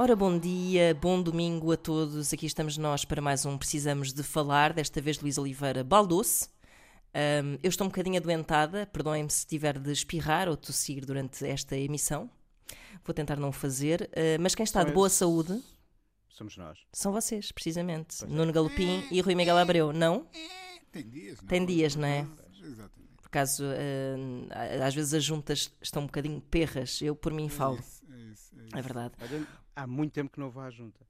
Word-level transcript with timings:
Ora, 0.00 0.14
bom 0.14 0.38
dia, 0.38 0.94
bom 0.94 1.20
domingo 1.20 1.72
a 1.72 1.76
todos. 1.76 2.32
Aqui 2.32 2.46
estamos 2.46 2.76
nós 2.76 3.04
para 3.04 3.20
mais 3.20 3.44
um 3.44 3.58
Precisamos 3.58 4.12
de 4.12 4.22
Falar, 4.22 4.72
desta 4.72 5.00
vez 5.00 5.18
Luís 5.18 5.38
Oliveira 5.38 5.82
Baldoce. 5.82 6.48
Um, 7.14 7.58
eu 7.62 7.68
estou 7.68 7.84
um 7.86 7.90
bocadinho 7.90 8.16
adoentada, 8.16 8.86
perdoem-me 8.86 9.30
se 9.30 9.44
tiver 9.46 9.76
de 9.78 9.90
espirrar 9.90 10.48
ou 10.48 10.56
tossir 10.56 11.04
durante 11.04 11.44
esta 11.44 11.76
emissão. 11.76 12.30
Vou 13.04 13.12
tentar 13.12 13.36
não 13.36 13.48
o 13.48 13.52
fazer, 13.52 14.02
uh, 14.12 14.40
mas 14.40 14.54
quem 14.54 14.62
está 14.62 14.84
de 14.84 14.92
boa 14.92 15.08
saúde 15.08 15.60
Somos 16.28 16.56
nós. 16.56 16.78
são 16.92 17.10
vocês, 17.12 17.50
precisamente. 17.50 18.18
Pois 18.20 18.30
é. 18.30 18.34
Nuno 18.34 18.52
Galopim 18.52 19.02
e 19.10 19.20
Rui 19.20 19.34
Miguel 19.34 19.58
Abreu, 19.58 19.92
não? 19.92 20.28
Tem 20.92 21.08
dias, 21.08 21.40
não? 21.40 21.48
Tem 21.48 21.66
dias, 21.66 21.96
não 21.96 22.06
é? 22.06 22.26
Exatamente. 22.62 23.08
Por 23.16 23.26
acaso, 23.26 23.64
uh, 23.64 24.82
às 24.86 24.94
vezes 24.94 25.12
as 25.14 25.24
juntas 25.24 25.72
estão 25.82 26.02
um 26.02 26.06
bocadinho 26.06 26.40
perras, 26.40 27.02
eu 27.02 27.16
por 27.16 27.32
mim 27.32 27.48
falo, 27.48 27.76
É 27.76 27.80
isso, 27.80 28.04
é 28.04 28.16
isso, 28.16 28.54
é 28.56 28.64
isso. 28.64 28.76
é 28.78 28.82
verdade. 28.82 29.14
Olha, 29.20 29.46
há 29.78 29.86
muito 29.86 30.12
tempo 30.12 30.30
que 30.32 30.40
não 30.40 30.50
vou 30.50 30.62
à 30.62 30.70
junta. 30.70 31.00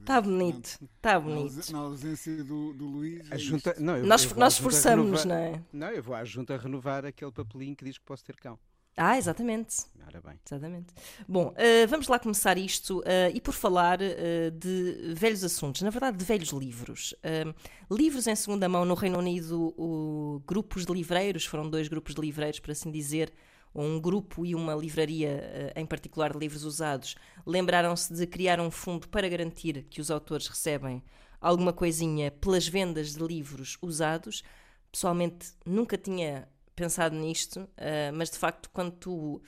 Está 0.00 0.20
bonito, 0.22 0.78
está 0.96 1.12
Na 1.14 1.20
bonito. 1.20 1.72
Na 1.72 1.78
ausência 1.80 2.44
do, 2.44 2.72
do 2.72 2.86
Luís. 2.86 3.30
A 3.32 3.34
é 3.34 3.38
junta, 3.38 3.74
não, 3.78 3.96
eu, 3.96 4.06
Nós, 4.06 4.24
eu 4.24 4.36
nós 4.36 4.54
esforçamos-nos, 4.54 5.24
não 5.24 5.34
é? 5.34 5.62
Não, 5.72 5.88
eu 5.90 6.02
vou 6.02 6.14
à 6.14 6.24
junta 6.24 6.56
renovar 6.56 7.04
aquele 7.04 7.32
papelinho 7.32 7.74
que 7.74 7.84
diz 7.84 7.98
que 7.98 8.04
posso 8.04 8.24
ter 8.24 8.36
cão. 8.36 8.58
Ah, 8.96 9.18
exatamente. 9.18 9.86
Ora 10.06 10.20
bem. 10.20 10.38
Exatamente. 10.46 10.94
Bom, 11.26 11.52
eh, 11.56 11.84
vamos 11.88 12.06
lá 12.06 12.16
começar 12.16 12.56
isto 12.56 13.02
eh, 13.04 13.32
e 13.34 13.40
por 13.40 13.52
falar 13.52 13.98
eh, 14.00 14.50
de 14.50 15.12
velhos 15.16 15.42
assuntos, 15.42 15.82
na 15.82 15.90
verdade 15.90 16.16
de 16.16 16.24
velhos 16.24 16.50
livros. 16.50 17.12
Eh, 17.20 17.52
livros 17.90 18.28
em 18.28 18.36
segunda 18.36 18.68
mão 18.68 18.84
no 18.84 18.94
Reino 18.94 19.18
Unido, 19.18 19.74
o- 19.76 20.40
grupos 20.46 20.86
de 20.86 20.92
livreiros, 20.92 21.44
foram 21.44 21.68
dois 21.68 21.88
grupos 21.88 22.14
de 22.14 22.20
livreiros, 22.20 22.60
por 22.60 22.70
assim 22.70 22.92
dizer, 22.92 23.32
ou 23.74 23.84
um 23.84 24.00
grupo 24.00 24.46
e 24.46 24.54
uma 24.54 24.74
livraria 24.74 25.28
eh, 25.28 25.72
em 25.76 25.84
particular 25.84 26.32
de 26.32 26.38
livros 26.38 26.64
usados, 26.64 27.16
lembraram-se 27.44 28.14
de 28.14 28.26
criar 28.26 28.60
um 28.60 28.70
fundo 28.70 29.08
para 29.08 29.28
garantir 29.28 29.84
que 29.90 30.00
os 30.00 30.10
autores 30.10 30.46
recebem 30.46 31.02
alguma 31.40 31.72
coisinha 31.72 32.30
pelas 32.30 32.66
vendas 32.66 33.14
de 33.14 33.22
livros 33.22 33.76
usados. 33.82 34.42
Pessoalmente 34.90 35.48
nunca 35.66 35.98
tinha 35.98 36.48
pensado 36.76 37.16
nisto, 37.16 37.68
eh, 37.76 38.12
mas 38.12 38.30
de 38.30 38.38
facto, 38.38 38.70
quando 38.72 38.92
tu 38.92 39.42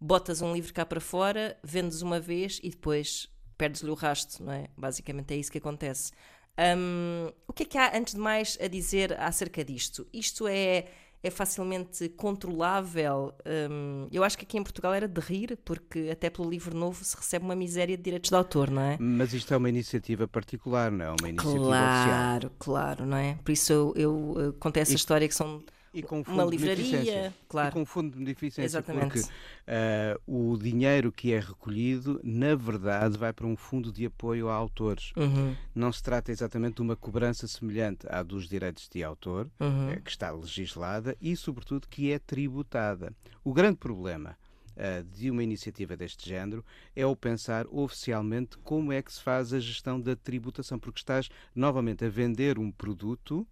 botas 0.00 0.40
um 0.40 0.52
livro 0.52 0.72
cá 0.72 0.86
para 0.86 1.00
fora, 1.00 1.58
vendes 1.62 2.02
uma 2.02 2.20
vez 2.20 2.60
e 2.62 2.70
depois 2.70 3.28
perdes-lhe 3.58 3.90
o 3.90 3.94
rasto, 3.94 4.42
não 4.42 4.52
é? 4.52 4.68
Basicamente 4.76 5.34
é 5.34 5.36
isso 5.36 5.52
que 5.52 5.58
acontece. 5.58 6.12
Hum, 6.58 7.32
o 7.46 7.52
que 7.52 7.62
é 7.62 7.66
que 7.66 7.78
há, 7.78 7.96
antes 7.96 8.14
de 8.14 8.20
mais, 8.20 8.58
a 8.60 8.68
dizer 8.68 9.18
acerca 9.18 9.64
disto? 9.64 10.06
Isto 10.12 10.46
é, 10.48 10.86
é 11.22 11.30
facilmente 11.30 12.08
controlável? 12.10 13.32
Hum, 13.70 14.08
eu 14.10 14.24
acho 14.24 14.36
que 14.36 14.44
aqui 14.44 14.58
em 14.58 14.62
Portugal 14.62 14.92
era 14.94 15.06
de 15.08 15.20
rir, 15.20 15.58
porque 15.64 16.08
até 16.10 16.28
pelo 16.30 16.48
livro 16.50 16.76
novo 16.76 17.04
se 17.04 17.16
recebe 17.16 17.44
uma 17.44 17.54
miséria 17.56 17.96
de 17.96 18.02
direitos 18.02 18.30
de 18.30 18.36
autor, 18.36 18.70
não 18.70 18.82
é? 18.82 18.96
Mas 18.98 19.32
isto 19.32 19.52
é 19.54 19.56
uma 19.56 19.68
iniciativa 19.68 20.26
particular, 20.28 20.90
não 20.90 21.04
é 21.04 21.10
uma 21.10 21.28
iniciativa 21.28 21.84
oficial. 21.84 22.28
Claro, 22.28 22.52
claro, 22.58 23.06
não 23.06 23.16
é? 23.16 23.38
Por 23.44 23.52
isso 23.52 23.72
eu, 23.72 23.92
eu 23.96 24.34
eh, 24.38 24.52
conto 24.60 24.76
essa 24.78 24.92
E- 24.92 24.96
história 24.96 25.28
que 25.28 25.34
são 25.34 25.62
E 25.94 26.02
com 26.02 26.24
fundo 26.24 26.42
uma 26.42 26.44
livraria, 26.44 27.28
E 27.28 27.46
claro. 27.48 27.72
com 27.72 27.84
fundo 27.84 28.12
de 28.12 28.18
beneficência, 28.18 28.62
Exatamente. 28.64 29.20
porque 29.20 29.32
ah, 29.66 30.18
o 30.26 30.56
dinheiro 30.56 31.12
que 31.12 31.32
é 31.32 31.38
recolhido, 31.38 32.20
na 32.24 32.54
verdade, 32.54 33.18
vai 33.18 33.32
para 33.32 33.46
um 33.46 33.56
fundo 33.56 33.92
de 33.92 34.06
apoio 34.06 34.48
a 34.48 34.54
autores. 34.54 35.12
Uhum, 35.16 35.54
Não 35.74 35.92
se 35.92 36.02
trata 36.02 36.32
exatamente 36.32 36.76
de 36.76 36.82
uma 36.82 36.96
cobrança 36.96 37.46
semelhante 37.46 38.06
à 38.08 38.22
dos 38.22 38.48
direitos 38.48 38.88
de 38.88 39.04
autor, 39.04 39.50
uhum. 39.60 39.90
eh, 39.90 40.00
que 40.00 40.10
está 40.10 40.30
legislada 40.30 41.16
e, 41.20 41.36
sobretudo, 41.36 41.86
que 41.88 42.10
é 42.10 42.18
tributada. 42.18 43.12
O 43.44 43.52
grande 43.52 43.76
problema 43.76 44.36
eh, 44.74 45.02
de 45.02 45.30
uma 45.30 45.42
iniciativa 45.42 45.94
deste 45.94 46.26
género 46.26 46.64
é 46.96 47.04
o 47.04 47.14
pensar 47.14 47.66
oficialmente 47.70 48.56
como 48.58 48.90
é 48.90 49.02
que 49.02 49.12
se 49.12 49.20
faz 49.20 49.52
a 49.52 49.60
gestão 49.60 50.00
da 50.00 50.16
tributação, 50.16 50.78
porque 50.78 51.00
estás 51.00 51.28
novamente 51.54 52.04
a 52.04 52.08
vender 52.08 52.58
um 52.58 52.70
produto 52.70 53.46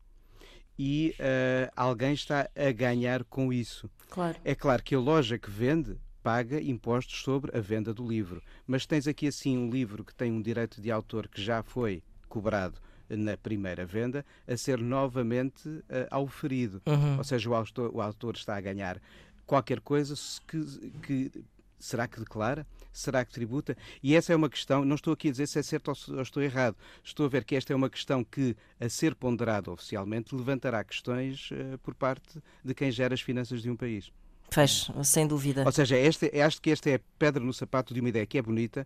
e 0.83 1.15
eh, 1.19 1.71
alguém 1.77 2.15
está 2.15 2.49
a 2.57 2.73
ganhar 2.73 3.23
com 3.25 3.53
isso. 3.53 3.91
Claro. 4.09 4.39
É 4.43 4.55
claro 4.55 4.83
que 4.83 4.95
a 4.95 4.99
loja 4.99 5.39
que 5.39 5.51
vende 5.51 5.99
paga 6.23 6.59
impostos 6.59 7.21
sobre 7.21 7.55
a 7.55 7.61
venda 7.61 7.93
do 7.93 8.09
livro, 8.09 8.43
mas 8.67 8.87
tens 8.87 9.07
aqui 9.07 9.27
assim 9.27 9.59
um 9.59 9.69
livro 9.69 10.03
que 10.03 10.15
tem 10.15 10.33
um 10.33 10.41
direito 10.41 10.81
de 10.81 10.91
autor 10.91 11.29
que 11.29 11.43
já 11.43 11.63
foi 11.63 12.03
cobrado 12.31 12.81
na 13.11 13.37
primeira 13.37 13.85
venda 13.85 14.25
a 14.49 14.57
ser 14.57 14.79
novamente 14.79 15.69
uh, 15.69 15.85
auferido. 16.11 16.81
Uhum. 16.87 17.19
Ou 17.19 17.25
seja, 17.25 17.51
o 17.51 17.55
autor, 17.55 17.91
o 17.95 18.01
autor 18.01 18.35
está 18.37 18.57
a 18.57 18.61
ganhar 18.63 19.03
qualquer 19.47 19.81
coisa 19.81 20.15
que, 20.49 20.91
que 21.03 21.45
será 21.81 22.07
que 22.07 22.21
declara? 22.21 22.67
Será 22.93 23.25
que 23.25 23.33
tributa? 23.33 23.77
E 24.03 24.15
essa 24.15 24.33
é 24.33 24.37
uma 24.37 24.49
questão, 24.51 24.85
não 24.85 24.97
estou 24.97 25.13
aqui 25.13 25.29
a 25.29 25.31
dizer 25.31 25.47
se 25.47 25.59
é 25.59 25.63
certo 25.63 25.93
ou 26.09 26.23
estou 26.23 26.43
errado, 26.43 26.77
estou 27.05 27.27
a 27.27 27.29
ver 27.29 27.45
que 27.45 27.57
esta 27.57 27.73
é 27.73 27.77
uma 27.77 27.89
questão 27.91 28.23
que, 28.23 28.57
a 28.81 28.89
ser 28.89 29.15
ponderada 29.15 29.71
oficialmente, 29.71 30.35
levantará 30.35 30.83
questões 30.85 31.51
eh, 31.53 31.77
por 31.83 31.95
parte 31.95 32.41
de 32.65 32.75
quem 32.75 32.91
gera 32.91 33.15
as 33.15 33.21
finanças 33.21 33.63
de 33.63 33.71
um 33.71 33.77
país. 33.77 34.13
Fez, 34.53 34.91
sem 35.05 35.29
dúvida. 35.29 35.63
Ou 35.65 35.71
seja, 35.71 35.97
esta, 35.97 36.27
acho 36.45 36.61
que 36.61 36.73
esta 36.73 36.91
é 36.91 36.97
a 36.97 37.01
pedra 37.17 37.43
no 37.43 37.53
sapato 37.55 37.95
de 37.95 38.01
uma 38.01 38.09
ideia 38.09 38.27
que 38.27 38.37
é 38.37 38.43
bonita, 38.43 38.85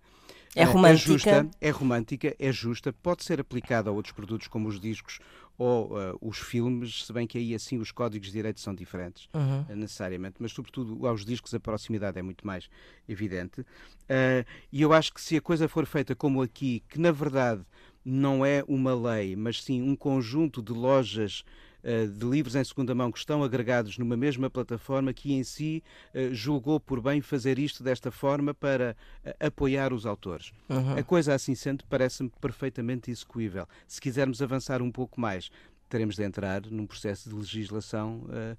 É 0.54 0.60
eh, 0.60 0.64
romântica. 0.64 0.92
é 0.92 0.96
justa, 1.14 1.50
é 1.58 1.70
romântica, 1.70 2.36
é 2.38 2.52
justa, 2.52 2.92
pode 2.92 3.24
ser 3.24 3.40
aplicada 3.40 3.88
a 3.88 3.92
outros 3.92 4.12
produtos 4.12 4.46
como 4.48 4.68
os 4.68 4.78
discos 4.78 5.18
ou 5.56 5.98
eh, 6.00 6.14
os 6.20 6.38
filmes, 6.38 7.04
se 7.04 7.12
bem 7.12 7.26
que 7.26 7.38
aí 7.38 7.54
assim 7.54 7.78
os 7.78 7.92
códigos 7.92 8.28
de 8.28 8.32
direito 8.34 8.60
são 8.60 8.74
diferentes 8.74 9.28
Uhum. 9.34 9.64
eh, 9.68 9.74
necessariamente, 9.76 10.36
mas 10.40 10.52
sobretudo 10.52 11.06
aos 11.06 11.24
discos 11.24 11.54
a 11.54 11.60
proximidade 11.60 12.18
é 12.18 12.22
muito 12.22 12.46
mais 12.46 12.68
evidente. 13.08 13.64
Eh, 14.08 14.44
e 14.72 14.82
eu 14.82 14.92
acho 14.92 15.12
que 15.14 15.20
se 15.20 15.36
a 15.36 15.40
coisa 15.40 15.68
for 15.68 15.86
feita 15.86 16.14
como 16.14 16.42
aqui, 16.42 16.82
que 16.88 16.98
na 17.00 17.12
verdade 17.12 17.62
não 18.04 18.44
é 18.44 18.62
uma 18.68 18.94
lei, 18.94 19.34
mas 19.36 19.62
sim 19.62 19.80
um 19.80 19.96
conjunto 19.96 20.60
de 20.60 20.72
lojas 20.72 21.42
de 21.84 22.24
livros 22.24 22.56
em 22.56 22.64
segunda 22.64 22.94
mão 22.94 23.12
que 23.12 23.18
estão 23.18 23.44
agregados 23.44 23.98
numa 23.98 24.16
mesma 24.16 24.48
plataforma 24.48 25.12
que 25.12 25.34
em 25.34 25.44
si 25.44 25.82
eh, 26.14 26.30
julgou 26.32 26.80
por 26.80 27.00
bem 27.00 27.20
fazer 27.20 27.58
isto 27.58 27.84
desta 27.84 28.10
forma 28.10 28.54
para 28.54 28.96
eh, 29.24 29.36
apoiar 29.38 29.92
os 29.92 30.06
autores. 30.06 30.52
Uhum. 30.68 30.96
A 30.98 31.02
coisa 31.02 31.34
assim 31.34 31.54
sendo 31.54 31.84
parece-me 31.84 32.30
perfeitamente 32.40 33.10
execuível. 33.10 33.66
Se 33.86 34.00
quisermos 34.00 34.40
avançar 34.40 34.80
um 34.80 34.90
pouco 34.90 35.20
mais, 35.20 35.50
teremos 35.88 36.16
de 36.16 36.24
entrar 36.24 36.62
num 36.70 36.86
processo 36.86 37.28
de 37.28 37.34
legislação 37.34 38.26
eh, 38.32 38.56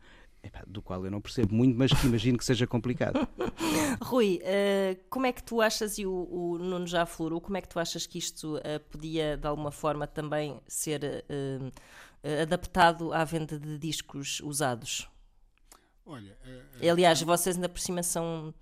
do 0.67 0.81
qual 0.81 1.03
eu 1.05 1.11
não 1.11 1.21
percebo 1.21 1.53
muito, 1.53 1.77
mas 1.77 1.91
que 1.91 2.05
imagino 2.05 2.37
que 2.37 2.45
seja 2.45 2.67
complicado. 2.67 3.27
Rui, 4.01 4.39
eh, 4.43 4.97
como 5.09 5.25
é 5.25 5.31
que 5.31 5.43
tu 5.43 5.61
achas, 5.61 5.97
e 5.97 6.05
o, 6.05 6.11
o 6.11 6.57
Nuno 6.57 6.87
já 6.87 7.03
aflorou, 7.03 7.41
como 7.41 7.57
é 7.57 7.61
que 7.61 7.69
tu 7.69 7.79
achas 7.79 8.05
que 8.05 8.17
isto 8.17 8.59
eh, 8.63 8.79
podia 8.79 9.37
de 9.37 9.47
alguma 9.47 9.71
forma 9.71 10.07
também 10.07 10.59
ser 10.67 11.03
eh, 11.03 11.23
eh, 11.29 11.71
adaptado 12.43 13.13
à 13.13 13.23
venda 13.23 13.59
de 13.59 13.77
discos 13.77 14.39
usados? 14.41 15.07
Olha, 16.05 16.37
eh, 16.81 16.89
Aliás, 16.89 17.21
vocês 17.21 17.55
ainda 17.55 17.67
por 17.69 17.79
cima 17.79 18.03
são 18.03 18.53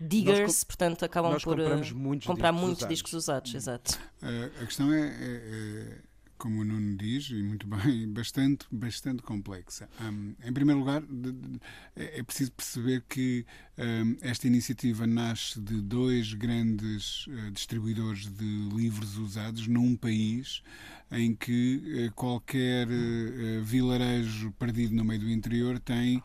diggers, 0.00 0.64
portanto 0.64 1.04
acabam 1.04 1.38
por 1.40 1.58
eh, 1.60 1.92
muitos 1.94 2.26
comprar 2.26 2.50
discos 2.50 2.60
muitos 2.66 2.78
usados. 2.80 2.94
discos 2.94 3.12
usados, 3.14 3.54
exato. 3.54 3.98
eh, 4.22 4.50
a 4.62 4.66
questão 4.66 4.92
é, 4.92 5.00
é- 5.00 5.10
é, 5.10 5.98
como 6.36 6.60
o 6.60 6.64
Nuno 6.64 6.96
diz, 6.96 7.30
e 7.30 7.42
muito 7.42 7.66
bem, 7.68 8.08
bastante, 8.12 8.66
bastante 8.70 9.22
complexa. 9.22 9.88
Hum, 10.00 10.34
em 10.44 10.52
primeiro 10.52 10.80
lugar, 10.80 11.02
de- 11.02 11.32
de- 11.32 11.60
é 11.94 12.18
é 12.20 12.22
preciso 12.22 12.52
perceber 12.52 13.02
que 13.08 13.44
hum, 13.78 14.16
esta 14.20 14.46
iniciativa 14.46 15.06
nasce 15.06 15.60
de 15.60 15.80
dois 15.82 16.32
grandes 16.34 17.26
eh, 17.28 17.50
distribuidores 17.50 18.26
de 18.30 18.68
livros 18.74 19.16
usados 19.18 19.66
num 19.66 19.96
país 19.96 20.62
em 21.10 21.34
que 21.34 21.82
eh, 22.06 22.10
qualquer 22.14 22.88
eh, 22.90 23.60
vilarejo 23.62 24.52
perdido 24.58 24.94
no 24.94 25.04
meio 25.04 25.20
do 25.20 25.30
interior 25.30 25.78
tem 25.78 26.22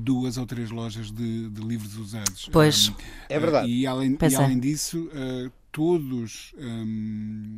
duas 0.00 0.36
ou 0.38 0.46
três 0.46 0.70
lojas 0.70 1.10
de, 1.10 1.48
de 1.50 1.60
livros 1.62 1.96
usados. 1.96 2.48
Pois. 2.52 2.88
Hum, 2.88 2.94
É 3.28 3.38
verdade. 3.38 3.68
E 3.70 3.86
além, 3.86 4.16
e 4.20 4.34
é. 4.34 4.36
além 4.36 4.58
disso, 4.58 5.08
todos, 5.70 6.52
um, 6.56 6.62
uh, 6.62 7.53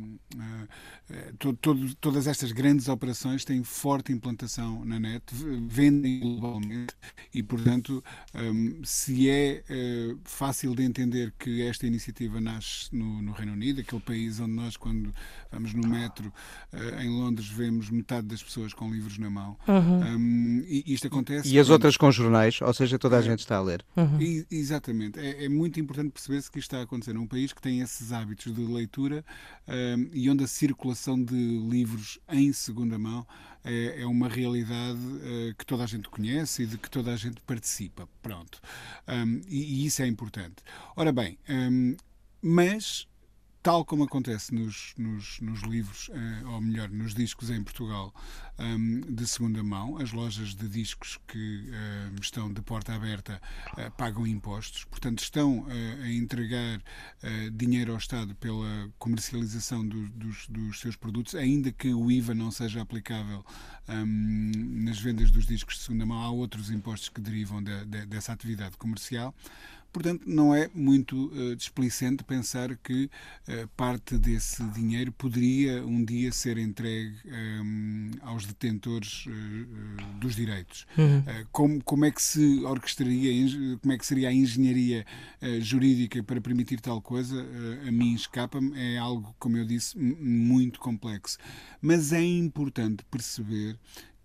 to, 1.39 1.53
to, 1.53 1.95
todas 1.95 2.27
estas 2.27 2.51
grandes 2.51 2.87
operações 2.87 3.45
têm 3.45 3.63
forte 3.63 4.11
implantação 4.11 4.83
na 4.85 4.99
net, 4.99 5.23
vendem 5.67 6.19
globalmente 6.19 6.93
e, 7.33 7.43
portanto, 7.43 8.03
um, 8.33 8.81
se 8.83 9.29
é 9.29 9.63
uh, 9.69 10.19
fácil 10.23 10.75
de 10.75 10.83
entender 10.83 11.33
que 11.37 11.61
esta 11.61 11.85
iniciativa 11.85 12.41
nasce 12.41 12.93
no, 12.93 13.21
no, 13.21 13.31
Reino 13.31 13.53
Unido, 13.53 13.81
aquele 13.81 14.01
país 14.01 14.39
onde 14.39 14.53
nós, 14.53 14.77
quando 14.77 15.13
vamos 15.51 15.73
no 15.73 15.87
metro 15.87 16.31
uh, 16.73 17.01
em 17.01 17.09
Londres, 17.09 17.47
vemos 17.47 17.89
metade 17.89 18.27
das 18.27 18.41
pessoas 18.41 18.73
com 18.73 18.91
livros 18.91 19.17
na 19.17 19.29
mão. 19.29 19.57
Uhum. 19.67 20.15
Um, 20.15 20.63
e 20.67 20.83
isto 20.87 21.07
acontece. 21.07 21.47
E 21.47 21.59
as 21.59 21.69
outras 21.69 21.97
com 21.97 22.11
jornais, 22.11 22.61
ou 22.61 22.73
seja, 22.73 22.97
toda 22.97 23.17
a 23.17 23.21
gente 23.21 23.39
está 23.39 23.57
a 23.57 23.61
ler. 23.61 23.85
Uhum. 23.95 24.21
E, 24.21 24.45
exatamente. 24.51 25.19
É, 25.19 25.45
é, 25.45 25.49
muito 25.49 25.79
importante 25.79 26.11
perceber-se 26.11 26.51
que 26.51 26.59
isto 26.59 26.69
está 26.69 26.79
a 26.79 26.83
acontecer 26.83 27.13
num 27.13 27.27
país 27.27 27.53
que 27.53 27.61
tem 27.61 27.81
esses 27.81 28.11
hábitos 28.11 28.53
de 28.53 28.61
leitura 28.61 29.23
um, 29.67 30.09
e 30.13 30.29
onde 30.29 30.43
a 30.43 30.47
circulação 30.47 31.21
de 31.27 31.59
livros 31.69 32.19
em 32.29 32.51
segunda 32.53 32.97
mão 32.97 33.25
é, 33.63 34.01
é 34.01 34.05
uma 34.05 34.29
realidade 34.29 34.99
uh, 34.99 35.55
que 35.57 35.65
toda 35.65 35.83
a 35.83 35.87
gente 35.87 36.09
conhece 36.09 36.63
e 36.63 36.65
de 36.65 36.77
que 36.77 36.89
toda 36.89 37.13
a 37.13 37.17
gente 37.17 37.41
participa. 37.41 38.07
Pronto. 38.21 38.61
Um, 39.07 39.41
e, 39.47 39.83
e, 39.83 39.85
isso 39.85 40.01
é 40.01 40.07
importante. 40.07 40.55
Ora 40.95 41.11
bem, 41.11 41.37
um, 41.49 41.95
mas 42.41 43.07
tal 43.67 43.83
como 43.83 44.05
acontece 44.05 44.55
nos, 44.55 44.93
nos, 44.97 45.41
nos 45.41 45.61
livros, 45.63 46.07
uh, 46.07 46.51
ou 46.53 46.61
melhor, 46.61 46.89
nos 46.89 47.13
discos 47.13 47.49
em 47.49 47.61
Portugal 47.61 48.13
um, 48.57 49.01
de 49.01 49.27
segunda 49.27 49.61
mão, 49.61 49.97
as 49.97 50.13
lojas 50.13 50.55
de 50.55 50.69
discos 50.69 51.19
que 51.27 51.69
uh, 51.69 52.21
estão 52.21 52.49
de 52.49 52.61
porta 52.61 52.93
aberta 52.93 53.41
uh, 53.73 53.91
pagam 53.97 54.25
impostos, 54.25 54.85
portanto, 54.85 55.19
estão 55.19 55.65
a 55.67 56.09
entregar 56.09 56.81
dinheiro 57.51 57.91
ao 57.91 57.97
Estado 57.97 58.33
pela 58.35 58.89
comercialização 58.97 59.85
do, 59.85 60.07
dos, 60.09 60.47
dos, 60.47 60.79
seus 60.79 60.95
produtos, 60.95 61.35
ainda 61.35 61.69
que 61.69 61.93
o 61.93 62.09
IVA 62.09 62.33
não 62.33 62.51
seja 62.51 62.81
aplicável 62.81 63.43
um, 63.89 64.83
nas 64.85 64.97
vendas 64.97 65.29
dos 65.29 65.45
discos 65.45 65.75
de 65.75 65.81
segunda 65.81 66.05
mão, 66.05 66.21
há 66.21 66.31
outros 66.31 66.71
impostos 66.71 67.09
que 67.09 67.19
derivam 67.19 67.61
de, 67.61 67.85
de, 67.85 68.05
dessa 68.05 68.31
atividade 68.31 68.77
comercial. 68.77 69.35
Portanto, 69.91 70.23
não 70.27 70.53
é 70.53 70.69
muito 70.73 71.27
uh, 71.27 71.55
displicente 71.55 72.23
pensar 72.23 72.75
que 72.77 73.05
uh, 73.05 73.67
parte 73.75 74.17
desse 74.17 74.63
dinheiro 74.71 75.11
poderia 75.11 75.85
um 75.85 76.03
dia 76.03 76.31
ser 76.31 76.57
entregue 76.57 77.15
um, 77.25 78.11
aos 78.21 78.45
detentores 78.45 79.25
uh, 79.25 80.19
dos 80.19 80.35
direitos. 80.35 80.85
Uhum. 80.97 81.23
como, 81.51 81.83
como 81.83 82.05
é 82.05 82.11
que 82.11 82.21
se 82.21 82.63
orquestraria, 82.63 83.31
como 83.81 83.93
é 83.93 83.97
que 83.97 84.05
seria 84.05 84.29
a 84.29 84.33
engenharia 84.33 85.05
jurídica 85.59 86.21
para 86.23 86.41
permitir 86.41 86.79
tal 86.79 87.01
coisa? 87.01 87.45
a 87.87 87.91
mim 87.91 88.13
escapa-me, 88.13 88.77
é 88.77 88.97
algo, 88.97 89.35
como 89.39 89.57
eu 89.57 89.65
disse, 89.65 89.97
muito 89.97 90.79
complexo. 90.79 91.37
Mas 91.81 92.11
é 92.11 92.21
importante 92.21 93.03
perceber 93.09 93.77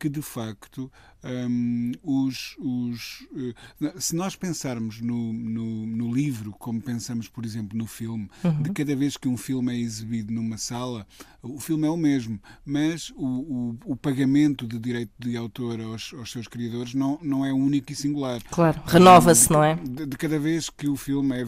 que 0.02 0.08
de 0.08 0.20
facto 0.20 0.90
um, 1.24 1.92
os, 2.02 2.56
os, 2.58 3.20
uh, 3.32 4.00
se 4.00 4.14
nós 4.14 4.34
pensarmos 4.34 5.00
no, 5.00 5.32
no, 5.32 5.86
no, 5.86 6.12
livro 6.12 6.54
como 6.58 6.80
pensamos, 6.80 7.28
por 7.28 7.44
exemplo, 7.44 7.78
no 7.78 7.86
filme, 7.86 8.28
uhum. 8.42 8.62
de 8.62 8.70
cada 8.70 8.94
vez 8.96 9.16
que 9.16 9.28
um 9.28 9.36
filme 9.36 9.72
é 9.72 9.78
exibido 9.78 10.32
numa 10.32 10.58
sala, 10.58 11.06
o 11.42 11.58
filme 11.58 11.86
é 11.86 11.90
o 11.90 11.96
mesmo, 11.96 12.40
mas 12.64 13.10
o, 13.16 13.26
o, 13.26 13.92
o 13.92 13.96
pagamento 13.96 14.66
de 14.66 14.78
direito 14.78 15.12
de 15.18 15.36
autor 15.36 15.80
aos, 15.80 16.12
aos, 16.14 16.30
seus 16.30 16.46
criadores 16.46 16.94
não, 16.94 17.18
não 17.22 17.44
é 17.44 17.52
único 17.52 17.92
e 17.92 17.96
singular. 17.96 18.40
Claro, 18.50 18.80
renova-se, 18.86 19.50
não 19.50 19.62
é? 19.62 19.76
De, 19.76 20.06
de, 20.06 20.16
cada 20.16 20.38
vez 20.38 20.70
que 20.70 20.88
o 20.88 20.96
filme 20.96 21.36
é 21.36 21.42
eh, 21.42 21.46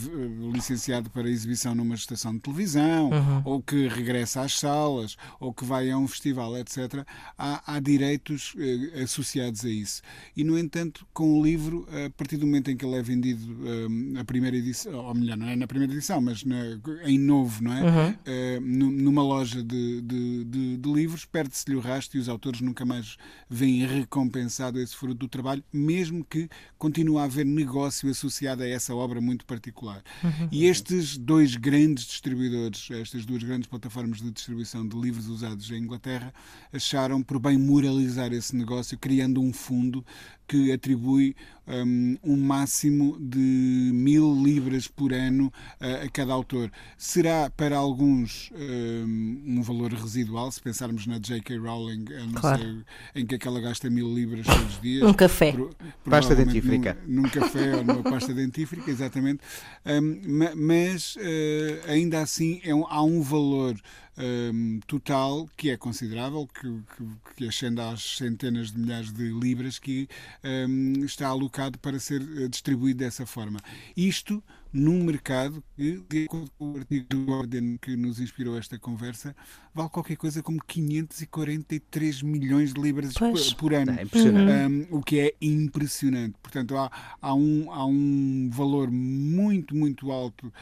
licenciado 0.52 1.10
para 1.10 1.28
exibição 1.28 1.74
numa 1.74 1.94
estação 1.94 2.32
de 2.34 2.40
televisão, 2.40 3.10
uhum. 3.10 3.42
ou 3.44 3.62
que 3.62 3.88
regressa 3.88 4.42
às 4.42 4.58
salas, 4.58 5.16
ou 5.38 5.52
que 5.52 5.64
vai 5.64 5.90
a 5.90 5.98
um 5.98 6.08
festival, 6.08 6.56
etc., 6.56 7.04
há, 7.38 7.74
há 7.74 7.80
direitos 7.80 8.54
eh, 8.58 9.02
associados 9.02 9.63
a 9.64 9.70
isso. 9.70 10.02
E, 10.36 10.44
no 10.44 10.58
entanto, 10.58 11.06
com 11.12 11.38
o 11.38 11.44
livro, 11.44 11.86
a 12.06 12.10
partir 12.10 12.36
do 12.36 12.46
momento 12.46 12.70
em 12.70 12.76
que 12.76 12.84
ele 12.84 12.96
é 12.96 13.02
vendido 13.02 13.52
um, 13.52 14.18
a 14.18 14.24
primeira 14.24 14.56
edição, 14.56 14.94
ou 14.94 15.14
melhor, 15.14 15.36
não 15.36 15.48
é 15.48 15.56
na 15.56 15.66
primeira 15.66 15.92
edição, 15.92 16.20
mas 16.20 16.44
na, 16.44 16.56
em 17.04 17.18
novo, 17.18 17.62
não 17.62 17.72
é? 17.72 17.82
Uhum. 17.82 18.10
Uh, 18.10 18.60
numa 19.02 19.22
loja 19.22 19.62
de, 19.62 20.00
de, 20.02 20.44
de, 20.44 20.76
de 20.76 20.92
livros, 20.92 21.24
perde-se-lhe 21.24 21.76
o 21.76 21.80
rastro 21.80 22.18
e 22.18 22.20
os 22.20 22.28
autores 22.28 22.60
nunca 22.60 22.84
mais 22.84 23.16
veem 23.48 23.86
recompensado 23.86 24.80
esse 24.80 24.94
fruto 24.94 25.14
do 25.14 25.28
trabalho, 25.28 25.62
mesmo 25.72 26.24
que 26.24 26.48
continue 26.78 27.18
a 27.18 27.24
haver 27.24 27.46
negócio 27.46 28.10
associado 28.10 28.62
a 28.62 28.68
essa 28.68 28.94
obra 28.94 29.20
muito 29.20 29.44
particular. 29.46 30.02
Uhum. 30.22 30.48
E 30.50 30.66
estes 30.66 31.16
dois 31.16 31.56
grandes 31.56 32.04
distribuidores, 32.04 32.90
estas 32.90 33.24
duas 33.24 33.42
grandes 33.42 33.68
plataformas 33.68 34.20
de 34.20 34.30
distribuição 34.30 34.86
de 34.86 34.96
livros 34.96 35.28
usados 35.28 35.70
em 35.70 35.76
Inglaterra, 35.76 36.32
acharam 36.72 37.22
por 37.22 37.38
bem 37.38 37.58
moralizar 37.58 38.32
esse 38.32 38.54
negócio, 38.54 38.98
criando 38.98 39.40
um 39.40 39.52
fundo 39.54 40.04
que 40.46 40.72
atribui 40.72 41.34
um, 41.66 42.16
um 42.22 42.36
máximo 42.36 43.18
de 43.18 43.90
mil 43.92 44.34
libras 44.42 44.86
por 44.86 45.12
ano 45.12 45.52
a, 45.80 46.04
a 46.04 46.08
cada 46.10 46.32
autor. 46.32 46.70
Será 46.96 47.50
para 47.50 47.76
alguns 47.76 48.50
um, 48.54 49.42
um, 49.46 49.62
valor 49.62 49.92
residual, 49.92 50.50
se 50.52 50.60
pensarmos 50.60 51.06
na 51.06 51.18
J.K. 51.18 51.56
Rowling, 51.56 52.04
claro. 52.34 52.62
sei, 52.62 53.22
em 53.22 53.26
que 53.26 53.34
aquela 53.34 53.60
gasta 53.60 53.88
mil 53.88 54.12
libras 54.12 54.46
todos 54.46 54.74
os 54.74 54.80
dias. 54.80 55.02
Um 55.02 55.14
café. 55.14 55.52
Pro, 55.52 55.70
pasta 56.04 56.34
dentífrica. 56.34 56.98
Num, 57.06 57.22
num, 57.22 57.28
café 57.28 57.76
ou 57.76 57.84
numa 57.84 58.02
pasta 58.02 58.34
dentífrica, 58.34 58.90
exatamente. 58.90 59.40
Um, 59.86 60.20
mas 60.56 61.16
uh, 61.16 61.90
ainda 61.90 62.20
assim 62.20 62.60
é 62.64 62.74
um, 62.74 62.86
há 62.86 63.02
um 63.02 63.22
valor 63.22 63.74
um, 64.16 64.80
total 64.86 65.48
que 65.56 65.70
é 65.70 65.76
considerável, 65.76 66.46
que, 66.46 66.68
que, 66.96 67.34
que, 67.36 67.48
ascende 67.48 67.80
às 67.80 68.16
centenas 68.16 68.70
de 68.70 68.78
milhares 68.78 69.12
de 69.12 69.30
libras 69.30 69.78
que 69.78 70.08
um, 70.44 71.04
está 71.04 71.28
alocado 71.28 71.78
para 71.78 71.98
ser 71.98 72.20
eh, 72.20 72.48
distribuído 72.48 72.98
dessa 72.98 73.24
forma. 73.24 73.60
Isto 73.96 74.42
num 74.74 75.04
mercado 75.04 75.62
que, 75.76 76.02
de 76.10 76.24
acordo 76.24 76.50
com 76.58 76.72
o 76.72 76.76
artigo 76.76 77.06
do 77.08 77.24
Guardian 77.24 77.78
que 77.78 77.96
nos 77.96 78.18
inspirou 78.18 78.58
esta 78.58 78.76
conversa, 78.76 79.34
vale 79.72 79.88
qualquer 79.88 80.16
coisa 80.16 80.42
como 80.42 80.60
543 80.66 82.22
milhões 82.22 82.74
de 82.74 82.80
libras 82.80 83.14
por, 83.14 83.54
por, 83.54 83.72
ano. 83.72 83.92
É 83.92 84.02
impressionante. 84.02 84.90
Um, 84.92 84.98
o 84.98 85.00
que 85.00 85.20
é 85.20 85.34
impressionante. 85.40 86.34
Portanto, 86.42 86.76
há, 86.76 86.90
há, 87.22 87.32
um, 87.32 87.70
há 87.70 87.86
um 87.86 88.50
valor 88.52 88.90
muito, 88.90 89.76
muito 89.76 90.10
alto 90.10 90.52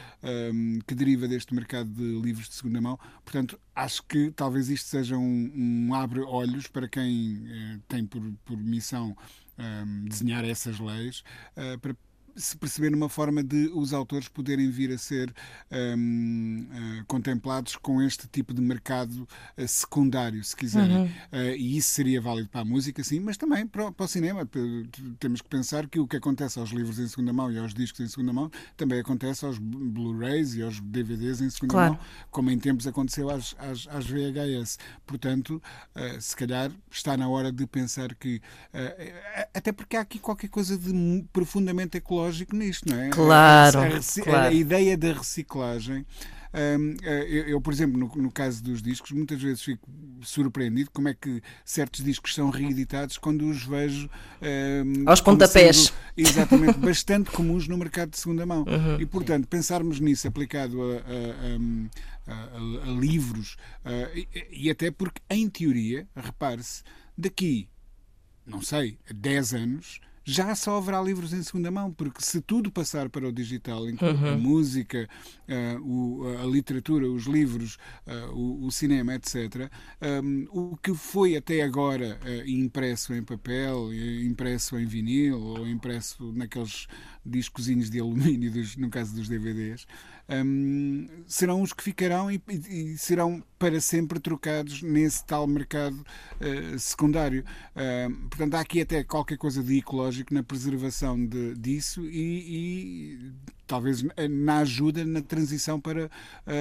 um, 0.53 0.79
que 0.85 0.93
deriva 0.93 1.27
deste 1.27 1.55
mercado 1.55 1.89
de 1.89 2.21
livros 2.21 2.47
de 2.47 2.53
segunda 2.53 2.79
mão. 2.79 2.99
Portanto, 3.25 3.59
acho 3.75 4.03
que 4.03 4.29
talvez 4.29 4.69
isto 4.69 4.87
seja 4.89 5.17
um, 5.17 5.51
um 5.55 5.95
abre-olhos 5.95 6.67
para 6.67 6.87
quem 6.87 7.37
uh, 7.37 7.81
tem 7.87 8.05
por, 8.05 8.21
por 8.45 8.57
missão 8.57 9.17
desenhar 10.07 10.43
essas 10.45 10.79
leis 10.79 11.23
uh, 11.57 11.77
para 11.79 11.95
se 12.35 12.57
perceber 12.57 12.93
uma 12.93 13.09
forma 13.09 13.43
de 13.43 13.69
os 13.73 13.93
autores 13.93 14.27
poderem 14.27 14.69
vir 14.69 14.91
a 14.91 14.97
ser 14.97 15.33
um, 15.71 16.65
uh, 16.69 16.99
eh, 16.99 17.03
contemplados 17.07 17.75
com 17.75 18.01
este 18.01 18.27
tipo 18.27 18.53
de 18.53 18.61
mercado 18.61 19.27
uh, 19.57 19.67
secundário, 19.67 20.43
se 20.43 20.55
quiserem. 20.55 20.97
Uhum. 20.97 21.05
Uh, 21.05 21.55
e 21.57 21.77
isso 21.77 21.89
seria 21.89 22.19
válido 22.19 22.49
para 22.49 22.61
a 22.61 22.65
música, 22.65 23.03
sim, 23.03 23.19
mas 23.19 23.37
também 23.37 23.67
para, 23.67 23.91
para, 23.91 24.05
o 24.05 24.07
cinema. 24.07 24.49
Temos 25.19 25.41
que 25.41 25.49
pensar 25.49 25.87
que 25.87 25.99
o 25.99 26.07
que 26.07 26.17
acontece 26.17 26.59
aos 26.59 26.71
livros 26.71 26.97
em 26.99 27.07
segunda 27.07 27.31
mão 27.31 27.51
e 27.51 27.57
aos 27.57 27.73
discos 27.73 27.99
em 27.99 28.07
segunda 28.07 28.33
mão 28.33 28.51
também 28.75 28.99
acontece 28.99 29.45
aos 29.45 29.57
Blu-rays 29.59 30.55
e 30.55 30.61
aos 30.61 30.79
DVDs 30.79 31.41
em 31.41 31.49
segunda 31.49 31.73
claro. 31.73 31.93
mão, 31.93 31.99
como 32.31 32.49
em 32.49 32.57
tempos 32.57 32.87
aconteceu 32.87 33.29
às, 33.29 33.55
às, 33.59 33.87
às 33.87 34.05
VHS. 34.07 34.79
Portanto, 35.05 35.61
se 36.19 36.35
calhar 36.35 36.71
está 36.89 37.15
na 37.15 37.27
hora 37.27 37.51
de 37.51 37.65
pensar 37.67 38.15
que. 38.15 38.41
até 39.53 39.71
porque 39.71 39.95
há 39.95 40.01
aqui 40.01 40.19
qualquer 40.19 40.49
coisa 40.49 40.77
de 40.77 40.93
profundamente 41.31 41.97
ecológico 41.97 42.22
ecológico 42.23 42.55
nisto, 42.55 42.89
não 42.89 42.99
é? 42.99 43.09
Claro. 43.09 43.79
A, 43.79 44.23
claro. 44.23 44.47
a 44.47 44.53
ideia 44.53 44.97
da 44.97 45.13
reciclagem. 45.13 46.05
Um, 46.55 46.95
eh, 47.01 47.25
eu, 47.27 47.47
eu, 47.47 47.61
por 47.61 47.73
exemplo, 47.73 47.99
no, 47.99 48.21
no, 48.21 48.31
caso 48.31 48.63
dos 48.63 48.79
discos, 48.79 49.11
muitas 49.11 49.41
vezes 49.41 49.63
fico 49.63 49.89
surpreendido 50.21 50.91
como 50.91 51.09
é 51.09 51.13
que 51.15 51.41
certos 51.65 52.03
discos 52.03 52.35
são 52.35 52.51
reeditados 52.51 53.17
quando 53.17 53.49
os 53.49 53.63
vejo 53.63 54.07
um, 54.39 55.09
aos 55.09 55.19
pontapés. 55.19 55.91
Exatamente, 56.15 56.77
bastante 56.77 57.31
comuns 57.31 57.67
no 57.67 57.75
mercado 57.75 58.11
de 58.11 58.19
segunda 58.19 58.45
mão. 58.45 58.65
Uhum. 58.67 59.01
E, 59.01 59.05
portanto, 59.05 59.47
pensarmos 59.47 59.99
nisso 59.99 60.27
aplicado 60.27 60.79
a, 60.79 60.95
a, 62.29 62.33
a, 62.35 62.87
a 62.87 62.99
livros, 62.99 63.57
uh, 63.83 64.15
e, 64.15 64.65
e 64.65 64.69
até 64.69 64.91
porque, 64.91 65.21
em 65.31 65.49
teoria, 65.49 66.07
repare-se, 66.15 66.83
daqui, 67.17 67.67
não 68.45 68.61
sei, 68.61 68.99
a 69.09 69.13
10 69.13 69.53
anos 69.55 69.99
já 70.25 70.55
só 70.55 70.77
haverá 70.77 71.01
livros 71.01 71.33
em 71.33 71.43
segunda 71.43 71.69
mão, 71.69 71.91
porque 71.91 72.21
se 72.21 72.39
tudo 72.39 72.71
passar 72.71 73.09
para 73.09 73.27
o 73.27 73.31
digital, 73.31 73.89
incluindo 73.89 74.27
a 74.27 74.37
música, 74.37 75.09
uh, 75.49 75.81
o, 75.81 76.37
a 76.41 76.45
literatura, 76.45 77.09
os 77.09 77.25
livros, 77.25 77.77
uh, 78.07 78.33
o, 78.33 78.65
o, 78.65 78.71
cinema, 78.71 79.15
etc., 79.15 79.69
um, 80.23 80.47
o 80.51 80.77
que 80.77 80.93
foi 80.93 81.35
até 81.35 81.61
agora 81.61 82.17
uh, 82.23 82.49
impresso 82.49 83.13
em 83.13 83.23
papel, 83.23 83.93
impresso 84.23 84.79
em 84.79 84.85
vinil 84.85 85.41
ou 85.41 85.67
impresso 85.67 86.31
naqueles 86.33 86.87
discozinhos 87.25 87.89
de 87.89 87.99
alumínio, 87.99 88.51
dos, 88.51 88.77
no 88.77 88.89
caso 88.89 89.13
dos 89.13 89.27
DVDs, 89.27 89.85
um, 90.29 91.05
serão 91.27 91.61
os 91.61 91.73
que 91.73 91.83
ficarão 91.83 92.31
e, 92.31 92.41
e, 92.69 92.97
serão 92.97 93.43
para 93.59 93.79
sempre 93.81 94.19
trocados 94.19 94.81
nesse 94.81 95.25
tal 95.25 95.47
mercado 95.47 96.05
secundário. 96.77 97.45
Uh, 97.75 98.13
portanto, 98.29 98.55
há 98.55 98.59
aqui 98.59 98.81
até 98.81 99.03
qualquer 99.03 99.37
coisa 99.37 99.63
de 99.63 99.77
ecológico 99.77 100.12
na 100.31 100.43
preservação 100.43 101.23
de, 101.25 101.55
disso 101.55 102.05
e, 102.05 103.17
e 103.17 103.33
talvez 103.65 104.03
na 104.29 104.59
ajuda 104.59 105.03
na 105.05 105.21
transição 105.21 105.79
para 105.79 106.09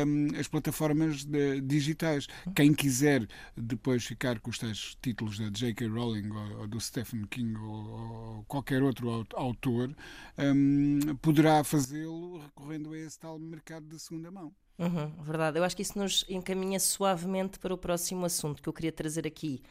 um, 0.07 0.39
as 0.39 0.49
plataformas 0.49 1.25
de, 1.25 1.61
digitais. 1.61 2.27
Quem 2.55 2.73
quiser 2.73 3.27
depois 3.57 4.05
ficar 4.05 4.41
com 4.41 4.51
os 4.51 4.59
tais 4.59 4.97
títulos 5.03 5.39
da 5.39 5.51
J.K. 5.51 5.89
Rowling 5.89 6.31
ou, 6.31 6.61
ou, 6.61 6.67
do 6.67 6.81
Stephen 6.81 7.25
King 7.27 7.59
ou, 7.59 7.91
ou 7.91 8.45
qualquer 8.45 8.83
outro 8.83 9.27
autor, 9.35 9.95
um, 10.39 11.15
poderá 11.21 11.63
fazê-lo 11.65 12.39
recorrendo 12.39 12.93
a 12.93 12.99
esse 12.99 13.19
tal 13.19 13.39
mercado 13.39 13.87
de 13.87 13.99
segunda 13.99 14.31
mão. 14.31 14.53
Uhum, 14.79 15.23
verdade. 15.23 15.59
Eu 15.59 15.65
acho 15.65 15.77
que 15.77 15.83
isso 15.83 15.99
nos 15.99 16.25
encaminha 16.29 16.81
suavemente 16.81 17.59
para 17.59 17.75
o 17.75 17.79
próximo 17.79 18.25
assunto 18.25 18.63
que 18.63 18.69
eu 18.69 18.73
queria 18.73 18.93
trazer 18.93 19.27
aqui 19.27 19.63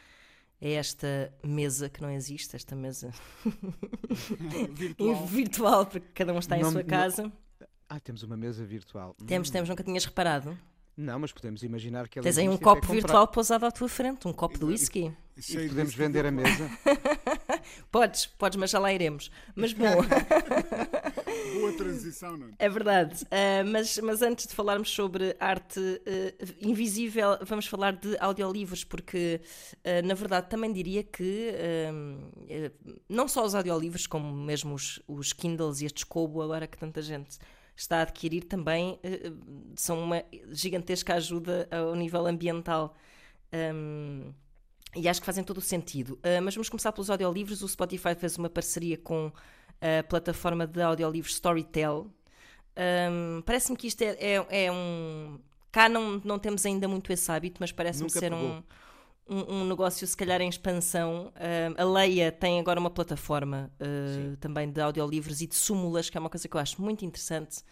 é 0.61 0.73
esta 0.73 1.33
mesa 1.43 1.89
que 1.89 2.01
não 2.01 2.11
existe, 2.11 2.55
esta 2.55 2.75
mesa 2.75 3.11
virtual. 4.71 5.25
virtual, 5.25 5.85
porque 5.87 6.07
cada 6.13 6.31
um 6.33 6.39
está 6.39 6.55
em 6.55 6.61
não, 6.61 6.71
sua 6.71 6.83
casa. 6.83 7.23
Não... 7.23 7.33
Ah, 7.89 7.99
temos 7.99 8.21
uma 8.21 8.37
mesa 8.37 8.63
virtual. 8.63 9.15
Temos, 9.25 9.49
hum. 9.49 9.51
temos, 9.51 9.69
nunca 9.69 9.83
tinhas 9.83 10.05
reparado. 10.05 10.55
Não, 10.95 11.17
mas 11.17 11.31
podemos 11.31 11.63
imaginar 11.63 12.07
que 12.07 12.19
ela 12.19 12.23
Tens 12.23 12.37
aí 12.37 12.47
um 12.47 12.57
copo 12.57 12.85
virtual 12.93 13.27
pousado 13.27 13.65
à 13.65 13.71
tua 13.71 13.89
frente, 13.89 14.27
um 14.27 14.33
copo 14.33 14.59
de 14.59 14.65
whisky. 14.65 15.11
E, 15.35 15.57
e 15.57 15.67
podemos 15.69 15.95
vender 15.95 16.25
a 16.25 16.31
mesa. 16.31 16.69
podes, 17.91 18.27
podes, 18.27 18.57
mas 18.59 18.69
já 18.69 18.77
lá 18.77 18.93
iremos. 18.93 19.31
Mas 19.55 19.73
bom. 19.73 19.85
Boa 21.53 21.73
transição, 21.73 22.37
não 22.37 22.49
é? 22.57 22.69
verdade. 22.69 23.23
Uh, 23.23 23.69
mas, 23.71 23.97
mas 23.99 24.21
antes 24.21 24.47
de 24.47 24.53
falarmos 24.53 24.89
sobre 24.89 25.35
arte 25.39 25.79
uh, 25.79 26.55
invisível, 26.59 27.37
vamos 27.43 27.65
falar 27.67 27.93
de 27.93 28.17
audiolivros, 28.19 28.83
porque 28.83 29.41
uh, 29.77 30.05
na 30.05 30.13
verdade 30.13 30.49
também 30.49 30.71
diria 30.71 31.03
que 31.03 31.51
não 33.09 33.27
só 33.27 33.45
os 33.45 33.55
audiolivros, 33.55 34.07
como 34.07 34.31
mesmo 34.33 34.73
os, 34.73 35.01
os 35.07 35.33
Kindles 35.33 35.81
e 35.81 35.85
estes 35.85 36.03
Kobo, 36.03 36.41
agora 36.41 36.67
que 36.67 36.77
tanta 36.77 37.01
gente 37.01 37.37
está 37.75 37.97
a 37.97 38.01
adquirir 38.01 38.43
também 38.43 38.99
são 39.75 39.99
uma 40.03 40.23
gigantesca 40.49 41.15
ajuda 41.15 41.67
ao 41.71 41.95
nível 41.95 42.25
ambiental. 42.27 42.95
Um, 43.53 44.33
e 44.95 45.07
acho 45.07 45.21
que 45.21 45.25
fazem 45.25 45.43
todo 45.43 45.57
o 45.57 45.61
sentido. 45.61 46.19
Mas 46.43 46.53
vamos 46.53 46.67
começar 46.67 46.91
pelos 46.91 47.09
audiolivros. 47.09 47.61
O 47.61 47.67
Spotify 47.67 48.13
fez 48.13 48.37
uma 48.37 48.49
parceria 48.49 48.97
com 48.97 49.31
a 49.81 50.03
plataforma 50.03 50.67
de 50.67 50.81
audiolivros 50.81 51.33
Storytel. 51.33 52.07
Um, 52.77 53.41
parece-me 53.41 53.77
que 53.77 53.87
isto 53.87 54.01
é, 54.01 54.15
é, 54.19 54.65
é, 54.65 54.71
um. 54.71 55.39
Cá 55.71 55.89
não, 55.89 56.21
não 56.23 56.37
temos 56.37 56.65
ainda 56.65 56.87
muito 56.87 57.11
esse 57.11 57.31
hábito, 57.31 57.57
mas 57.59 57.71
parece-me 57.71 58.09
ser 58.09 58.33
um, 58.33 58.61
um, 59.27 59.61
um, 59.61 59.65
negócio, 59.65 60.05
se 60.05 60.15
calhar, 60.15 60.41
em 60.41 60.49
expansão. 60.49 61.31
Uh, 61.35 61.81
a 61.81 61.83
Leia 61.83 62.31
tem 62.31 62.59
agora 62.59 62.79
uma 62.79 62.89
plataforma 62.89 63.71
uh, 63.79 64.37
também 64.37 64.69
de 64.69 64.81
audiolivros 64.81 65.41
e 65.41 65.47
de 65.47 65.55
súmulas, 65.55 66.09
que 66.09 66.17
é 66.17 66.19
uma 66.19 66.29
coisa 66.29 66.47
que 66.47 66.55
eu 66.55 66.61
acho 66.61 66.81
muito 66.81 67.05
interessante. 67.05 67.63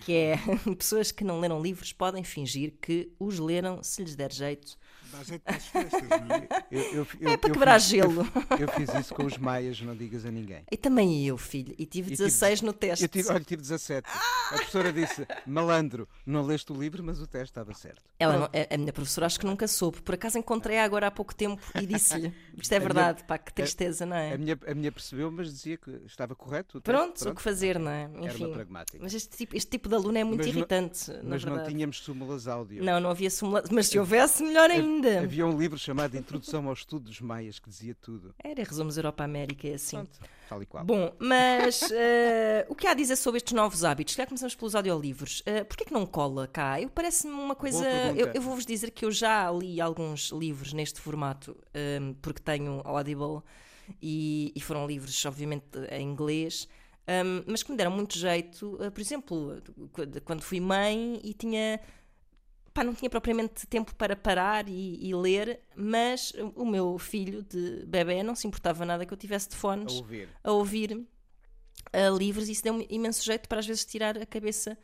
Que 0.00 0.12
é 0.12 0.36
pessoas 0.76 1.10
que 1.10 1.24
não 1.24 1.40
leram 1.40 1.60
livros 1.60 1.92
podem 1.92 2.22
fingir 2.22 2.74
que 2.80 3.10
os 3.18 3.38
leram 3.38 3.82
se 3.82 4.02
lhes 4.02 4.14
der 4.14 4.32
jeito 4.32 4.78
Dá 5.10 5.22
jeito 5.22 5.42
para 5.42 5.56
as 5.56 5.66
festas, 5.66 6.02
não 6.02 6.36
é? 6.36 6.48
Eu, 6.70 6.82
eu, 6.82 7.06
eu, 7.20 7.30
é 7.30 7.36
para 7.36 7.50
quebrar 7.50 7.80
fiz, 7.80 7.88
gelo. 7.88 8.26
Eu, 8.60 8.68
fiz 8.68 8.94
isso 8.94 9.14
com 9.14 9.24
os 9.24 9.38
maias, 9.38 9.80
não 9.80 9.96
digas 9.96 10.26
a 10.26 10.30
ninguém. 10.30 10.64
E 10.70 10.76
também 10.76 11.26
eu, 11.26 11.38
filho. 11.38 11.74
E 11.78 11.86
tive 11.86 12.10
16 12.10 12.58
tive, 12.58 12.66
no 12.66 12.72
teste. 12.74 13.04
Eu 13.04 13.08
tive, 13.08 13.28
olha, 13.30 13.40
tive 13.40 13.62
17. 13.62 14.06
A 14.06 14.54
professora 14.54 14.92
disse: 14.92 15.26
malandro, 15.46 16.06
não 16.26 16.44
leste 16.44 16.70
o 16.70 16.78
livro, 16.78 17.02
mas 17.02 17.20
o 17.20 17.26
teste 17.26 17.50
estava 17.50 17.72
certo. 17.72 18.02
Ela 18.18 18.38
não, 18.38 18.50
a, 18.70 18.76
minha 18.76 18.92
professora 18.92 19.26
acho 19.26 19.40
que 19.40 19.46
nunca 19.46 19.66
soube. 19.66 20.02
Por 20.02 20.14
acaso 20.14 20.36
encontrei-a 20.38 20.84
agora 20.84 21.06
há 21.06 21.10
pouco 21.10 21.34
tempo 21.34 21.62
e 21.80 21.86
disse-lhe: 21.86 22.34
Isto 22.60 22.72
é 22.72 22.78
verdade, 22.78 23.18
minha, 23.18 23.26
pá, 23.26 23.38
que 23.38 23.52
tristeza, 23.52 24.04
não 24.04 24.16
é? 24.16 24.34
A 24.34 24.38
minha, 24.38 24.58
a 24.66 24.74
minha 24.74 24.92
percebeu, 24.92 25.30
mas 25.30 25.48
dizia 25.48 25.78
que 25.78 25.90
estava 26.04 26.34
correto. 26.34 26.82
Pronto, 26.82 27.14
pronto, 27.20 27.32
o 27.32 27.34
que 27.34 27.42
fazer, 27.42 27.78
não 27.78 27.90
é? 27.90 28.04
Enfim. 28.04 28.26
Era 28.26 28.38
uma 28.38 28.48
pragmática. 28.50 28.98
Mas 29.00 29.14
este 29.14 29.34
tipo, 29.36 29.56
este 29.56 29.70
tipo 29.70 29.88
de 29.88 29.94
aluno 29.94 30.18
é 30.18 30.24
muito 30.24 30.40
mas 30.40 30.46
irritante. 30.48 31.10
Não, 31.10 31.30
mas 31.30 31.44
não 31.44 31.64
tínhamos 31.64 32.00
súmulas 32.00 32.46
áudio. 32.46 32.84
Não, 32.84 33.00
não 33.00 33.10
havia 33.10 33.30
súmulas. 33.30 33.70
Mas 33.70 33.86
se 33.86 33.98
houvesse, 33.98 34.42
melhor 34.42 34.70
ainda. 34.70 34.97
Havia 35.22 35.46
um 35.46 35.58
livro 35.58 35.78
chamado 35.78 36.16
Introdução 36.16 36.66
ao 36.66 36.72
Estudo 36.72 37.04
dos 37.04 37.20
Maias, 37.20 37.58
que 37.58 37.68
dizia 37.68 37.94
tudo. 37.94 38.34
Era 38.42 38.62
resumos 38.62 38.96
Europa-América, 38.96 39.68
é 39.68 39.74
assim. 39.74 39.96
Pronto, 39.96 40.18
tal 40.48 40.62
e 40.62 40.66
qual. 40.66 40.84
Bom, 40.84 41.12
mas 41.18 41.82
uh, 41.82 42.66
o 42.68 42.74
que 42.74 42.86
há 42.86 42.92
a 42.92 42.94
dizer 42.94 43.16
sobre 43.16 43.38
estes 43.38 43.52
novos 43.52 43.84
hábitos? 43.84 44.14
Já 44.14 44.26
começamos 44.26 44.54
pelos 44.54 44.74
audiolivros. 44.74 45.40
Uh, 45.40 45.64
Porquê 45.64 45.84
que 45.84 45.92
não 45.92 46.06
cola 46.06 46.46
cá? 46.46 46.80
Eu 46.80 46.88
parece-me 46.88 47.34
uma 47.34 47.54
coisa... 47.54 47.86
Eu, 48.16 48.28
eu 48.28 48.42
vou-vos 48.42 48.66
dizer 48.66 48.90
que 48.90 49.04
eu 49.04 49.10
já 49.10 49.50
li 49.50 49.80
alguns 49.80 50.30
livros 50.30 50.72
neste 50.72 51.00
formato, 51.00 51.56
um, 52.00 52.14
porque 52.14 52.42
tenho 52.42 52.80
Audible, 52.84 53.42
e, 54.02 54.52
e 54.54 54.60
foram 54.60 54.86
livros, 54.86 55.24
obviamente, 55.24 55.78
em 55.90 56.06
inglês, 56.06 56.68
um, 57.08 57.42
mas 57.46 57.62
que 57.62 57.70
me 57.70 57.76
deram 57.76 57.90
muito 57.90 58.18
jeito. 58.18 58.74
Uh, 58.74 58.90
por 58.90 59.00
exemplo, 59.00 59.62
quando 60.24 60.42
fui 60.42 60.60
mãe 60.60 61.18
e 61.24 61.32
tinha 61.32 61.80
pá, 62.78 62.84
não 62.84 62.94
tinha 62.94 63.10
propriamente 63.10 63.66
tempo 63.66 63.92
para 63.96 64.14
parar 64.14 64.68
e, 64.68 64.98
e, 65.04 65.14
ler, 65.14 65.60
mas 65.74 66.32
o 66.54 66.64
meu 66.64 66.96
filho 66.96 67.42
de 67.42 67.84
bebê 67.86 68.22
não 68.22 68.36
se 68.36 68.46
importava 68.46 68.84
nada 68.84 69.04
que 69.04 69.12
eu 69.12 69.18
tivesse 69.18 69.48
de 69.48 69.56
fones 69.56 69.94
a 69.94 69.96
ouvir, 69.96 70.28
a 70.44 70.52
ouvir 70.52 70.92
uh, 70.92 72.16
livros 72.16 72.48
e 72.48 72.52
isso 72.52 72.62
deu-me 72.62 72.86
imenso 72.88 73.24
jeito 73.24 73.48
para 73.48 73.58
às 73.58 73.66
vezes 73.66 73.84
tirar 73.84 74.16
a 74.16 74.24
cabeça 74.24 74.78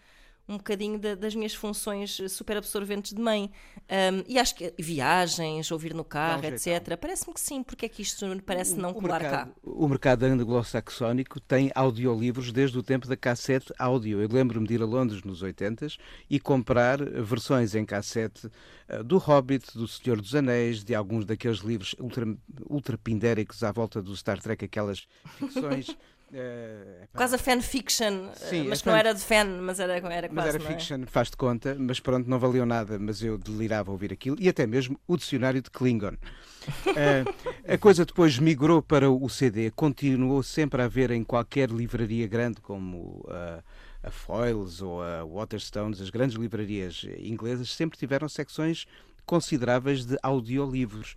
um 0.49 0.59
bocadinho 0.59 0.99
de, 0.99 1.17
das 1.17 1.35
minhas 1.35 1.55
funções 1.55 2.21
super 2.29 2.57
absorventes 2.57 3.13
de 3.13 3.21
mãe. 3.21 3.51
Um, 3.83 4.25
e 4.29 4.39
acho 4.39 4.55
que 4.55 4.75
viagens, 4.79 5.71
ouvir 5.71 5.95
no 5.95 6.05
carro, 6.05 6.45
etc. 6.45 6.97
Parece-me 7.01 7.33
que 7.33 7.41
sim, 7.41 7.63
porque 7.63 7.87
é 7.87 7.89
que 7.89 8.03
isto 8.03 8.27
parece 8.45 8.75
o, 8.75 8.77
não 8.77 8.93
colar 8.93 9.23
mercado, 9.23 9.49
cá? 9.49 9.61
O 9.63 9.89
mercado 9.89 10.23
anglo-saxónico 10.25 11.41
tem 11.41 11.71
audiolivros 11.75 12.53
desde 12.53 12.79
o 12.79 12.83
tempo 12.83 13.09
da 13.09 13.17
cassete 13.17 13.73
áudio. 13.79 14.21
Eu 14.21 14.29
lembro-me 14.29 14.67
de 14.67 14.75
ir 14.75 14.83
a 14.83 14.87
Londres 14.87 15.23
nos 15.23 15.43
80 15.43 15.87
e 16.29 16.39
comprar 16.39 16.99
versões 17.03 17.75
em 17.75 17.85
cassete 17.85 18.47
uh, 18.47 19.03
do 19.03 19.19
Hobbit, 19.19 19.77
do 19.77 19.89
Senhor 19.89 20.21
dos 20.21 20.35
Anéis, 20.35 20.85
de 20.85 20.95
alguns 20.95 21.25
daqueles 21.25 21.59
livros 21.59 21.95
ultra, 21.99 22.27
ultra 22.69 22.99
pindéricos 22.99 23.63
à 23.63 23.73
volta 23.73 24.03
do 24.03 24.15
Star 24.17 24.41
Trek, 24.41 24.65
aquelas 24.65 25.07
ficções. 25.39 25.97
Uh, 26.35 27.07
Quase 27.15 27.37
a 27.37 27.39
fanfiction, 27.39 28.29
eh, 28.29 28.35
Sim, 28.35 28.65
mas 28.65 28.81
que 28.81 28.87
fan... 28.87 28.91
não 28.91 28.99
era 28.99 29.15
de 29.15 29.21
fan, 29.21 29.45
mas 29.61 29.79
era, 29.79 29.93
era 29.93 30.29
quase. 30.29 30.33
Mas 30.33 30.47
era 30.47 30.57
é? 30.57 30.67
fiction, 30.67 31.03
é? 31.05 31.07
faz 31.07 31.31
de 31.31 31.37
conta, 31.37 31.77
mas 31.79 32.01
pronto, 32.01 32.29
não 32.29 32.41
valeu 32.41 32.67
nada, 32.67 32.99
mas 32.99 33.23
eu 33.23 33.39
delirava 33.39 33.93
ouvir 33.93 34.13
aquilo, 34.13 34.37
e 34.41 34.49
até 34.49 34.67
mesmo 34.67 34.99
o 35.07 35.17
dicionário 35.17 35.63
de 35.63 35.71
Klingon. 35.71 36.15
uh, 36.15 37.35
a 37.73 37.79
coisa 37.79 38.05
depois 38.05 38.37
migrou 38.37 38.83
para 38.83 39.09
o 39.09 39.29
CD, 39.29 39.71
continuou 39.71 40.43
sempre 40.43 40.83
a 40.83 40.87
haver 40.87 41.13
em 41.13 41.23
qualquer 41.23 41.71
livraria 41.71 42.27
grande, 42.27 42.61
como 42.61 43.25
uh, 43.29 43.63
a 44.03 44.11
Foyles 44.11 44.83
ou 44.83 45.05
a 45.05 45.25
Waterstones, 45.25 46.01
as 46.01 46.11
grandes 46.11 46.37
livrarias 46.37 47.07
inglesas, 47.21 47.73
sempre 47.73 47.97
tiveram 47.97 48.29
secções 48.29 48.87
consideráveis 49.25 50.05
de 50.05 50.19
audiolivros. 50.21 51.15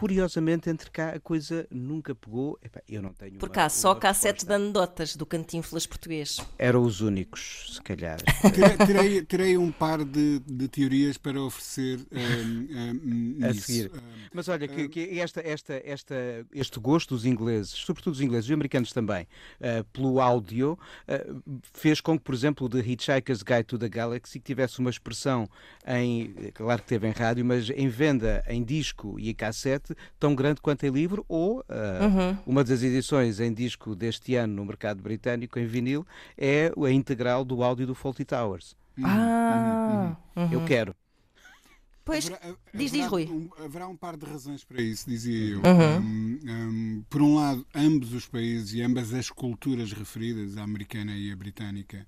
Curiosamente, 0.00 0.70
entre 0.70 0.90
cá 0.90 1.10
a 1.10 1.20
coisa 1.20 1.66
nunca 1.70 2.14
pegou. 2.14 2.58
Epá, 2.64 2.80
eu 2.88 3.02
não 3.02 3.12
tenho. 3.12 3.34
Por 3.34 3.50
cá, 3.50 3.68
só 3.68 3.94
cassetes 3.94 4.46
de 4.46 4.54
anedotas 4.54 5.14
do 5.14 5.26
Cantinflas 5.26 5.86
português. 5.86 6.38
Eram 6.56 6.84
os 6.84 7.02
únicos, 7.02 7.74
se 7.74 7.82
calhar. 7.82 8.18
Terei, 8.86 9.22
terei, 9.22 9.58
um 9.58 9.70
par 9.70 10.02
de, 10.02 10.38
de, 10.38 10.68
teorias 10.68 11.18
para 11.18 11.38
oferecer 11.42 12.00
um, 12.10 13.40
um, 13.42 13.46
a 13.46 13.52
seguir. 13.52 13.90
Mas 14.32 14.48
olha, 14.48 14.66
que, 14.66 14.88
que, 14.88 15.20
esta, 15.20 15.46
esta, 15.46 15.82
esta, 15.84 16.14
este 16.54 16.80
gosto 16.80 17.14
dos 17.14 17.26
ingleses, 17.26 17.72
sobretudo 17.72 18.14
os 18.14 18.22
ingleses 18.22 18.46
e 18.46 18.52
os 18.52 18.54
americanos 18.54 18.94
também, 18.94 19.24
uh, 19.60 19.84
pelo 19.92 20.18
áudio, 20.18 20.78
uh, 21.06 21.60
fez 21.74 22.00
com 22.00 22.16
que, 22.16 22.24
por 22.24 22.34
exemplo, 22.34 22.66
o 22.66 22.70
The 22.70 22.78
Hitchhiker's 22.78 23.42
Guide 23.42 23.64
to 23.64 23.78
the 23.78 23.88
Galaxy 23.90 24.40
tivesse 24.40 24.78
uma 24.78 24.88
expressão 24.88 25.46
em. 25.86 26.32
Claro 26.54 26.80
que 26.80 26.88
teve 26.88 27.06
em 27.06 27.12
rádio, 27.12 27.44
mas 27.44 27.68
em 27.68 27.88
venda 27.88 28.42
em 28.48 28.64
disco 28.64 29.20
e 29.20 29.28
em 29.28 29.34
cassete 29.34 29.89
tão 30.18 30.34
grande 30.34 30.60
quanto 30.60 30.84
em 30.84 30.90
livro, 30.90 31.24
ou 31.28 31.60
uh, 31.60 31.64
uhum. 32.04 32.38
uma 32.46 32.64
das 32.64 32.82
edições 32.82 33.40
em 33.40 33.52
disco 33.52 33.94
deste 33.94 34.34
ano 34.34 34.54
no 34.54 34.64
mercado 34.64 35.02
britânico, 35.02 35.58
em 35.58 35.66
vinil, 35.66 36.06
é 36.36 36.72
a 36.76 36.90
integral 36.90 37.44
do 37.44 37.62
áudio 37.62 37.86
do 37.86 37.94
Fawlty 37.94 38.24
Towers. 38.24 38.76
Ah, 39.02 40.16
uhum. 40.36 40.52
Eu 40.52 40.64
quero. 40.64 40.94
Pois, 42.04 42.26
Haverá- 42.26 42.56
diz, 42.74 42.90
diz, 42.90 43.02
haverá 43.02 43.08
Rui. 43.08 43.26
um- 43.26 43.64
haverá 43.64 43.86
um 43.88 43.96
par 43.96 44.16
de 44.16 44.26
razões 44.26 44.64
para 44.64 44.80
isso, 44.80 45.08
dizia 45.08 45.54
eu. 45.54 45.58
Uhum. 45.58 45.98
Um, 45.98 46.40
um, 46.44 47.04
por 47.08 47.22
um 47.22 47.36
lado, 47.36 47.64
ambos 47.74 48.12
os 48.12 48.26
países 48.26 48.72
e 48.72 48.82
ambas 48.82 49.14
as 49.14 49.30
culturas 49.30 49.92
referidas, 49.92 50.56
a 50.56 50.62
americana 50.62 51.12
e 51.12 51.30
a 51.30 51.36
britânica, 51.36 52.06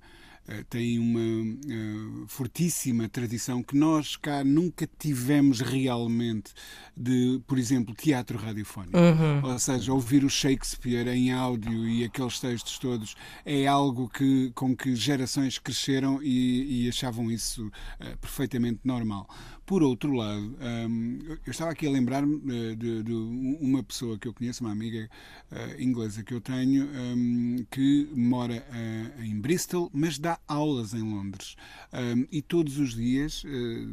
eh, 0.49 0.65
têm 0.69 0.99
uma 0.99 1.21
eh, 1.21 2.25
fortíssima 2.27 3.09
tradição 3.09 3.63
que 3.63 3.77
nós 3.77 4.17
cá 4.17 4.43
nunca 4.43 4.89
tivemos 4.99 5.61
realmente 5.61 6.53
de, 6.97 7.41
por 7.47 7.59
exemplo, 7.59 7.95
teatro 7.95 8.37
radiofónico. 8.37 8.97
Ou 9.43 9.59
seja, 9.59 9.93
ouvir 9.93 10.25
o 10.25 10.31
Shakespeare 10.31 11.09
em 11.09 11.33
áudio 11.33 11.89
e 11.89 12.05
aqueles 12.05 12.41
textos 12.41 12.79
todos 12.79 13.15
é 13.45 13.67
algo 13.67 14.09
que, 14.09 14.51
com 14.55 14.77
que 14.77 14.97
gerações 14.97 15.59
cresceram 15.59 16.21
e, 16.23 16.87
e 16.87 16.89
achavam 16.89 17.31
isso 17.31 17.71
eh, 18.01 18.17
perfeitamente 18.21 18.81
normal. 18.85 19.29
Por 19.65 19.83
outro 19.83 20.13
lado, 20.13 20.57
hum, 20.89 21.19
eu- 21.27 21.39
estava 21.47 21.71
aqui 21.71 21.87
a 21.87 21.91
lembrar-me 21.91 22.35
eh, 22.53 22.75
de, 22.75 23.03
de 23.05 23.13
uma 23.13 23.83
pessoa 23.83 24.19
que 24.19 24.27
eu 24.29 24.35
conheço, 24.35 24.63
uma 24.65 24.73
amiga 24.73 25.09
eh, 25.51 25.77
inglesa 25.83 26.23
que 26.25 26.35
eu 26.35 26.41
tenho, 26.41 26.85
hum, 26.85 27.65
que 27.71 28.09
mora 28.15 28.55
eh, 28.73 29.25
em 29.25 29.41
Bristol, 29.41 29.89
mas 29.95 30.19
dá 30.19 30.39
aulas 30.49 30.95
em 30.95 31.03
Londres. 31.03 31.55
Hum, 31.93 32.27
e 32.31 32.43
todos 32.43 32.79
os 32.79 32.95
dias, 32.95 33.45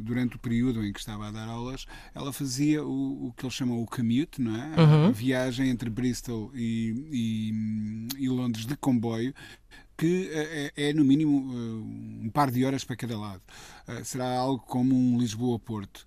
durante 0.02 0.36
o 0.36 0.38
período 0.38 0.84
em 0.84 0.92
que 0.92 0.98
estava 0.98 1.28
a 1.28 1.30
dar 1.30 1.48
aulas, 1.48 1.86
ela 2.14 2.32
fazia 2.32 2.84
o, 2.84 3.28
o 3.28 3.32
que 3.32 3.44
eles 3.44 3.54
chamam 3.54 3.80
o 3.80 3.86
commute, 3.86 4.40
não 4.42 4.56
é? 4.56 4.74
A 5.08 5.10
viagem 5.12 5.68
entre 5.70 5.88
Bristol 5.88 6.50
e, 6.54 6.94
e- 8.18 8.24
e 8.24 8.28
Londres 8.28 8.66
de 8.66 8.76
comboio 8.76 9.32
que 10.00 10.30
eh, 10.32 10.72
é, 10.74 10.88
é, 10.88 10.92
no 10.94 11.04
mínimo 11.04 11.52
eh, 11.52 12.24
um 12.24 12.30
par 12.30 12.50
de 12.50 12.64
horas 12.64 12.82
para 12.84 12.96
cada 12.96 13.18
lado. 13.18 13.42
Eh, 13.86 14.02
será 14.02 14.34
algo 14.34 14.64
como 14.64 14.94
um 14.94 15.18
Lisboa-Porto. 15.18 16.06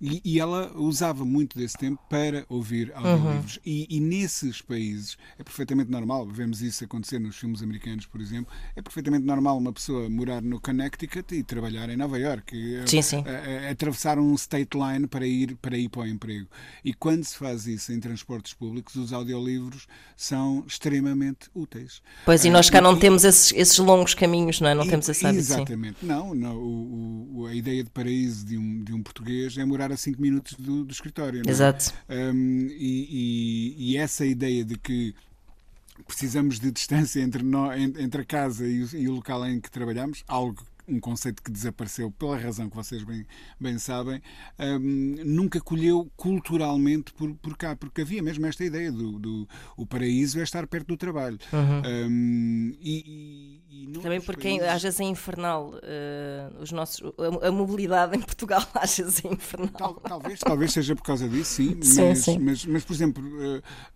E, 0.00 0.20
e 0.24 0.40
ela 0.40 0.76
usava 0.76 1.24
muito 1.24 1.56
desse 1.56 1.78
tempo 1.78 2.02
para 2.10 2.44
ouvir 2.48 2.92
audiolivros. 2.92 3.60
E, 3.64 3.86
e 3.88 4.00
nesses 4.00 4.60
países 4.60 5.16
é 5.38 5.44
perfeitamente 5.44 5.92
normal, 5.92 6.26
vemos 6.26 6.60
isso 6.60 6.82
acontecer 6.84 7.20
nos 7.20 7.36
filmes 7.36 7.62
americanos, 7.62 8.04
por 8.04 8.20
exemplo, 8.20 8.52
é 8.74 8.82
perfeitamente 8.82 9.24
normal 9.24 9.58
uma 9.58 9.72
pessoa 9.72 10.08
morar 10.10 10.42
no 10.42 10.60
Connecticut 10.60 11.36
e 11.36 11.44
trabalhar 11.44 11.88
em 11.88 11.96
Nova 11.96 12.18
York. 12.18 12.52
Sim, 12.86 13.00
sim. 13.00 13.24
Atravessar 13.70 14.18
um 14.18 14.34
state 14.34 14.76
line 14.76 15.06
para 15.06 15.24
ir, 15.24 15.54
para 15.56 15.78
ir 15.78 15.88
para 15.88 16.00
o 16.00 16.06
emprego. 16.06 16.48
E 16.84 16.92
quando 16.92 17.22
se 17.22 17.36
faz 17.36 17.68
isso 17.68 17.92
em 17.92 18.00
transportes 18.00 18.54
públicos, 18.54 18.96
os 18.96 19.12
audiolivros 19.12 19.86
são 20.16 20.64
extremamente 20.66 21.48
úteis. 21.54 22.02
Pois, 22.24 22.44
e 22.44 22.55
nós 22.56 22.70
cá 22.70 22.80
não 22.80 22.98
temos 22.98 23.24
esses, 23.24 23.52
esses 23.54 23.78
longos 23.78 24.14
caminhos, 24.14 24.60
não 24.60 24.68
é? 24.68 24.74
Não 24.74 24.84
e- 24.84 24.88
temos 24.90 25.08
esse 25.08 25.24
hábito, 25.26 25.44
sim. 25.44 25.52
Exatamente. 25.54 25.96
Não, 26.02 26.34
não 26.34 26.56
o- 26.56 27.30
o- 27.40 27.46
a 27.46 27.54
ideia 27.54 27.82
de 27.84 27.90
paraíso 27.90 28.44
de 28.44 28.56
um, 28.58 28.82
de 28.82 28.92
um 28.92 29.02
português 29.02 29.56
é 29.58 29.64
morar 29.64 29.92
a 29.92 29.96
5 29.96 30.20
minutos 30.20 30.54
do, 30.58 30.84
do 30.84 30.92
escritório. 30.92 31.42
é? 31.46 31.50
Exato. 31.50 31.92
Um, 32.08 32.66
e, 32.70 33.08
e- 33.78 33.92
e 33.92 33.96
essa 33.96 34.24
ideia 34.24 34.64
de 34.64 34.76
que 34.78 35.14
precisamos 36.06 36.60
de 36.60 36.70
distância 36.70 37.20
entre, 37.20 37.42
entre 37.98 38.20
a 38.22 38.24
casa 38.24 38.66
e 38.66 38.82
o, 38.82 38.96
e 38.96 39.08
o 39.08 39.12
local 39.14 39.46
em 39.46 39.60
que 39.60 39.70
trabalhamos, 39.70 40.22
algo 40.28 40.62
um 40.88 41.00
conceito 41.00 41.42
que 41.42 41.50
desapareceu 41.50 42.10
pela 42.10 42.36
razão 42.36 42.68
que 42.70 42.76
vocês 42.76 43.02
bem, 43.04 43.26
bem 43.60 43.78
sabem, 43.78 44.20
um, 44.58 45.16
nunca 45.24 45.60
colheu 45.60 46.10
culturalmente 46.16 47.12
por, 47.12 47.34
por 47.36 47.56
cá, 47.56 47.74
porque 47.76 48.02
havia 48.02 48.22
mesmo 48.22 48.46
esta 48.46 48.64
ideia 48.64 48.90
do, 48.92 49.18
do 49.18 49.48
o 49.76 49.84
paraíso 49.86 50.38
é 50.38 50.42
estar 50.42 50.66
perto 50.66 50.88
do 50.88 50.96
trabalho. 50.96 51.38
Um, 51.52 52.72
e, 52.80 53.60
e- 53.70 53.82
e 53.82 53.86
Uhum. 53.86 54.02
Também 54.02 54.20
porque 54.20 54.48
países- 54.48 54.68
às 54.68 54.82
vezes 54.82 55.00
é 55.00 55.04
infernal. 55.04 55.78
eh, 55.82 56.50
os 56.60 56.72
nossos, 56.72 57.02
a, 57.42 57.48
a 57.48 57.52
mobilidade 57.52 58.16
em 58.16 58.20
Portugal 58.20 58.60
às 58.74 58.96
vezes 58.96 59.24
é 59.24 59.28
infernal. 59.32 59.68
Tal- 59.72 59.94
talvez, 60.00 60.40
talvez 60.40 60.72
seja 60.72 60.96
por 60.96 61.02
causa 61.02 61.28
disso, 61.28 61.54
sim. 61.56 61.76
Sim, 61.82 62.08
mas, 62.08 62.18
sim. 62.24 62.38
Mas, 62.38 62.66
mas, 62.66 62.84
por 62.84 62.92
exemplo, 62.94 63.22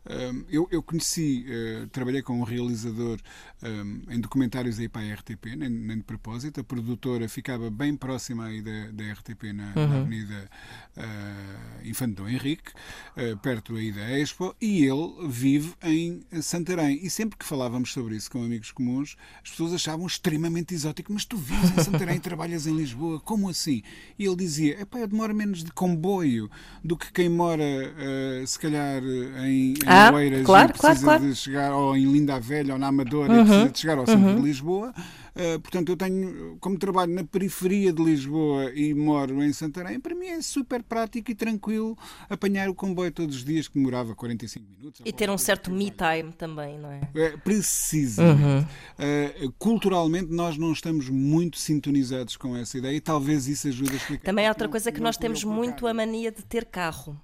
eh, 0.07 0.31
eu, 0.49 0.69
eu 0.71 0.83
conheci, 0.83 1.45
eh, 1.49 1.87
trabalhei 1.91 2.23
com 2.23 2.39
um 2.39 2.43
realizador 2.43 3.19
eh, 3.63 4.15
em 4.15 4.21
documentários 4.21 4.79
aí 4.79 4.89
para 4.89 5.03
a 5.03 5.15
RTP, 5.15 5.57
nem, 5.57 5.69
nem 5.69 5.97
de 5.99 6.05
propósito. 6.05 6.61
A 6.61 6.65
produtora 6.81 7.29
ficava 7.29 7.71
bem 7.71 7.97
próxima 7.97 8.47
aí 8.47 8.61
da, 8.63 8.91
da 8.93 9.13
RTP 9.13 9.53
na, 9.53 9.77
na 9.77 9.81
Uhum. 9.81 10.01
Avenida 10.01 10.49
eh, 10.97 11.89
Infante 11.89 12.15
Dom 12.15 12.29
Henrique, 12.29 12.73
eh, 13.17 13.35
perto 13.37 13.75
aí 13.77 13.91
da 13.93 14.19
Expo, 14.19 14.55
e 14.61 14.85
ele 14.85 15.29
vive 15.29 15.73
em 15.83 16.23
Santarém. 16.43 17.01
E 17.03 17.09
sempre 17.11 17.39
que 17.39 17.45
falávamos 17.45 17.93
sobre 17.93 18.17
isso 18.17 18.31
com 18.31 18.43
amigos 18.45 18.71
comuns, 18.71 19.17
as 19.43 19.51
pessoas 19.51 19.73
achavam 19.73 20.07
extremamente 20.07 20.75
exótico. 20.75 21.13
Mas 21.13 21.25
tu 21.25 21.37
vives 21.37 21.71
em 21.77 21.83
Santarém 21.83 22.17
e 22.17 22.21
trabalhas 22.21 22.67
em 22.67 22.77
Lisboa, 22.77 23.21
como 23.21 23.49
assim? 23.49 23.83
E 24.19 24.25
ele 24.27 24.37
dizia: 24.37 24.87
eu 24.93 25.09
demoro 25.09 25.35
menos 25.35 25.65
de 25.65 25.73
comboio 25.73 26.51
do 26.85 26.97
que 26.97 27.13
quem 27.13 27.29
mora, 27.29 27.63
eh, 27.65 28.45
se 28.47 28.59
calhar, 28.59 29.03
em, 29.47 29.73
em 29.73 29.77
Ah, 29.87 30.13
Oeiras 30.13 30.45
claro, 30.45 30.71
e 30.71 30.73
precisa 30.73 31.01
claro, 31.05 31.21
claro. 31.21 31.25
de 31.33 31.37
chegar, 31.37 31.73
ou 31.73 31.97
em 31.97 32.11
Linda 32.11 32.39
Velha, 32.41 32.75
ou 32.75 32.79
na 32.79 32.89
Amadora, 32.89 33.33
e 33.41 33.45
precisa 33.45 33.71
de 33.71 33.79
chegar 33.79 33.99
ao 33.99 34.07
centro 34.07 34.37
de 34.37 34.43
Lisboa. 34.43 34.93
Eh, 35.35 35.59
portanto, 35.59 35.91
eu 35.91 35.97
tenho, 35.97 36.57
como 36.61 36.79
trabalho 36.79 37.13
na 37.15 37.25
periferia 37.25 37.93
de 37.93 38.03
Lisboa 38.03 38.71
e 38.75 38.95
moro 38.95 39.43
em 39.43 39.53
Santarém, 39.53 40.01
para 40.01 40.15
mim 40.15 40.27
é 40.27 40.43
super 40.43 40.83
prático 40.83 41.31
e 41.31 41.35
tranquilo 41.35 41.97
apanhar 42.29 42.69
o 42.69 42.75
comboio 42.75 43.11
todos 43.11 43.37
os 43.37 43.45
dias, 43.45 43.69
que 43.69 43.75
demorava 43.75 44.15
45 44.15 44.67
minutos. 44.79 45.03
E 45.05 45.13
ter 45.13 45.31
um 45.31 45.39
certo 45.39 45.71
me 45.71 45.91
time 45.91 46.33
também, 46.33 46.79
não 46.79 46.91
é? 46.91 47.01
É, 47.15 47.37
precisamente. 47.37 48.43
Uhum. 48.43 48.67
Eh, 48.99 49.49
culturalmente, 49.59 50.33
nós 50.33 50.57
não 50.57 50.73
estamos 50.73 51.09
muito 51.09 51.59
sintonizados 51.59 52.37
com 52.37 52.57
essa 52.57 52.79
ideia 52.79 52.97
e 52.97 53.01
talvez 53.01 53.47
isso 53.47 53.69
ajude 53.69 53.93
a 53.93 53.97
explicar. 53.97 54.25
Também 54.25 54.45
porque 54.45 54.51
outra 54.51 54.69
coisa 54.69 54.93
que 54.93 55.01
nós 55.01 55.17
temos 55.17 55.45
muito 55.45 55.87
a 55.87 55.95
mania 55.95 56.31
de 56.31 56.43
ter 56.43 56.65
carro. 56.65 57.21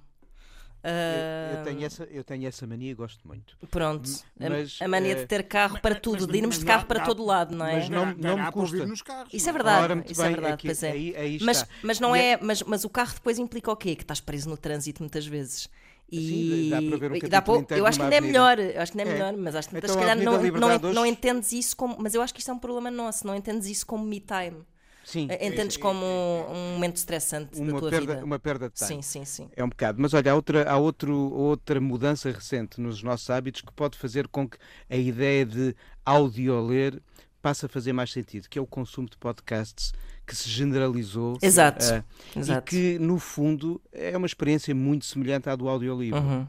Eu, 0.83 0.89
eu 0.89 1.59
Ah, 1.59 1.61
tenho 1.63 1.83
essa, 1.85 2.03
eu 2.05 2.23
tenho 2.23 2.47
essa 2.47 2.65
mania 2.67 2.91
e 2.91 2.93
gosto 2.93 3.27
muito. 3.27 3.57
Pronto, 3.69 4.09
a- 4.39 4.49
Mas, 4.49 4.77
a, 4.81 4.87
mania 4.87 5.11
eh, 5.13 5.15
de 5.15 5.25
ter 5.25 5.43
carro 5.43 5.79
para 5.81 5.95
tudo, 5.95 6.25
de 6.27 6.37
irmos 6.37 6.59
de 6.59 6.65
mas 6.65 6.67
carro 6.67 6.81
dá- 6.83 6.87
para 6.87 6.99
dá- 6.99 7.05
todo 7.05 7.25
lado, 7.25 7.55
não 7.55 7.65
é? 7.65 7.73
mas 7.75 7.89
não- 7.89 8.05
Dá- 8.15 8.35
dá 8.35 8.45
me 8.45 8.51
custa. 8.51 8.85
nos 8.85 9.01
carros, 9.01 9.33
Isso 9.33 9.49
é 9.49 9.51
não 9.51 9.57
verdade, 9.57 9.83
Ora, 9.83 9.95
muito 9.95 10.11
isso 10.11 10.21
é 10.21 10.25
bem, 10.25 10.33
verdade, 10.33 10.53
aqui- 10.53 10.67
pois 10.67 10.83
é. 10.83 10.91
aí- 10.91 11.15
aí 11.17 11.39
mas, 11.41 11.65
mas 11.83 11.99
não 11.99 12.15
E 12.15 12.19
é, 12.19 12.37
mas, 12.41 12.61
mas 12.63 12.83
o 12.85 12.89
carro 12.89 13.13
depois 13.15 13.37
implica 13.39 13.71
o 13.71 13.75
quê? 13.75 13.95
Que 13.95 14.03
estás 14.03 14.19
preso 14.21 14.49
no 14.49 14.55
trânsito 14.57 15.01
muitas 15.01 15.25
vezes. 15.25 15.67
E, 16.09 16.17
Sim, 16.29 16.69
dá 16.69 16.81
para 16.81 16.97
ver 16.97 17.11
um 17.11 17.19
dá 17.67 17.75
eu 17.75 17.85
acho 17.85 17.97
que 17.97 18.03
ainda 18.03 18.15
é 18.15 18.21
melhor, 18.21 18.57
eu 18.59 18.81
acho 18.81 18.91
que 18.93 18.97
ainda 18.99 19.09
é, 19.09 19.13
É. 19.13 19.17
melhor, 19.17 19.37
mas 19.37 19.55
acho 19.55 19.67
que 19.69 19.77
Então, 19.77 19.89
se 19.89 19.97
calhar 19.97 20.15
não, 20.15 20.23
não, 20.33 20.41
Liberdade 20.41 20.83
não 20.93 21.01
hoje- 21.01 21.11
entendes 21.11 21.51
isso 21.51 21.75
como, 21.75 21.97
mas 21.99 22.13
eu 22.15 22.21
acho 22.21 22.33
que 22.33 22.39
isto 22.39 22.49
é 22.49 22.53
um 22.53 22.59
problema 22.59 22.89
nosso, 22.89 23.27
não 23.27 23.35
entendes 23.35 23.67
isso 23.67 23.85
como 23.85 24.05
me 24.05 24.21
time. 24.21 24.63
Sim, 25.07 25.27
Eh, 25.29 25.47
Entendes 25.47 25.77
como 25.77 26.05
um, 26.05 26.51
um 26.51 26.73
momento 26.73 26.97
estressante 26.97 27.55
da 27.55 27.61
uma 27.71 27.79
tua 27.79 27.89
perda, 27.89 28.13
vida. 28.15 28.25
uma 28.25 28.37
perda 28.37 28.67
de 28.69 28.75
tempo. 28.75 28.89
Sim, 28.89 29.01
sim, 29.01 29.23
sim. 29.23 29.49
É 29.55 29.63
um 29.63 29.69
bocado. 29.69 30.01
Mas 30.01 30.13
olha, 30.13 30.33
há 30.33 30.35
outra, 30.35 30.69
há 30.69 30.75
outro, 30.75 31.15
outra 31.15 31.79
mudança 31.79 32.29
recente 32.29 32.81
nos 32.81 33.01
nossos 33.01 33.29
hábitos 33.29 33.61
que 33.61 33.71
pode 33.71 33.97
fazer 33.97 34.27
com 34.27 34.45
que 34.49 34.57
a 34.89 34.97
ideia 34.97 35.45
de 35.45 35.73
audioler 36.05 37.01
passe 37.41 37.65
a 37.65 37.69
fazer 37.69 37.93
mais 37.93 38.11
sentido, 38.11 38.49
que 38.49 38.59
é 38.59 38.61
o 38.61 38.67
consumo 38.67 39.09
de 39.09 39.15
podcasts 39.17 39.93
que 40.25 40.35
se 40.35 40.49
generalizou. 40.49 41.37
Exato, 41.41 41.85
ah, 41.85 42.03
exato. 42.37 42.75
E 42.75 42.95
que, 42.97 42.99
no 42.99 43.17
fundo, 43.17 43.79
é 43.93 44.17
uma 44.17 44.27
experiência 44.27 44.75
muito 44.75 45.05
semelhante 45.05 45.49
à 45.49 45.55
do 45.55 45.69
audiolivro. 45.69 46.19
Uhum. 46.19 46.45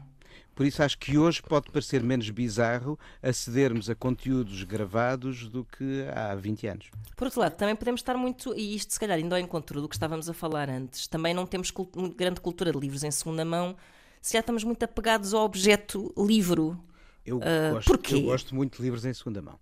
Por 0.59 0.65
isso 0.65 0.83
acho 0.83 0.97
que 0.97 1.17
hoje 1.17 1.41
pode 1.41 1.71
parecer 1.71 2.03
menos 2.03 2.29
bizarro 2.31 2.99
acedermos 3.23 3.89
a 3.89 3.95
conteúdos 3.95 4.61
gravados 4.65 5.47
do 5.47 5.63
que 5.63 6.03
há 6.13 6.35
20 6.35 6.67
anos. 6.67 6.91
Por 7.15 7.23
outro 7.27 7.39
lado, 7.39 7.55
também 7.55 7.73
podemos 7.77 8.01
estar 8.01 8.17
muito, 8.17 8.53
e 8.53 8.75
isto 8.75 8.91
se 8.93 8.99
calhar 8.99 9.17
ainda 9.17 9.37
ao 9.37 9.39
encontro 9.41 9.79
do 9.81 9.87
que 9.87 9.95
estávamos 9.95 10.27
a 10.29 10.33
falar 10.33 10.69
antes, 10.69 11.07
também 11.07 11.33
não 11.33 11.45
temos 11.45 11.71
cult- 11.71 11.95
grande 12.13 12.41
cultura 12.41 12.73
de 12.73 12.77
livros 12.77 13.05
em 13.05 13.09
segunda 13.11 13.45
mão, 13.45 13.73
se 14.21 14.33
já 14.33 14.41
estamos 14.41 14.65
muito 14.65 14.83
apegados 14.83 15.33
ao 15.33 15.45
objeto 15.45 16.13
livro. 16.17 16.77
Eu, 17.25 17.39
Ah, 17.41 17.71
gosto, 17.75 17.87
porquê? 17.87 18.15
eu 18.15 18.21
gosto 18.23 18.53
muito 18.53 18.75
de 18.75 18.83
livros 18.83 19.05
em 19.05 19.13
segunda 19.13 19.41
mão. 19.41 19.57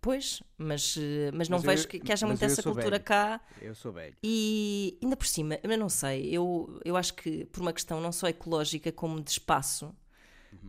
Pois, 0.00 0.44
mas, 0.56 0.96
eh, 0.96 1.32
mas 1.34 1.48
não 1.48 1.58
Mas 1.58 1.64
eu- 1.64 1.70
vejo 1.70 1.88
que, 1.88 1.98
que 1.98 2.12
haja 2.12 2.24
muito 2.24 2.40
eu 2.40 2.46
essa 2.46 2.62
cultura 2.62 2.90
velho. 2.90 3.02
cá. 3.04 3.40
Eu 3.60 3.74
sou 3.74 3.90
velho. 3.90 4.14
E 4.22 4.96
ainda 5.02 5.16
por 5.16 5.26
cima, 5.26 5.58
eu 5.60 5.76
não 5.76 5.88
sei, 5.88 6.28
eu, 6.30 6.80
eu 6.84 6.96
acho 6.96 7.14
que 7.14 7.46
por 7.46 7.62
uma 7.62 7.72
questão 7.72 8.00
não 8.00 8.12
só 8.12 8.28
ecológica 8.28 8.92
como 8.92 9.20
de 9.20 9.30
espaço, 9.32 9.92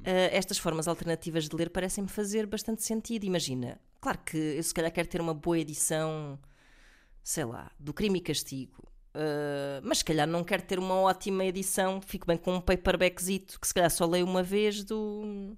Eh, 0.04 0.30
estas 0.38 0.58
formas 0.58 0.88
alternativas 0.88 1.48
de 1.50 1.56
ler 1.56 1.70
parecem-me 1.70 2.10
fazer 2.10 2.46
bastante 2.46 2.84
sentido. 2.84 3.24
Imagina, 3.26 3.80
claro 4.00 4.20
que 4.20 4.38
eu 4.38 4.64
se 4.64 4.74
calhar 4.74 4.92
quero 4.92 5.08
ter 5.08 5.22
uma 5.22 5.34
boa 5.34 5.58
edição, 5.60 6.40
sei 7.24 7.46
lá, 7.46 7.72
do 7.80 7.94
Crime 7.94 8.20
e 8.20 8.22
Castigo. 8.22 8.88
eh, 9.14 9.80
mas 9.84 10.00
se 10.00 10.06
calhar 10.06 10.28
não 10.28 10.44
quero 10.44 10.64
ter 10.64 10.78
uma 10.78 10.96
ótima 10.96 11.46
edição, 11.46 12.02
fico 12.02 12.28
bem 12.28 12.38
com 12.38 12.56
um 12.56 12.62
paperbackzito 12.62 13.60
que 13.60 13.68
se 13.68 13.74
calhar 13.74 13.90
só 13.90 14.06
leio 14.06 14.26
uma 14.26 14.44
vez 14.44 14.84
do. 14.84 15.56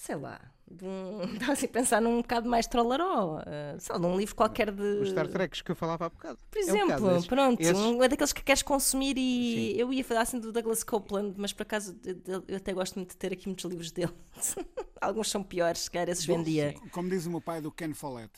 Sei 0.00 0.14
lá, 0.14 0.40
de 0.70 0.84
um, 0.84 1.22
estava 1.34 1.52
assim 1.54 1.66
a 1.66 1.68
pensar 1.70 2.00
num 2.00 2.18
bocado 2.18 2.48
mais 2.48 2.68
trollaró, 2.68 3.40
eh, 3.44 3.74
sei 3.80 3.92
lá, 3.96 4.00
de 4.00 4.06
um 4.06 4.16
livro 4.16 4.32
qualquer 4.36 4.70
de. 4.70 4.80
Os 5.00 5.08
Star 5.10 5.26
Treks 5.26 5.60
que 5.60 5.72
eu 5.72 5.74
falava 5.74 6.06
há 6.06 6.08
bocado. 6.08 6.38
Por 6.48 6.58
É 6.58 6.60
um 6.60 6.68
exemplo, 6.68 7.00
bocado 7.00 7.26
pronto, 7.26 7.60
esses- 7.60 7.76
um 7.76 8.00
é 8.00 8.08
daqueles 8.08 8.32
que 8.32 8.44
queres 8.44 8.62
consumir 8.62 9.16
e 9.18 9.72
Sim. 9.74 9.80
eu 9.80 9.92
ia 9.92 10.04
falar 10.04 10.20
assim 10.20 10.38
do 10.38 10.52
Douglas 10.52 10.84
Copeland, 10.84 11.34
mas 11.36 11.52
por 11.52 11.62
acaso 11.62 11.98
eu- 12.04 12.44
eu 12.46 12.56
até 12.58 12.72
gosto 12.72 12.94
muito 12.94 13.10
de 13.10 13.16
ter 13.16 13.32
aqui 13.32 13.48
muitos 13.48 13.64
livros 13.64 13.90
dele. 13.90 14.12
Alguns 15.00 15.30
são 15.32 15.42
piores, 15.42 15.80
se 15.80 15.90
calhar 15.90 16.08
esses 16.08 16.24
vendia. 16.24 16.74
Como 16.92 17.08
diz 17.10 17.26
o 17.26 17.30
meu 17.30 17.40
pai 17.40 17.60
do 17.60 17.72
Ken 17.72 17.92
Follett. 17.92 18.30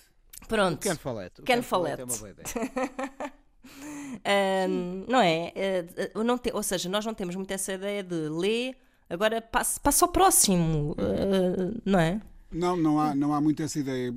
Pronto. 0.48 0.78
Ken 0.80 0.96
Follett. 0.96 1.42
O 1.42 1.44
Ken 1.44 1.60
Follett 1.60 1.98
Follett. 1.98 2.00
É 2.00 2.04
uma 2.04 2.16
boa 2.16 2.30
ideia. 2.30 3.32
Ahm, 4.24 5.04
não 5.08 5.20
é? 5.20 5.52
Eh, 5.54 5.84
não 6.24 6.38
te- 6.38 6.52
ou 6.52 6.62
seja, 6.62 6.88
nós 6.88 7.04
não 7.04 7.12
temos 7.14 7.36
muito 7.36 7.50
essa 7.52 7.72
ideia 7.74 8.02
de 8.02 8.14
ler, 8.30 8.76
agora 9.10 9.42
passa, 9.42 9.80
passa 9.80 10.04
ao 10.04 10.12
próximo, 10.12 10.94
eh, 10.98 11.80
não 11.84 11.98
é? 11.98 12.20
Não, 12.52 12.76
não 12.76 12.98
há, 13.00 13.14
não 13.14 13.32
há 13.32 13.40
muito 13.40 13.62
essa 13.62 13.78
ideia. 13.78 14.12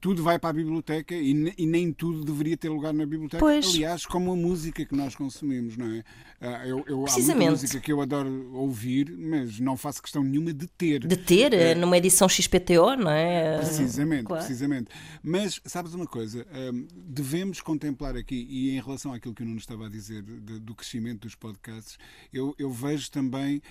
Tudo 0.00 0.22
vai 0.22 0.38
para 0.38 0.50
a 0.50 0.52
biblioteca 0.52 1.14
e, 1.14 1.32
ne- 1.34 1.54
e 1.56 1.66
nem 1.66 1.92
tudo 1.92 2.24
deveria 2.24 2.56
ter 2.56 2.68
lugar 2.68 2.92
na 2.92 3.06
biblioteca. 3.06 3.38
Pois. 3.38 3.66
Aliás, 3.74 4.04
como 4.04 4.32
a 4.32 4.36
música 4.36 4.84
que 4.84 4.94
nós 4.94 5.14
consumimos, 5.14 5.76
não 5.76 5.86
é? 5.86 6.02
Ah, 6.40 6.66
Eu, 6.66 6.78
eu, 6.78 6.82
há 6.82 6.84
muita 6.96 7.12
Precisamente. 7.12 7.50
música 7.50 7.80
que 7.80 7.92
eu 7.92 8.00
adoro 8.00 8.50
ouvir, 8.54 9.12
mas 9.16 9.60
não 9.60 9.76
faço 9.76 10.02
questão 10.02 10.22
nenhuma 10.22 10.52
de 10.52 10.66
ter. 10.66 11.06
De 11.06 11.16
ter 11.16 11.52
eh, 11.52 11.74
numa 11.74 11.96
edição 11.96 12.28
XPTO, 12.28 12.96
não 12.96 13.10
é? 13.10 13.58
Precisamente, 13.58 14.24
Claro. 14.24 14.44
precisamente. 14.44 14.88
Mas 15.22 15.60
sabes 15.64 15.94
uma 15.94 16.06
coisa? 16.06 16.46
Hum, 16.72 16.86
devemos 16.92 17.60
contemplar 17.60 18.16
aqui, 18.16 18.46
e 18.50 18.70
em 18.70 18.80
relação 18.80 19.12
àquilo 19.12 19.34
que 19.34 19.42
o 19.42 19.46
Nuno 19.46 19.58
estava 19.58 19.86
a 19.86 19.88
dizer 19.88 20.22
de- 20.22 20.58
do 20.60 20.74
crescimento 20.74 21.22
dos 21.22 21.34
podcasts, 21.34 21.98
eu, 22.32 22.54
eu 22.58 22.70
vejo 22.70 23.10
também 23.10 23.62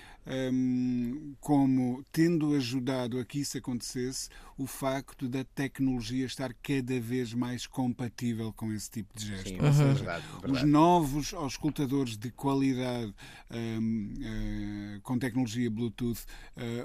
hum, 0.52 1.34
como 1.40 2.04
tendo 2.12 2.54
ajudado 2.54 3.18
a 3.18 3.24
que 3.24 3.40
acontecesse 3.58 4.28
o 4.56 4.66
facto 4.66 5.28
da 5.28 5.44
tecnologia 5.44 6.24
estar 6.26 6.52
cada 6.62 6.98
vez 7.00 7.32
mais 7.34 7.66
compatível 7.66 8.52
com 8.52 8.72
esse 8.72 8.90
tipo 8.90 9.16
de 9.16 9.26
gesto. 9.26 9.48
Sim, 9.48 9.60
Ou 9.60 9.66
é 9.66 9.72
seja, 9.72 9.94
verdade, 10.04 10.26
os 10.36 10.40
verdade. 10.42 10.66
novos 10.66 11.34
auscultadores 11.34 12.16
de 12.16 12.30
qualidade 12.30 13.14
hum, 13.50 14.14
eh, 14.20 15.00
com 15.02 15.18
tecnologia 15.18 15.70
Bluetooth, 15.70 16.24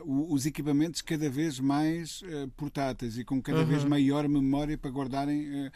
o- 0.06 0.34
os 0.34 0.46
equipamentos 0.46 1.02
cada 1.02 1.30
vez 1.30 1.60
mais 1.60 2.22
eh, 2.26 2.48
portáteis 2.58 3.18
e 3.18 3.24
com 3.24 3.42
cada 3.42 3.60
Uhum. 3.62 3.66
vez 3.68 3.84
maior 3.86 4.28
memória 4.28 4.78
para 4.78 4.92
guardarem 4.92 5.72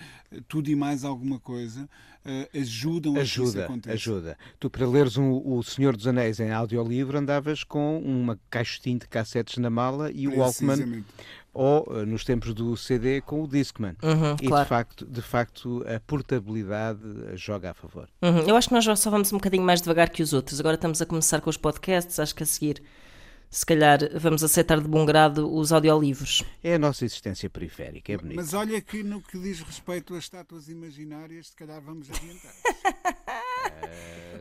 tudo 0.47 0.69
e 0.69 0.75
mais 0.75 1.03
alguma 1.03 1.39
coisa, 1.39 1.89
eh, 2.27 2.49
ajudam 2.59 3.13
a 3.13 3.17
que 3.19 3.23
isso 3.23 3.41
Ajuda, 3.43 3.67
ajuda. 3.91 4.37
Tu, 4.59 4.69
para 4.69 4.87
leres 4.87 5.17
um- 5.17 5.41
o 5.45 5.63
Senhor 5.63 5.95
dos 5.95 6.05
Anéis 6.05 6.39
em 6.39 6.51
audiolivro, 6.51 7.17
andavas 7.17 7.63
com 7.63 7.99
uma 7.99 8.37
caixotinha 8.49 8.99
de 8.99 9.07
cassetes 9.07 9.57
na 9.57 9.69
mala 9.69 10.11
e 10.11 10.27
o 10.27 10.37
Walkman, 10.39 11.03
ou, 11.53 11.87
eh, 11.95 12.05
nos 12.05 12.23
tempos 12.23 12.53
do 12.53 12.75
CD, 12.77 13.21
com 13.21 13.41
o 13.43 13.47
Discman. 13.47 13.95
Uhum, 14.03 14.35
e, 14.41 14.47
claro. 14.47 14.63
de, 14.65 14.69
facto, 14.69 15.05
de 15.05 15.21
facto, 15.21 15.83
a 15.87 15.99
portabilidade 16.01 16.99
eh, 17.31 17.37
joga 17.37 17.71
a 17.71 17.73
favor. 17.73 18.07
Uhum. 18.21 18.39
Eu 18.47 18.55
acho 18.55 18.67
que 18.67 18.73
nós 18.75 18.83
já 18.83 18.95
só 18.95 19.09
vamos 19.09 19.31
um 19.33 19.37
bocadinho 19.37 19.63
mais 19.63 19.81
devagar 19.81 20.09
que 20.09 20.21
os 20.21 20.33
outros. 20.33 20.59
Agora 20.59 20.75
estamos 20.75 21.01
a 21.01 21.05
começar 21.05 21.41
com 21.41 21.49
os 21.49 21.57
podcasts, 21.57 22.19
acho 22.19 22.35
que 22.35 22.43
a 22.43 22.45
seguir, 22.45 22.81
se 23.49 23.65
calhar, 23.65 23.99
vamos 24.19 24.43
aceitar 24.43 24.81
de 24.81 24.87
bom 24.87 25.05
grado 25.05 25.53
os 25.53 25.71
audiolivros. 25.71 26.43
É 26.63 26.75
a 26.75 26.79
nossa 26.79 27.05
existência 27.05 27.49
periférica, 27.49 28.11
é 28.11 28.17
bonito. 28.17 28.35
Mas 28.35 28.53
olha 28.53 28.81
que 28.81 29.03
no 29.03 29.21
que 29.21 29.39
diz 29.39 29.61
respeito 29.61 30.13
às 30.15 30.25
estátuas 30.25 30.67
imaginárias, 30.67 31.47
se 31.47 31.55
calhar 31.55 31.81
vamos 31.81 32.09
adiantar. 32.09 32.53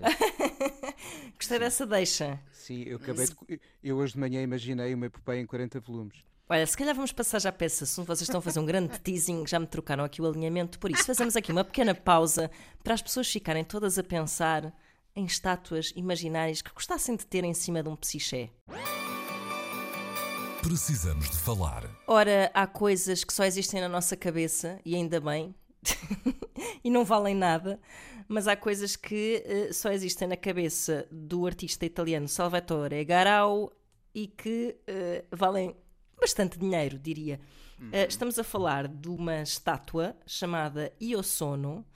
Gostei 1.39 1.59
dessa 1.59 1.87
deixa. 1.87 2.41
Sim, 2.53 2.83
eu 2.83 2.97
acabei 2.97 3.27
de... 3.27 3.61
Eu 3.83 3.97
hoje 3.99 4.15
de 4.15 4.19
manhã 4.19 4.43
imaginei 4.43 4.93
uma 4.95 5.07
epopeia 5.07 5.41
em 5.41 5.47
40 5.47 5.81
volumes. 5.81 6.25
Olha, 6.49 6.65
se 6.65 6.77
calhar 6.77 6.95
vamos 6.95 7.11
passar 7.11 7.41
já 7.41 7.51
para 7.51 7.67
esse 7.67 7.83
assunto. 7.83 8.07
Vocês 8.07 8.23
estão 8.23 8.39
a 8.39 8.43
fazer 8.43 8.61
um 8.61 8.67
grande 8.67 8.99
teasing, 9.01 9.47
já 9.47 9.59
me 9.59 9.67
trocaram 9.67 10.05
aqui 10.05 10.23
o 10.23 10.27
alinhamento. 10.27 10.79
Por 10.79 10.91
isso, 10.91 11.05
fazemos 11.05 11.37
aqui 11.37 11.51
uma 11.51 11.65
pequena 11.65 11.95
pausa 11.95 12.51
para 12.85 12.95
as 12.95 13.03
pessoas 13.03 13.29
ficarem 13.31 13.65
todas 13.65 13.99
a 13.99 14.03
pensar 14.05 14.73
em 15.17 15.25
estátuas 15.25 15.93
imaginárias 15.97 16.61
que 16.61 16.73
gostassem 16.73 17.17
de 17.17 17.27
ter 17.27 17.43
em 17.43 17.55
cima 17.55 17.83
de 17.83 17.89
um 17.89 17.97
psiché. 17.97 18.51
Precisamos 20.63 21.31
de 21.31 21.39
falar. 21.39 21.89
Ora, 22.07 22.51
há 22.53 22.67
coisas 22.67 23.25
que 23.25 23.33
só 23.33 23.45
existem 23.45 23.81
na 23.81 23.89
nossa 23.89 24.17
cabeça, 24.17 24.79
e 24.85 24.95
ainda 24.95 25.21
bem, 25.21 25.55
e 26.85 26.91
não 26.91 27.05
valem 27.05 27.35
nada, 27.35 27.81
mas 28.29 28.49
há 28.49 28.57
coisas 28.57 28.97
que 28.97 29.43
eh, 29.47 29.73
só 29.73 29.91
existem 29.91 30.27
na 30.27 30.37
cabeça 30.37 31.07
do 31.11 31.47
artista 31.47 31.87
italiano 31.87 32.29
Salvatore 32.29 33.05
Garau 33.05 33.73
e 34.15 34.27
que 34.27 34.77
eh, 34.87 35.25
valem 35.31 35.77
bastante 36.19 36.59
dinheiro, 36.59 36.99
diria. 36.99 37.41
Eh, 37.93 38.07
estamos 38.09 38.39
a 38.39 38.45
falar 38.45 38.89
de 38.89 39.09
uma 39.09 39.43
estátua 39.43 40.17
chamada 40.27 40.93
Io 41.01 41.23
Sono, 41.23 41.87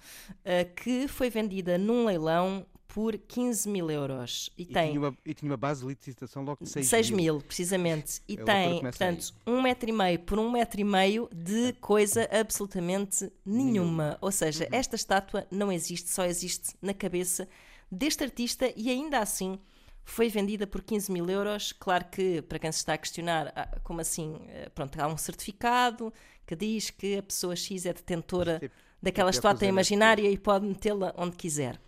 que 0.77 1.09
foi 1.09 1.31
vendida 1.31 1.79
num 1.79 2.05
leilão 2.05 2.67
por 2.92 3.16
15 3.16 3.68
mil 3.68 3.90
euros. 3.90 4.50
E, 4.59 4.62
E, 4.62 4.66
tem 4.66 4.88
tinha 4.88 5.00
uma, 5.00 5.16
e 5.24 5.33
tinha 5.35 5.50
uma 5.50 5.57
base 5.57 5.81
de 5.83 5.87
licitação 5.88 6.42
logo 6.42 6.64
de 6.64 6.70
6, 6.70 6.87
6 6.87 7.11
mil, 7.11 7.40
precisamente. 7.40 8.20
E 8.29 8.35
loucura 8.37 8.53
tem, 8.55 8.81
portanto, 8.81 9.33
um 9.46 9.62
metro 9.62 9.88
e 9.88 9.92
meio 9.92 10.18
por 10.18 10.38
um 10.38 10.50
metro 10.50 10.81
e 10.81 10.85
meio 10.85 11.29
de 11.33 11.72
coisa 11.74 12.29
absolutamente 12.33 13.31
nenhuma. 13.46 14.18
Ou 14.20 14.33
seja, 14.33 14.64
Uhum. 14.64 14.70
esta 14.79 14.96
estátua 14.96 15.46
não 15.50 15.70
existe, 15.70 16.11
só 16.11 16.24
existe 16.24 16.74
na 16.83 16.92
cabeça 16.92 17.48
deste 17.90 18.24
artista 18.24 18.72
e 18.76 18.90
ainda 18.90 19.18
assim 19.20 19.59
foi 20.05 20.29
vendida 20.29 20.66
por 20.66 20.83
15 20.83 21.12
mil 21.12 21.29
euros. 21.31 21.72
Claro 21.72 22.07
que, 22.11 22.42
para 22.42 22.59
quem 22.59 22.72
se 22.72 22.79
está 22.79 22.94
a 22.94 22.98
questionar, 22.98 23.53
ah, 23.55 23.79
como 23.85 24.00
assim? 24.00 24.40
Eh, 24.48 24.68
Pronto, 24.74 25.00
há 25.00 25.07
um 25.07 25.16
certificado 25.16 26.12
que 26.44 26.57
diz 26.57 26.90
que 26.90 27.18
a 27.18 27.22
pessoa 27.22 27.55
X 27.55 27.87
é 27.87 27.92
detentora 27.92 28.59
Tipo, 28.59 28.74
daquela 29.00 29.31
tipo 29.31 29.38
estátua 29.38 29.61
fazer 29.61 29.68
imaginária 29.68 30.29
e 30.29 30.37
pode 30.37 30.66
metê-la 30.66 31.14
onde 31.16 31.37
quiser. 31.37 31.81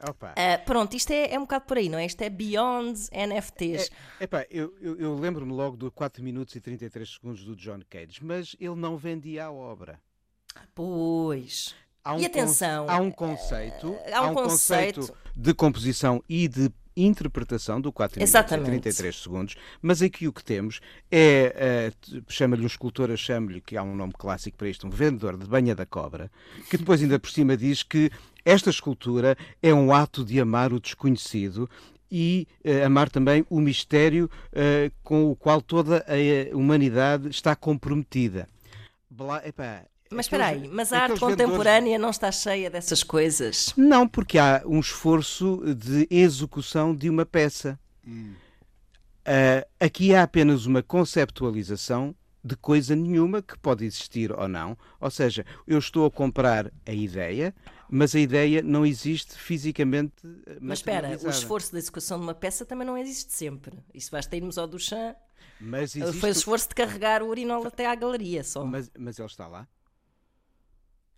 Ah, 0.00 0.58
pronto, 0.64 0.94
isto 0.96 1.10
é, 1.12 1.32
é 1.34 1.38
um 1.38 1.42
bocado 1.42 1.64
por 1.66 1.76
aí, 1.76 1.88
não 1.88 1.98
é? 1.98 2.06
Isto 2.06 2.22
é 2.22 2.30
beyond 2.30 2.98
NFTs. 3.12 3.90
Epá, 4.20 4.46
eu, 4.50 4.72
eu, 4.80 4.96
eu 4.98 5.14
lembro-me 5.16 5.52
logo 5.52 5.76
do 5.76 5.90
4 5.90 6.22
minutos 6.22 6.54
e 6.54 6.60
33 6.60 7.08
segundos 7.14 7.44
do 7.44 7.56
John 7.56 7.80
Cage, 7.90 8.22
mas 8.24 8.54
ele 8.60 8.76
não 8.76 8.96
vendia 8.96 9.46
a 9.46 9.52
obra. 9.52 10.00
Pois. 10.74 11.74
Há 12.04 12.14
um 12.14 12.20
E 12.20 12.26
atenção, 12.26 12.86
há 12.88 12.96
um 12.98 13.10
conceito, 13.10 13.94
eh, 14.04 14.14
há 14.14 14.22
um 14.22 14.34
conceito- 14.34 15.12
de 15.36 15.52
composição 15.52 16.22
e 16.28 16.48
de 16.48 16.70
interpretação 16.96 17.80
do 17.80 17.92
4 17.92 18.18
minutos 18.18 18.30
Exatamente. 18.30 18.66
e 18.68 18.70
33 18.80 19.16
segundos, 19.16 19.54
mas 19.82 20.00
aqui 20.02 20.26
o 20.26 20.32
que 20.32 20.42
temos 20.42 20.80
é, 21.10 21.92
t- 22.00 22.22
chama-lhe 22.28 22.62
um 22.62 22.66
escultor, 22.66 23.14
chama-lhe, 23.16 23.60
que 23.60 23.76
há 23.76 23.82
um 23.84 23.94
nome 23.94 24.12
clássico 24.16 24.56
para 24.56 24.68
isto, 24.68 24.86
um 24.86 24.90
vendedor 24.90 25.36
de 25.36 25.46
banha 25.46 25.74
da 25.76 25.84
cobra, 25.86 26.30
que 26.70 26.76
depois 26.76 27.00
ainda 27.02 27.18
por 27.18 27.30
cima 27.30 27.56
diz 27.56 27.82
que 27.84 28.10
esta 28.48 28.70
escultura 28.70 29.36
é 29.62 29.74
um 29.74 29.92
ato 29.92 30.24
de 30.24 30.40
amar 30.40 30.72
o 30.72 30.80
desconhecido 30.80 31.68
e 32.10 32.48
eh, 32.64 32.82
amar 32.84 33.10
também 33.10 33.44
o 33.50 33.60
mistério 33.60 34.30
eh, 34.52 34.90
com 35.04 35.30
o 35.30 35.36
qual 35.36 35.60
toda 35.60 36.02
a 36.08 36.16
eh, 36.18 36.50
humanidade 36.54 37.28
está 37.28 37.54
comprometida. 37.54 38.48
Blá, 39.10 39.46
epá, 39.46 39.82
Mas 40.10 40.24
espera 40.24 40.46
aí, 40.46 40.66
mas 40.68 40.92
a 40.92 41.00
arte 41.00 41.12
aqueles 41.12 41.20
vendedores- 41.20 41.50
contemporânea 41.50 41.98
não 41.98 42.08
está 42.10 42.32
cheia 42.32 42.70
dessas 42.70 43.02
coisas. 43.02 43.74
não, 43.76 44.08
porque 44.08 44.38
há 44.38 44.62
um 44.64 44.80
esforço 44.80 45.62
de 45.74 46.06
execução 46.10 46.94
de 46.94 47.10
uma 47.10 47.26
peça. 47.26 47.78
Ah, 49.24 49.66
aqui 49.78 50.14
há 50.14 50.22
apenas 50.22 50.64
uma 50.64 50.82
conceptualização 50.82 52.14
de 52.42 52.56
coisa 52.56 52.96
nenhuma 52.96 53.42
que 53.42 53.58
pode 53.58 53.84
existir 53.84 54.32
ou 54.32 54.48
não. 54.48 54.78
Ou 54.98 55.10
seja, 55.10 55.44
eu 55.66 55.78
estou 55.78 56.06
a 56.06 56.10
comprar 56.10 56.70
a 56.86 56.92
ideia, 56.92 57.54
mas 57.90 58.14
a 58.14 58.20
ideia 58.20 58.62
não 58.62 58.84
existe 58.84 59.34
fisicamente. 59.34 60.14
eh, 60.46 60.58
Mas 60.60 60.78
espera, 60.78 61.18
o 61.22 61.28
esforço 61.30 61.72
de 61.72 61.78
execução 61.78 62.18
de 62.18 62.24
uma 62.24 62.34
peça 62.34 62.64
também 62.64 62.86
não 62.86 62.96
existe 62.98 63.32
sempre. 63.32 63.78
Isso 63.94 64.10
basta 64.10 64.34
irmos 64.36 64.58
ao 64.58 64.66
Duchamp. 64.66 65.16
Mas 65.60 65.96
existe... 65.96 66.20
Foi 66.20 66.30
o 66.30 66.32
esforço 66.32 66.68
de 66.68 66.74
carregar 66.74 67.22
o 67.22 67.28
urinol 67.28 67.66
até 67.66 67.86
à 67.86 67.94
galeria 67.94 68.44
só. 68.44 68.64
Mas, 68.64 68.90
mas 68.98 69.18
ele 69.18 69.26
está 69.26 69.46
lá. 69.48 69.66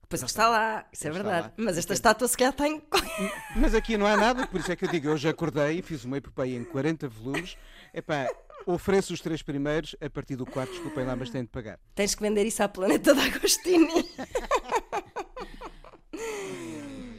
Pois 0.09 0.23
ele 0.23 0.29
está 0.31 0.49
lá, 0.49 0.89
isso 0.93 1.07
é 1.07 1.11
Ele 1.11 1.19
está 1.19 1.29
verdade. 1.31 1.49
lá. 1.57 1.65
Mas 1.65 1.79
esta 1.79 1.93
estátua 1.93 2.27
se 2.27 2.37
calhar 2.37 2.53
tem. 2.53 2.83
Mas 3.55 3.75
aqui 3.77 3.97
não 3.97 4.07
há 4.07 4.17
nada, 4.17 4.45
por 4.47 4.59
isso 4.61 4.73
é 4.73 4.75
que 4.75 4.85
eu 4.85 4.89
digo, 4.91 5.07
eu 5.07 5.13
hoje 5.13 5.29
acordei 5.29 5.79
e 5.79 5.83
fiz 5.83 6.05
uma 6.05 6.17
epopeia 6.17 6.57
em 6.57 6.65
40 6.65 7.09
volumes. 7.09 7.57
Epá, 7.95 8.27
ofereço 8.67 9.15
os 9.15 9.21
três 9.21 9.41
primeiros, 9.41 9.95
a 10.01 10.11
partir 10.11 10.35
do 10.35 10.45
quarto, 10.45 10.73
desculpem 10.73 11.05
lá, 11.07 11.15
mas 11.15 11.31
tenho 11.31 11.45
de 11.45 11.51
pagar. 11.51 11.79
Tens 11.95 12.17
que 12.17 12.23
vender 12.23 12.45
isso 12.45 12.61
à 12.61 12.69
Planeta 12.69 13.15
de 13.15 13.21
Agostini. 13.21 14.05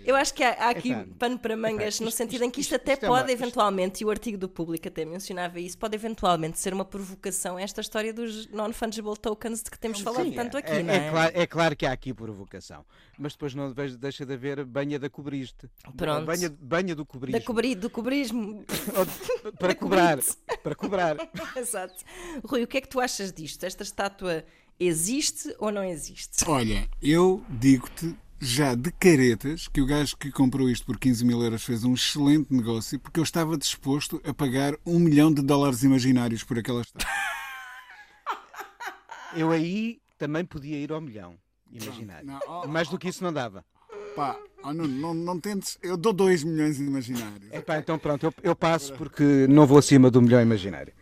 Eu 0.06 0.16
acho 0.16 0.34
que 0.34 0.44
há, 0.44 0.52
há 0.54 0.70
aqui 0.70 0.92
Epá, 0.92 1.06
pano 1.20 1.38
para 1.40 1.56
mangas, 1.56 1.96
epá, 1.96 2.04
no 2.04 2.10
isto- 2.10 2.18
sentido 2.18 2.44
em 2.44 2.50
que 2.50 2.62
isto, 2.62 2.72
isto- 2.74 2.82
até 2.82 2.94
isto 2.94 3.06
é 3.06 3.08
pode 3.08 3.24
uma- 3.24 3.32
isto- 3.32 3.42
eventualmente, 3.44 4.02
e 4.04 4.06
o 4.06 4.10
artigo 4.10 4.38
do 4.38 4.50
público 4.50 4.88
até 4.88 5.06
mencionava 5.06 5.60
isso, 5.60 5.78
pode 5.78 5.96
eventualmente 5.96 6.60
ser 6.60 6.74
uma 6.74 6.86
provocação 6.86 7.58
a 7.58 7.62
esta 7.62 7.82
história 7.82 8.14
dos 8.14 8.48
non-fungible 8.48 9.16
tokens 9.18 9.62
de 9.64 9.70
que 9.72 9.78
temos 9.80 10.00
falado 10.02 10.24
Sim, 10.26 10.32
tanto 10.34 10.58
aqui, 10.58 10.72
é, 10.72 10.84
não 10.84 10.94
é 10.94 10.98
é? 11.08 11.10
claro, 11.12 11.32
é 11.36 11.48
claro 11.48 11.76
que 11.76 11.86
há 11.86 11.92
aqui 11.92 12.14
provocação, 12.14 12.86
mas 13.18 13.34
depois 13.34 13.54
não 13.54 13.74
vejo- 13.74 13.98
deixa 13.98 14.26
de 14.26 14.34
haver 14.34 14.64
banha 14.66 14.98
da 15.00 15.10
cobriste. 15.10 15.70
Pronto. 15.96 16.26
Banha, 16.26 16.50
banha 16.60 16.96
do 16.96 17.06
cobrismo. 17.06 17.40
Da 17.40 17.46
cobri, 17.46 17.76
do 17.76 17.90
cobrismo. 17.90 18.66
Para 19.60 19.76
cobrar. 19.76 20.18
Para 20.64 20.76
cobrar. 20.76 21.18
Exato. 21.56 22.04
Rui, 22.44 22.64
o 22.64 22.68
que 22.68 22.78
é 22.78 22.82
que 22.82 22.88
tu 22.90 23.00
achas 23.00 23.32
disto? 23.32 23.64
Esta 23.66 23.84
estátua 23.84 24.44
existe 24.80 25.56
ou 25.60 25.72
não 25.72 25.84
existe? 25.84 26.44
Olha, 26.50 26.88
eu 27.02 27.44
digo-te 27.50 28.16
já 28.42 28.74
de 28.74 28.92
caretas 28.92 29.68
que 29.68 29.80
o 29.80 29.86
gajo 29.86 30.18
que 30.18 30.32
comprou 30.32 30.68
isto 30.68 30.86
por 30.86 30.98
15 30.98 31.24
mil 31.24 31.42
euros 31.44 31.64
fez 31.64 31.84
um 31.84 31.94
excelente 31.94 32.52
negócio 32.52 33.00
porque 33.00 33.20
eu 33.20 33.24
estava 33.24 33.56
disposto 33.56 34.20
a 34.26 34.34
pagar 34.34 34.74
um 34.84 34.98
milhão 34.98 35.32
de 35.32 35.44
dólares 35.44 35.84
imaginários 35.84 36.44
por 36.44 36.58
aquela 36.58 36.82
estátua. 36.82 37.08
Eu 39.34 39.52
aí 39.52 40.02
também 40.18 40.44
podia 40.44 40.78
ir 40.78 40.92
ao 40.92 41.00
milhão. 41.00 41.36
Imaginar. 41.72 42.22
Não, 42.22 42.38
oh, 42.48 42.68
Mais 42.68 42.90
do 42.90 42.98
que 42.98 43.08
isso 43.08 43.24
não 43.24 43.32
dava. 43.32 43.64
Pá, 44.14 44.38
Oh, 44.64 44.74
não, 44.74 44.86
não, 44.86 45.14
não 45.14 45.40
tentes. 45.40 45.78
Eu 45.82 45.98
dou 45.98 46.14
2 46.14 46.44
milhões 46.44 46.80
imaginários. 46.80 47.52
Epá, 47.52 47.80
então 47.80 47.98
pronto, 47.98 48.28
eu, 48.28 48.34
eu 48.44 48.56
passo 48.56 48.94
porque 48.94 49.48
não 49.50 49.66
vou 49.66 49.78
acima 49.78 50.12
do 50.12 50.22
milhão 50.22 50.42
imaginário. 50.42 50.94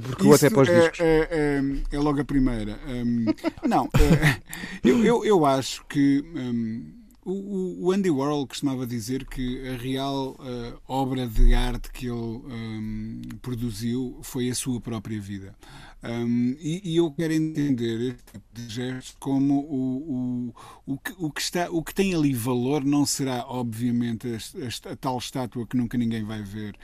Porque 0.00 0.22
vou 0.22 0.34
até 0.34 0.46
Isso 0.46 0.50
para 0.50 0.62
os 0.62 0.68
é, 0.68 0.80
discos. 0.80 1.00
é, 1.00 1.28
é- 1.30 1.96
é 1.96 1.98
logo 1.98 2.20
a 2.20 2.24
primeira. 2.24 2.78
Hum, 2.88 3.34
não, 3.66 3.90
é, 3.98 4.42
eu, 4.84 5.04
eu, 5.04 5.24
eu 5.24 5.44
acho 5.46 5.84
que 5.86 6.22
hum, 6.34 6.92
o, 7.24 7.92
Andy 7.92 8.10
Warhol 8.10 8.46
costumava 8.46 8.86
dizer 8.86 9.26
que 9.26 9.68
a 9.68 9.76
real 9.76 10.36
eh, 10.44 10.74
obra 10.88 11.26
de 11.26 11.54
arte 11.54 11.90
que 11.92 12.06
ele 12.06 12.14
hum, 12.16 13.22
produziu 13.40 14.18
foi 14.22 14.50
a 14.50 14.54
sua 14.54 14.80
própria 14.80 15.20
vida. 15.20 15.54
Hum, 16.02 16.56
e, 16.58 16.94
e 16.94 16.96
eu 16.96 17.12
quero 17.12 17.32
entender 17.32 18.00
este 18.00 18.24
tipo 18.32 18.44
de 18.52 18.68
gesto 18.68 19.16
como 19.20 19.60
o, 19.60 20.52
o, 20.86 20.94
o, 20.94 20.98
que, 20.98 21.12
o, 21.16 21.30
que 21.30 21.40
está, 21.40 21.70
o 21.70 21.80
que 21.82 21.94
tem 21.94 22.12
ali 22.12 22.34
valor 22.34 22.84
não 22.84 23.06
será, 23.06 23.44
obviamente, 23.46 24.26
a, 24.26 24.88
a- 24.88 24.92
a 24.92 24.96
tal 24.96 25.18
estátua 25.18 25.64
que 25.64 25.76
nunca 25.76 25.96
ninguém 25.96 26.24
vai 26.24 26.42
ver 26.42 26.74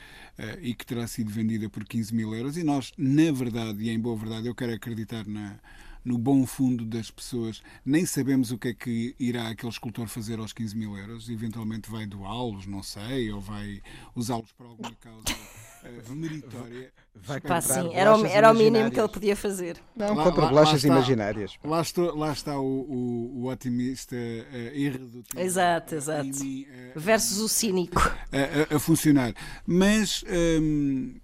e 0.61 0.75
que 0.75 0.87
terá 0.87 1.07
sido 1.07 1.31
vendida 1.31 1.69
por 1.69 1.85
15 1.85 2.15
mil 2.15 2.35
euros. 2.35 2.57
E 2.57 2.63
nós, 2.63 2.93
na 2.97 3.33
verdade, 3.33 3.83
e 3.83 3.91
em 3.91 3.99
boa 3.99 4.17
verdade, 4.17 4.47
eu 4.47 4.55
quero 4.55 4.73
acreditar 4.73 5.27
na, 5.27 5.59
no 6.05 6.17
bom 6.17 6.47
fundo 6.47 6.85
das 6.85 7.11
pessoas, 7.11 7.63
nem 7.85 8.07
sabemos 8.07 8.51
o 8.51 8.59
que 8.59 8.69
é 8.69 8.75
que 8.75 9.15
irá 9.19 9.49
aquele 9.49 9.73
escultor 9.73 10.09
fazer 10.09 10.39
aos 10.39 10.53
15 10.53 10.77
mil 10.77 10.97
euros. 10.97 11.29
Eventualmente 11.29 11.91
vai 11.91 12.07
doá-los, 12.07 12.67
não 12.67 12.83
sei, 12.83 13.31
ou 13.31 13.41
vai 13.41 13.83
usá-los 14.15 14.53
para 14.53 14.67
alguma 14.67 14.95
causa 14.95 15.25
eh, 15.29 15.68
meritória. 16.11 16.93
Vai 17.21 17.41
Pá, 17.41 17.61
sim, 17.61 17.93
era 17.95 18.17
o, 18.17 18.25
era 18.27 18.51
o 18.53 18.55
mínimo 18.55 18.91
que 18.91 19.01
ele 19.01 19.09
podia 19.09 19.35
fazer. 19.35 19.77
Não, 19.97 20.15
Lá- 20.15 20.25
compra 20.25 20.43
lá- 20.45 20.49
bolachas 20.51 20.73
lá 20.73 20.77
está. 20.77 20.89
imaginárias. 20.89 21.53
Lá, 21.65 21.81
estou, 21.81 22.17
lá 22.17 22.33
está 22.33 22.59
o, 22.61 22.65
o, 22.65 23.41
o 23.43 23.47
otimista 23.51 24.15
eh, 24.15 24.73
irredutível. 24.75 25.43
Exato, 25.45 25.95
eh, 25.95 25.99
exato. 25.99 26.25
mim, 26.27 26.67
eh, 26.71 26.93
Versus 26.95 27.39
o 27.41 27.49
cínico. 27.49 28.01
a, 28.01 28.73
a- 28.73 28.77
a 28.77 28.79
funcionar. 28.79 29.35
Mas, 29.67 30.25
hum, 30.61 31.17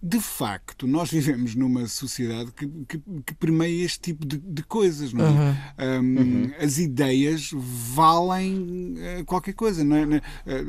de 0.00 0.20
facto, 0.20 0.86
nós 0.86 1.10
vivemos 1.10 1.54
numa 1.56 1.86
sociedade 1.88 2.52
que, 2.52 2.66
que, 2.88 2.98
que 3.26 3.34
permeia 3.34 3.84
este 3.84 3.98
tipo 4.00 4.24
de, 4.26 4.38
de 4.38 4.62
coisas. 4.62 5.12
Não 5.12 5.24
é? 5.26 6.00
Hum, 6.00 6.52
As 6.60 6.78
ideias 6.78 7.50
valem 7.52 8.94
eh, 8.98 9.24
qualquer 9.24 9.54
coisa. 9.54 9.82
Não 9.82 9.96
é? 9.96 10.06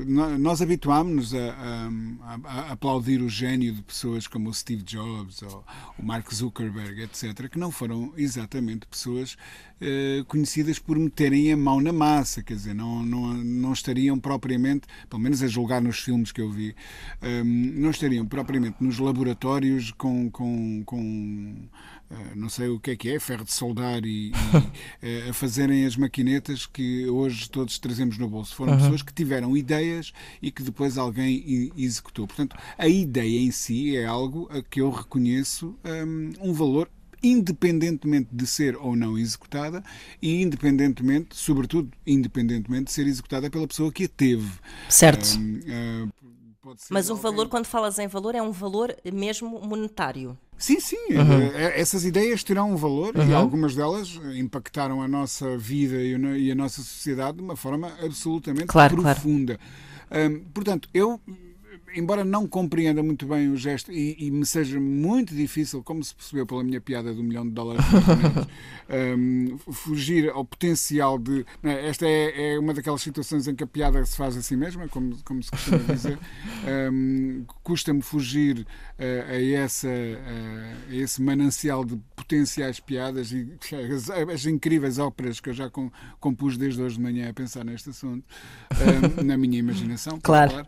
Nó- 0.07 0.37
Nós 0.37 0.61
habituámos-nos 0.61 1.33
a, 1.35 1.37
a- 2.23 2.39
a 2.43 2.71
aplaudir 2.71 3.21
o 3.21 3.29
gênio 3.29 3.73
de 3.73 3.81
pessoas 3.83 4.25
como 4.27 4.49
o 4.49 4.53
Steve 4.53 4.81
Jobs 4.83 5.41
ou 5.43 5.63
o 5.97 6.03
Mark 6.03 6.31
Zuckerberg, 6.33 7.01
etc., 7.03 7.47
que 7.49 7.59
não 7.59 7.69
foram 7.71 8.11
exatamente 8.17 8.87
pessoas 8.87 9.37
eh, 9.81 10.23
conhecidas 10.27 10.79
por 10.79 10.97
meterem 10.97 11.51
a 11.53 11.57
mão 11.57 11.79
na 11.79 11.93
massa, 11.93 12.43
quer 12.43 12.55
dizer, 12.55 12.73
não, 12.73 13.03
não, 13.03 13.33
não 13.33 13.73
estariam 13.73 14.19
propriamente, 14.19 14.87
pelo 15.09 15.21
menos 15.21 15.41
a 15.41 15.47
julgar 15.47 15.81
nos 15.81 15.99
filmes 15.99 16.31
que 16.31 16.41
eu 16.41 16.49
vi, 16.51 16.75
hum, 17.23 17.73
não 17.75 17.89
estariam 17.89 18.25
propriamente 18.25 18.83
nos 18.83 18.99
laboratórios 18.99 19.91
com. 19.91 20.29
com, 20.29 20.83
com 20.85 21.55
eh, 22.11 22.35
não 22.35 22.49
sei 22.49 22.67
o 22.69 22.79
que 22.79 22.91
é 22.91 22.95
que 22.95 23.09
é, 23.09 23.19
ferro 23.19 23.45
de 23.45 23.53
soldar 23.53 24.03
e, 24.03 24.31
e, 24.31 24.33
eh, 25.01 25.29
a 25.29 25.33
fazerem 25.33 25.85
as 25.85 25.95
maquinetas 25.95 26.65
que 26.65 27.07
hoje 27.07 27.49
todos 27.49 27.77
trazemos 27.77 28.17
no 28.17 28.27
bolso. 28.27 28.55
Foram 28.55 28.77
pessoas 28.77 29.01
que 29.01 29.13
tiveram 29.13 29.55
ideias 29.55 30.11
e 30.41 30.51
que 30.51 30.63
depois 30.63 30.97
alguém 30.97 31.71
executou. 31.77 32.27
Portanto, 32.27 32.57
a 32.77 32.87
ideia 32.87 33.39
em 33.39 33.51
si 33.51 33.95
é 33.95 34.05
algo 34.05 34.49
a 34.51 34.61
que 34.61 34.81
eu 34.81 34.89
reconheço 34.89 35.77
hum, 35.85 36.31
um 36.41 36.51
valor 36.51 36.89
independentemente 37.21 38.29
de 38.31 38.45
ser 38.47 38.75
ou 38.77 38.95
não 38.95 39.17
executada 39.17 39.83
e 40.21 40.41
independentemente, 40.41 41.35
sobretudo, 41.35 41.89
independentemente 42.05 42.85
de 42.85 42.91
ser 42.91 43.07
executada 43.07 43.49
pela 43.49 43.67
pessoa 43.67 43.91
que 43.91 44.05
a 44.05 44.09
teve. 44.09 44.49
Certo. 44.89 45.27
Pode 46.61 46.81
ser 46.81 46.93
Mas 46.93 47.09
um 47.09 47.13
alguém- 47.13 47.23
valor, 47.31 47.47
quando 47.49 47.65
falas 47.65 47.97
em 47.99 48.07
valor, 48.07 48.35
é 48.35 48.41
um 48.41 48.51
valor 48.51 48.95
mesmo 49.13 49.59
monetário. 49.61 50.37
Sim, 50.57 50.79
sim. 50.81 50.97
Uhum. 51.11 51.41
eh, 51.53 51.79
Essas 51.79 52.03
ideias 52.03 52.43
terão 52.43 52.73
um 52.73 52.75
valor 52.75 53.13
e 53.15 53.33
algumas 53.33 53.75
delas 53.75 54.19
impactaram 54.35 55.01
a 55.01 55.07
nossa 55.07 55.57
vida 55.57 55.95
e 55.95 56.15
a 56.15 56.17
no- 56.17 56.51
a 56.51 56.55
nossa 56.55 56.81
sociedade 56.81 57.37
de 57.37 57.43
uma 57.43 57.55
forma 57.55 57.93
absolutamente 58.03 58.67
Claro, 58.67 58.97
claro. 58.97 59.15
profunda. 59.21 59.57
Hum, 60.11 60.43
portanto, 60.53 60.89
eu, 60.93 61.19
embora 61.95 62.23
não 62.23 62.47
compreenda 62.47 63.01
muito 63.03 63.25
bem 63.25 63.49
o 63.49 63.57
gesto 63.57 63.91
e, 63.91 64.15
e 64.19 64.31
me 64.31 64.45
seja 64.45 64.79
muito 64.79 65.33
difícil, 65.35 65.83
como 65.83 66.03
se 66.03 66.13
percebeu 66.15 66.45
pela 66.45 66.63
minha 66.63 66.79
piada 66.81 67.13
do 67.13 67.23
milhão 67.23 67.43
de 67.45 67.51
dólares, 67.51 67.85
hum, 69.17 69.57
fugir 69.71 70.29
ao 70.29 70.43
potencial 70.45 71.17
de. 71.17 71.45
é? 71.63 71.87
Esta 71.89 72.05
é, 72.07 72.53
é 72.53 72.59
uma 72.59 72.73
daquelas 72.73 73.01
situações 73.01 73.47
em 73.47 73.55
que 73.55 73.63
a 73.63 73.67
piada 73.67 74.03
se 74.05 74.15
faz 74.15 74.35
a 74.37 74.41
si 74.41 74.55
mesma, 74.55 74.87
como, 74.87 75.15
como 75.23 75.41
se 75.43 75.51
costuma 75.51 75.77
dizer. 75.79 76.17
Hum, 76.91 77.45
Custa-me 77.63 78.01
fugir 78.01 78.65
eh, 78.97 79.25
a, 79.27 79.61
essa, 79.63 79.87
eh, 79.87 80.75
a 80.89 80.95
esse 80.95 81.21
manancial 81.21 81.85
de 81.85 81.97
potenciais 82.15 82.79
piadas 82.79 83.31
e 83.31 83.47
as, 83.95 84.09
as 84.09 84.45
incríveis 84.45 84.97
óperas 84.99 85.39
que 85.39 85.49
eu 85.49 85.53
já 85.53 85.69
com- 85.69 85.91
compus 86.19 86.57
desde 86.57 86.81
hoje 86.81 86.95
de 86.95 87.01
manhã 87.01 87.29
a 87.29 87.33
pensar 87.33 87.63
neste 87.63 87.89
assunto, 87.89 88.23
hum, 88.73 89.23
na 89.23 89.37
minha 89.37 89.57
imaginação. 89.59 90.19
Claro. 90.21 90.65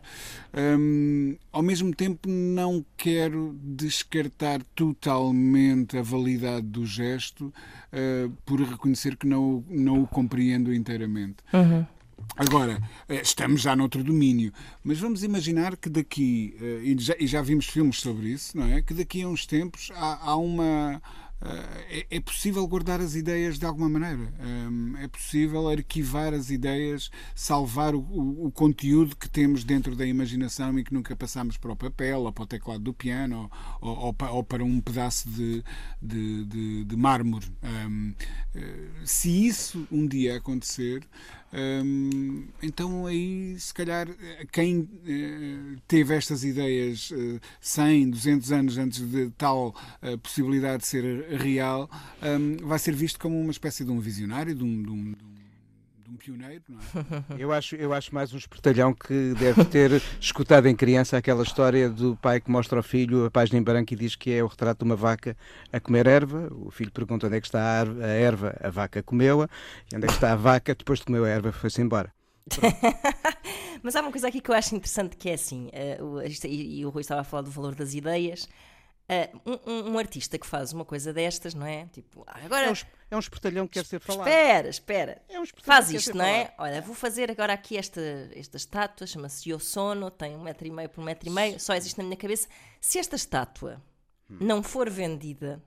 Hum, 1.12 1.36
ao 1.52 1.62
mesmo 1.62 1.94
tempo, 1.94 2.26
não 2.28 2.82
quero 2.96 3.54
descartar 3.62 4.62
totalmente 4.74 5.98
a 5.98 6.02
validade 6.02 6.66
do 6.66 6.86
gesto 6.86 7.52
eh, 7.92 8.30
por 8.46 8.60
reconhecer 8.62 9.16
que 9.16 9.26
não, 9.26 9.56
o- 9.56 9.64
não 9.68 10.02
o 10.02 10.06
compreendo 10.06 10.72
inteiramente. 10.72 11.36
Agora, 12.36 12.80
eh, 13.08 13.20
estamos 13.20 13.60
já 13.60 13.76
noutro 13.76 14.02
domínio, 14.02 14.52
mas 14.82 14.98
vamos 14.98 15.22
imaginar 15.22 15.76
que 15.76 15.90
daqui, 15.90 16.56
eh, 16.62 16.80
e 16.84 16.96
já, 16.98 17.14
e 17.18 17.26
já 17.26 17.42
vimos 17.42 17.66
filmes 17.66 18.00
sobre 18.00 18.28
isso, 18.28 18.56
não 18.56 18.64
é? 18.66 18.80
Que 18.80 18.94
daqui 18.94 19.22
a 19.22 19.28
uns 19.28 19.44
tempos 19.44 19.90
há, 19.94 20.30
há 20.30 20.36
uma. 20.36 21.02
É, 21.44 22.06
é 22.16 22.20
possível 22.20 22.66
guardar 22.68 23.00
as 23.00 23.14
ideias 23.14 23.58
de 23.58 23.66
alguma 23.66 23.88
maneira. 23.88 24.32
Hum, 24.40 24.94
É 24.98 25.08
possível 25.08 25.68
arquivar 25.68 26.32
as 26.32 26.50
ideias, 26.50 27.10
salvar 27.34 27.94
o, 27.94 28.00
o- 28.46 28.50
conteúdo 28.52 29.16
que 29.16 29.28
temos 29.28 29.64
dentro 29.64 29.96
da 29.96 30.06
imaginação 30.06 30.78
e 30.78 30.84
que 30.84 30.94
nunca 30.94 31.16
passamos 31.16 31.56
para 31.56 31.72
o 31.72 31.76
papel, 31.76 32.20
ou 32.22 32.32
para 32.32 32.44
o 32.44 32.46
teclado 32.46 32.80
do 32.84 32.94
piano, 32.94 33.50
ou, 33.80 33.90
ou- 33.98 34.16
ou 34.30 34.44
para 34.44 34.62
um 34.64 34.80
pedaço 34.80 35.28
de, 35.30 35.64
de, 36.00 36.44
de- 36.44 36.84
de 36.84 36.96
mármore. 36.96 37.46
Hum, 37.62 38.14
eh, 38.54 38.88
Se 39.04 39.46
isso 39.46 39.86
um 39.90 40.06
dia 40.06 40.36
acontecer, 40.36 41.02
Então 42.62 43.06
aí 43.06 43.56
se 43.58 43.74
calhar 43.74 44.08
eh, 44.08 44.46
quem 44.50 44.88
eh, 45.06 45.76
teve 45.86 46.14
estas 46.14 46.44
ideias 46.44 47.12
eh, 47.12 47.38
100, 47.60 48.10
200 48.10 48.52
anos 48.52 48.78
antes 48.78 49.00
de 49.00 49.30
tal 49.36 49.74
eh, 50.00 50.16
possibilidade 50.16 50.82
de 50.82 50.86
ser 50.88 51.04
real 51.38 51.90
vai 52.62 52.78
ser 52.78 52.94
visto 52.94 53.18
como 53.18 53.38
uma 53.40 53.50
espécie 53.50 53.84
de 53.84 53.90
um 53.90 54.00
visionário, 54.00 54.54
de 54.54 54.64
um, 54.64 54.82
de 54.82 54.90
um- 54.90 55.12
de 55.12 55.24
um- 55.24 55.31
um 56.12 56.16
pioneiro, 56.16 56.62
não 56.68 56.78
é? 56.78 56.82
Eu 57.42 57.52
acho, 57.52 57.74
eu 57.76 57.92
acho 57.92 58.14
mais 58.14 58.32
um 58.32 58.36
espertalhão 58.36 58.92
que 58.92 59.34
deve 59.38 59.64
ter 59.64 60.02
escutado 60.20 60.66
em 60.66 60.76
criança 60.76 61.16
aquela 61.16 61.42
história 61.42 61.88
do 61.88 62.16
pai 62.16 62.40
que 62.40 62.50
mostra 62.50 62.78
ao 62.78 62.82
filho 62.82 63.24
a 63.24 63.30
página 63.30 63.58
em 63.58 63.62
branco 63.62 63.92
e 63.92 63.96
diz 63.96 64.14
que 64.14 64.30
é 64.32 64.42
o 64.44 64.46
retrato 64.46 64.78
de 64.78 64.84
uma 64.84 64.96
vaca 64.96 65.36
a 65.72 65.80
comer 65.80 66.06
erva. 66.06 66.48
O 66.52 66.70
filho 66.70 66.92
pergunta 66.92 67.26
onde 67.26 67.36
é 67.36 67.40
que 67.40 67.46
está 67.46 67.82
a 67.82 68.06
erva, 68.06 68.54
a 68.60 68.68
vaca 68.70 69.02
comeu-a, 69.02 69.48
e 69.92 69.96
onde 69.96 70.04
é 70.04 70.08
que 70.08 70.14
está 70.14 70.32
a 70.32 70.36
vaca, 70.36 70.74
depois 70.74 70.98
de 70.98 71.06
comer 71.06 71.24
a 71.24 71.28
erva, 71.28 71.52
foi-se 71.52 71.80
embora. 71.80 72.12
Mas 73.82 73.96
há 73.96 74.00
uma 74.00 74.10
coisa 74.10 74.28
aqui 74.28 74.40
que 74.40 74.50
eu 74.50 74.54
acho 74.54 74.74
interessante 74.74 75.16
que 75.16 75.28
é 75.30 75.34
assim, 75.34 75.68
eh, 75.72 75.98
o- 76.00 76.20
e, 76.22 76.80
e 76.80 76.86
o 76.86 76.90
Rui 76.90 77.00
estava 77.00 77.20
a 77.22 77.24
falar 77.24 77.42
do 77.42 77.50
valor 77.50 77.74
das 77.74 77.94
ideias. 77.94 78.48
Eh, 79.12 79.30
um, 79.66 79.92
um- 79.92 79.98
artista 79.98 80.38
que 80.38 80.46
faz 80.46 80.72
uma 80.72 80.84
coisa 80.84 81.12
destas, 81.12 81.52
não 81.54 81.66
é? 81.66 81.86
Tipo, 81.92 82.24
ah, 82.26 82.38
agora 82.44 82.66
É 82.66 82.70
um, 82.70 82.74
é 83.10 83.16
um 83.16 83.18
espertalhão 83.18 83.66
que 83.68 83.74
quer 83.74 83.84
ser 83.84 84.00
falado. 84.00 84.26
espera, 84.28 84.68
espera. 84.68 85.22
É 85.28 85.38
um 85.40 85.44
Faz 85.62 85.90
isto, 85.90 86.16
não 86.16 86.24
é? 86.24 86.54
Olha, 86.58 86.80
vou 86.80 86.94
fazer 86.94 87.30
agora 87.30 87.52
aqui 87.52 87.76
esta, 87.76 88.00
esta 88.34 88.56
estátua, 88.56 89.06
chama-se 89.06 89.50
Yosono, 89.50 90.10
tem 90.10 90.34
um 90.36 90.42
metro 90.42 90.66
e 90.66 90.70
meio 90.70 90.88
por 90.88 91.00
um 91.00 91.04
metro 91.04 91.28
e 91.28 91.32
meio, 91.32 91.60
só 91.60 91.74
existe 91.74 91.98
na 91.98 92.04
minha 92.04 92.16
cabeça. 92.16 92.48
Se 92.80 92.98
esta 92.98 93.16
estátua 93.16 93.82
Hum. 94.30 94.38
não 94.40 94.62
for 94.62 94.88
vendida, 94.88 95.62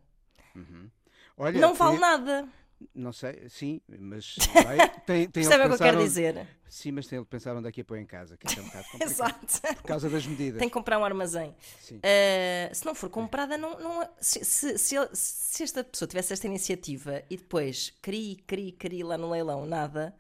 Olha, 1.38 1.60
não 1.60 1.74
vale 1.74 1.98
nada. 1.98 2.48
Não 2.94 3.14
sei, 3.14 3.48
sim, 3.50 3.80
mas 3.88 4.36
vai, 4.54 4.78
tem, 5.06 5.30
tem 5.30 5.30
Percebe 5.30 5.64
o 5.64 5.68
que 5.70 5.74
eu 5.76 5.78
quero 5.78 5.98
onde- 5.98 6.08
dizer? 6.08 6.48
Sim, 6.68 6.92
mas 6.92 7.08
tem 7.08 7.20
de 7.20 7.26
pensar 7.26 7.56
onde 7.56 7.70
é 7.70 7.72
que 7.72 7.82
a 7.82 7.86
põe 7.86 8.02
em 8.02 8.06
casa, 8.06 8.36
que 8.38 8.48
é 8.60 8.62
um 8.62 8.66
bocado. 8.66 8.86
Exato. 9.02 9.62
Por 9.76 9.84
causa 9.84 10.10
das 10.10 10.26
medidas. 10.28 10.60
Tem 10.60 10.68
que 10.68 10.74
comprar 10.74 11.00
um 11.00 11.06
armazém. 11.06 11.56
Sim. 11.80 11.98
Uh, 11.98 12.76
se 12.76 12.86
não 12.86 12.94
for 12.94 13.10
comprada, 13.10 13.58
não, 13.58 13.80
não- 13.80 14.10
se, 14.20 14.44
se, 14.44 14.78
se 14.78 14.96
se 15.14 15.64
esta 15.64 15.84
pessoa 15.86 16.08
tivesse 16.08 16.34
esta 16.34 16.48
iniciativa 16.48 17.24
e 17.30 17.38
depois 17.38 17.94
crie, 18.02 18.36
crie, 18.46 18.74
crie 18.74 19.04
lá 19.04 19.18
no 19.18 19.30
leilão, 19.30 19.66
nada. 19.66 20.14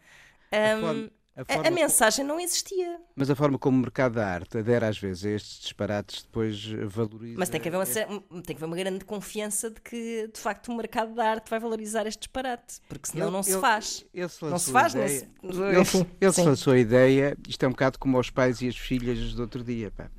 Um, 0.53 0.81
forma, 0.81 1.11
A 1.37 1.41
A, 1.53 1.67
a 1.67 1.71
mensagem 1.71 2.23
não 2.23 2.39
existia. 2.39 2.97
Mas 3.15 3.29
a 3.29 3.35
forma 3.35 3.59
como 3.59 3.77
o 3.77 3.81
mercado 3.81 4.13
da 4.13 4.25
arte 4.25 4.57
adera 4.57 4.87
às 4.87 4.97
vezes 4.97 5.25
a 5.25 5.29
estes 5.31 5.59
disparates 5.59 6.23
depois 6.23 6.63
valoriza. 6.87 7.35
Mas 7.37 7.49
tem 7.49 7.59
que, 7.59 7.67
haver 7.67 7.77
uma, 7.77 7.85
ce- 7.85 8.05
tem 8.05 8.41
que 8.43 8.53
haver 8.53 8.65
uma 8.65 8.75
grande 8.77 9.03
confiança 9.03 9.69
de 9.69 9.81
que, 9.81 10.29
de 10.33 10.39
facto, 10.39 10.69
o 10.71 10.75
mercado 10.77 11.13
da 11.13 11.25
arte 11.31 11.49
vai 11.49 11.59
valorizar 11.59 12.07
este 12.07 12.19
disparate. 12.19 12.79
Porque 12.87 13.09
senão 13.09 13.27
Ele- 13.27 13.33
não 13.35 13.43
se 13.43 13.51
ele- 13.51 13.59
faz. 13.59 14.05
ele 14.13 14.29
se 14.29 14.41
Não 14.43 14.49
lançou 14.51 14.65
se 14.67 14.71
faz, 14.71 14.93
não 14.93 15.07
se- 15.09 16.07
Ele, 16.21 16.31
se 16.31 16.41
lançou 16.41 16.71
a 16.73 16.79
ideia, 16.79 17.37
isto 17.49 17.63
é 17.63 17.67
um 17.67 17.71
bocado 17.71 17.99
como 17.99 18.15
aos 18.15 18.29
pais 18.29 18.61
e 18.61 18.67
as 18.69 18.77
filhas 18.77 19.33
do 19.33 19.41
outro 19.41 19.61
dia. 19.63 19.91
pá. 19.91 20.09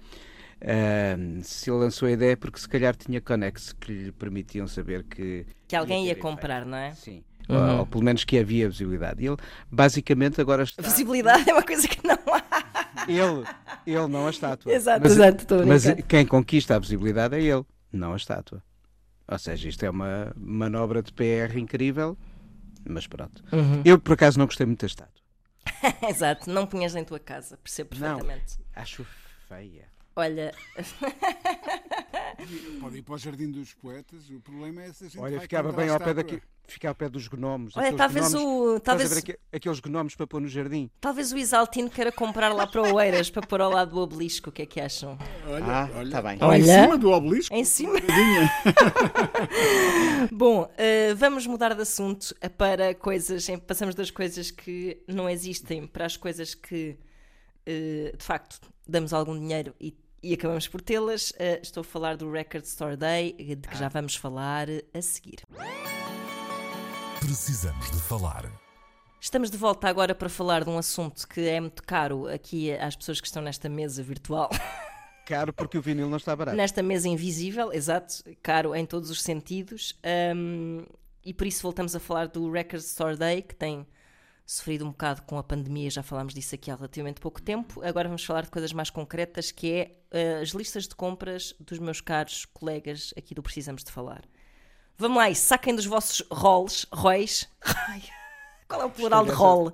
Ahm, 0.60 1.42
se 1.42 1.70
ele 1.70 1.78
lançou 1.78 2.08
a 2.08 2.10
ideia 2.10 2.32
é 2.32 2.36
porque 2.36 2.58
se 2.58 2.68
calhar 2.68 2.96
tinha 2.96 3.20
connects 3.20 3.72
que 3.74 3.92
lhe 3.92 4.12
permitiam 4.12 4.66
saber 4.66 5.02
que. 5.04 5.44
Que 5.68 5.76
alguém 5.76 6.04
ia 6.06 6.12
efeito. 6.12 6.22
comprar, 6.22 6.64
não 6.64 6.78
é? 6.78 6.92
Sim. 6.94 7.22
Uhum. 7.48 7.78
Ou, 7.78 7.86
pelo 7.86 8.04
menos 8.04 8.24
que 8.24 8.38
havia 8.38 8.68
visibilidade. 8.68 9.24
Ele 9.24 9.36
basicamente 9.70 10.40
agora 10.40 10.64
está. 10.64 10.82
Visibilidade 10.82 11.48
é 11.48 11.52
uma 11.52 11.62
coisa 11.62 11.86
que 11.86 12.04
não 12.06 12.18
há. 12.34 13.06
Ele, 13.08 13.46
ele 13.86 14.06
não 14.08 14.26
a 14.26 14.30
estátua. 14.30 14.72
Exato, 14.72 15.00
mas, 15.02 15.12
exato, 15.12 15.42
estou 15.42 15.62
a 15.62 15.66
mas 15.66 15.84
quem 16.08 16.26
conquista 16.26 16.74
a 16.74 16.78
visibilidade 16.78 17.36
é 17.36 17.42
ele, 17.42 17.64
não 17.92 18.12
a 18.12 18.16
estátua. 18.16 18.62
Ou 19.28 19.38
seja, 19.38 19.68
isto 19.68 19.84
é 19.84 19.90
uma 19.90 20.32
manobra 20.36 21.02
de 21.02 21.12
PR 21.12 21.56
incrível, 21.56 22.16
mas 22.88 23.06
pronto. 23.06 23.42
Uhum. 23.52 23.82
Eu 23.84 23.98
por 23.98 24.14
acaso 24.14 24.38
não 24.38 24.46
gostei 24.46 24.66
muito 24.66 24.80
da 24.80 24.86
estátua. 24.86 25.22
Exato, 26.08 26.50
não 26.50 26.66
punhas 26.66 26.94
em 26.94 27.04
tua 27.04 27.18
casa, 27.18 27.56
percebo 27.56 27.90
Não. 27.94 28.18
perfeitamente. 28.18 28.58
Acho 28.74 29.06
feia. 29.48 29.95
Olha, 30.18 30.54
Pode 32.80 32.96
ir 32.98 33.02
para 33.02 33.14
o 33.14 33.18
Jardim 33.18 33.50
dos 33.50 33.74
Poetas, 33.74 34.30
o 34.30 34.40
problema 34.40 34.82
é 34.82 34.92
se 34.92 35.04
a 35.04 35.08
gente 35.08 35.18
Olha, 35.20 35.32
vai 35.36 35.40
ficava 35.42 35.72
bem 35.72 35.88
ao 35.90 35.98
pé, 36.00 36.14
daqui, 36.14 36.40
ficava 36.66 36.92
ao 36.92 36.94
pé 36.94 37.08
dos 37.08 37.28
gnomos. 37.28 37.76
olha 37.76 37.92
talvez 37.94 38.32
gnomos- 38.32 38.76
o. 38.76 38.80
Talvez, 38.80 39.22
aqueles 39.52 39.80
gnomos 39.80 40.14
para 40.14 40.26
pôr 40.26 40.40
no 40.40 40.48
jardim? 40.48 40.90
talvez 41.00 41.32
o 41.32 41.38
Isaltino 41.38 41.90
queira 41.90 42.10
comprar 42.10 42.52
lá 42.54 42.66
para 42.66 42.80
Oeiras 42.94 43.28
para 43.30 43.46
pôr 43.46 43.60
ao 43.60 43.70
lado 43.70 43.90
do 43.90 43.98
obelisco. 44.00 44.48
O 44.48 44.52
que 44.52 44.62
é 44.62 44.66
que 44.66 44.80
acham? 44.80 45.18
Olha, 45.46 45.64
Ah, 45.66 45.90
olha. 45.96 46.10
tá 46.10 46.22
bem. 46.22 46.38
Ou 46.40 46.54
em 46.54 46.62
Olha. 46.62 46.82
cima 46.82 46.96
do 46.98 47.10
obelisco. 47.10 47.54
Em 47.54 47.64
cima. 47.64 47.98
Bom, 50.32 50.70
eh, 50.78 51.12
vamos 51.14 51.46
mudar 51.46 51.74
de 51.74 51.82
assunto 51.82 52.34
para 52.56 52.94
coisas. 52.94 53.46
Passamos 53.66 53.94
das 53.94 54.10
coisas 54.10 54.50
que 54.50 55.02
não 55.06 55.28
existem 55.28 55.86
para 55.86 56.06
as 56.06 56.16
coisas 56.16 56.54
que 56.54 56.96
eh, 57.66 58.14
de 58.16 58.24
facto 58.24 58.60
damos 58.88 59.12
algum 59.12 59.38
dinheiro 59.38 59.74
e, 59.80 59.94
e 60.22 60.34
acabamos 60.34 60.68
por 60.68 60.80
tê-las. 60.80 61.32
Eh, 61.38 61.60
estou 61.62 61.80
a 61.80 61.84
falar 61.84 62.16
do 62.16 62.30
Record 62.30 62.64
Store 62.64 62.96
Day, 62.96 63.32
de 63.32 63.68
que 63.68 63.76
já 63.76 63.88
vamos 63.88 64.16
falar 64.16 64.68
eh, 64.68 64.84
a 64.92 65.02
seguir. 65.02 65.42
Precisamos 67.20 67.90
de 67.90 68.00
falar. 68.02 68.50
Estamos 69.20 69.50
de 69.50 69.56
volta 69.56 69.88
agora 69.88 70.14
para 70.14 70.28
falar 70.28 70.62
de 70.62 70.70
um 70.70 70.78
assunto 70.78 71.26
que 71.26 71.40
é 71.40 71.60
muito 71.60 71.82
caro 71.82 72.28
aqui 72.28 72.72
às 72.72 72.94
pessoas 72.94 73.20
que 73.20 73.26
estão 73.26 73.42
nesta 73.42 73.68
mesa 73.68 74.02
virtual. 74.02 74.50
Caro 75.26 75.52
porque 75.52 75.76
o 75.76 75.82
vinil 75.82 76.08
não 76.08 76.18
está 76.18 76.36
barato. 76.36 76.56
nesta 76.56 76.84
mesa 76.84 77.08
invisível, 77.08 77.72
exato, 77.72 78.22
caro 78.40 78.72
em 78.76 78.86
todos 78.86 79.10
os 79.10 79.20
sentidos, 79.20 79.98
um, 80.36 80.84
e 81.24 81.34
por 81.34 81.48
isso 81.48 81.60
voltamos 81.64 81.96
a 81.96 81.98
falar 81.98 82.28
do 82.28 82.48
Record 82.48 82.84
Store 82.84 83.16
Day, 83.16 83.42
que 83.42 83.56
tem 83.56 83.84
sofrido 84.46 84.84
um 84.86 84.90
bocado 84.90 85.22
com 85.22 85.36
a 85.38 85.42
pandemia, 85.42 85.90
já 85.90 86.02
falámos 86.04 86.32
disso 86.32 86.54
aqui 86.54 86.70
há 86.70 86.76
relativamente 86.76 87.20
pouco 87.20 87.42
tempo. 87.42 87.82
Agora 87.84 88.08
vamos 88.08 88.24
falar 88.24 88.42
de 88.42 88.50
coisas 88.50 88.72
mais 88.72 88.88
concretas, 88.90 89.50
que 89.50 89.72
é 89.72 90.38
uh, 90.38 90.42
as 90.42 90.50
listas 90.50 90.86
de 90.86 90.94
compras 90.94 91.52
dos 91.58 91.78
meus 91.80 92.00
caros 92.00 92.44
colegas 92.44 93.12
aqui 93.18 93.34
do 93.34 93.42
Precisamos 93.42 93.82
de 93.82 93.90
Falar. 93.90 94.22
Vamos 94.96 95.18
lá, 95.18 95.28
e 95.28 95.34
saquem 95.34 95.74
dos 95.74 95.84
vossos 95.84 96.24
rolls, 96.30 96.86
rois. 96.92 97.48
Ai, 97.88 98.02
Qual 98.68 98.80
é 98.80 98.84
o 98.84 98.90
plural 98.90 99.24
de 99.26 99.32
roll? 99.32 99.72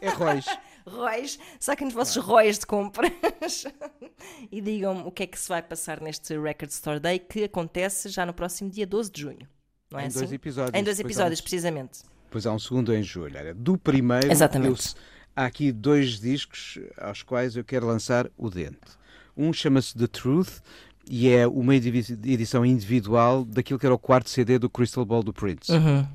É 0.00 0.08
Rois. 0.08 0.46
Rois, 0.86 1.38
saquem 1.60 1.86
os 1.86 1.94
vossos 1.94 2.16
rois 2.24 2.58
de 2.58 2.66
compras 2.66 3.12
e 4.50 4.60
digam-me 4.60 5.02
o 5.02 5.12
que 5.12 5.22
é 5.22 5.26
que 5.26 5.38
se 5.38 5.48
vai 5.48 5.62
passar 5.62 6.00
neste 6.00 6.36
Record 6.40 6.70
Store 6.70 6.98
Day 6.98 7.18
que 7.18 7.44
acontece 7.44 8.08
já 8.08 8.24
no 8.26 8.32
próximo 8.32 8.70
dia 8.70 8.86
12 8.86 9.10
de 9.10 9.20
junho. 9.20 9.48
Não 9.90 10.00
é 10.00 10.04
Em 10.04 10.06
assim? 10.06 10.18
dois 10.20 10.32
episódios. 10.32 10.74
Em 10.74 10.82
dois 10.82 10.98
há 10.98 11.02
episódios, 11.02 11.38
um- 11.38 11.42
precisamente. 11.42 12.00
Depois 12.30 12.46
há 12.46 12.52
um 12.52 12.60
segundo 12.60 12.94
em 12.94 13.02
julho. 13.02 13.36
Olha, 13.36 13.52
do 13.52 13.76
primeiro, 13.76 14.30
eu- 14.68 14.72
há 15.34 15.46
aqui 15.46 15.72
dois 15.72 16.20
discos 16.20 16.78
aos 16.96 17.24
quais 17.24 17.56
eu 17.56 17.64
quero 17.64 17.88
lançar 17.88 18.30
o 18.38 18.48
dente. 18.48 18.78
Um 19.36 19.52
chama-se 19.52 19.96
The 19.98 20.06
Truth 20.06 20.60
e 21.10 21.28
é 21.28 21.44
uma 21.44 21.74
edição 21.74 22.64
individual 22.64 23.44
daquilo 23.44 23.80
que 23.80 23.86
era 23.86 23.92
o 23.94 23.98
quarto 23.98 24.30
CD 24.30 24.60
do 24.60 24.70
Crystal 24.70 25.04
Ball 25.04 25.24
do 25.24 25.32
Prince. 25.32 25.72
Uhum. 25.72 26.06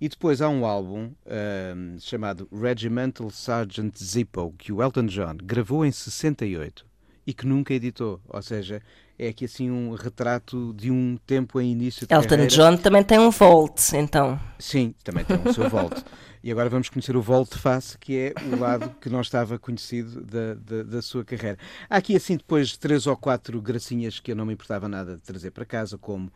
E 0.00 0.08
depois 0.08 0.42
há 0.42 0.48
um 0.48 0.64
álbum 0.66 1.12
ahm, 1.24 1.98
chamado 2.00 2.48
Regimental 2.52 3.30
Sergeant 3.30 3.96
Zippo, 3.96 4.52
que 4.58 4.72
o 4.72 4.82
Elton 4.82 5.06
John 5.06 5.36
gravou 5.40 5.86
em 5.86 5.92
68 5.92 6.84
e 7.24 7.32
que 7.32 7.46
nunca 7.46 7.72
editou. 7.74 8.20
Ou 8.28 8.42
seja, 8.42 8.82
é 9.18 9.28
aqui 9.28 9.44
assim 9.44 9.70
um 9.70 9.92
retrato 9.94 10.72
de 10.74 10.90
um 10.90 11.18
tempo 11.26 11.60
em 11.60 11.72
início 11.72 12.06
de 12.06 12.14
Elton 12.14 12.28
carreira. 12.28 12.50
John 12.50 12.76
também 12.76 13.02
tem 13.02 13.18
um 13.18 13.30
Volt, 13.30 13.92
então. 13.94 14.38
Sim, 14.58 14.94
também 15.02 15.24
tem 15.24 15.36
o 15.44 15.52
seu 15.52 15.68
Volt. 15.68 15.98
E 16.42 16.52
agora 16.52 16.70
vamos 16.70 16.88
conhecer 16.88 17.16
o 17.16 17.20
volte-face, 17.20 17.98
que 17.98 18.16
é 18.16 18.34
o 18.52 18.60
lado 18.60 18.90
que 19.00 19.10
não 19.10 19.20
estava 19.20 19.58
conhecido 19.58 20.24
da, 20.24 20.54
da, 20.54 20.82
da 20.84 21.02
sua 21.02 21.24
carreira. 21.24 21.58
Há 21.90 21.96
aqui, 21.96 22.14
assim, 22.14 22.36
depois 22.36 22.76
três 22.76 23.08
ou 23.08 23.16
quatro 23.16 23.60
gracinhas 23.60 24.20
que 24.20 24.30
eu 24.30 24.36
não 24.36 24.46
me 24.46 24.52
importava 24.52 24.88
nada 24.88 25.16
de 25.16 25.22
trazer 25.22 25.50
para 25.50 25.64
casa, 25.64 25.98
como 25.98 26.32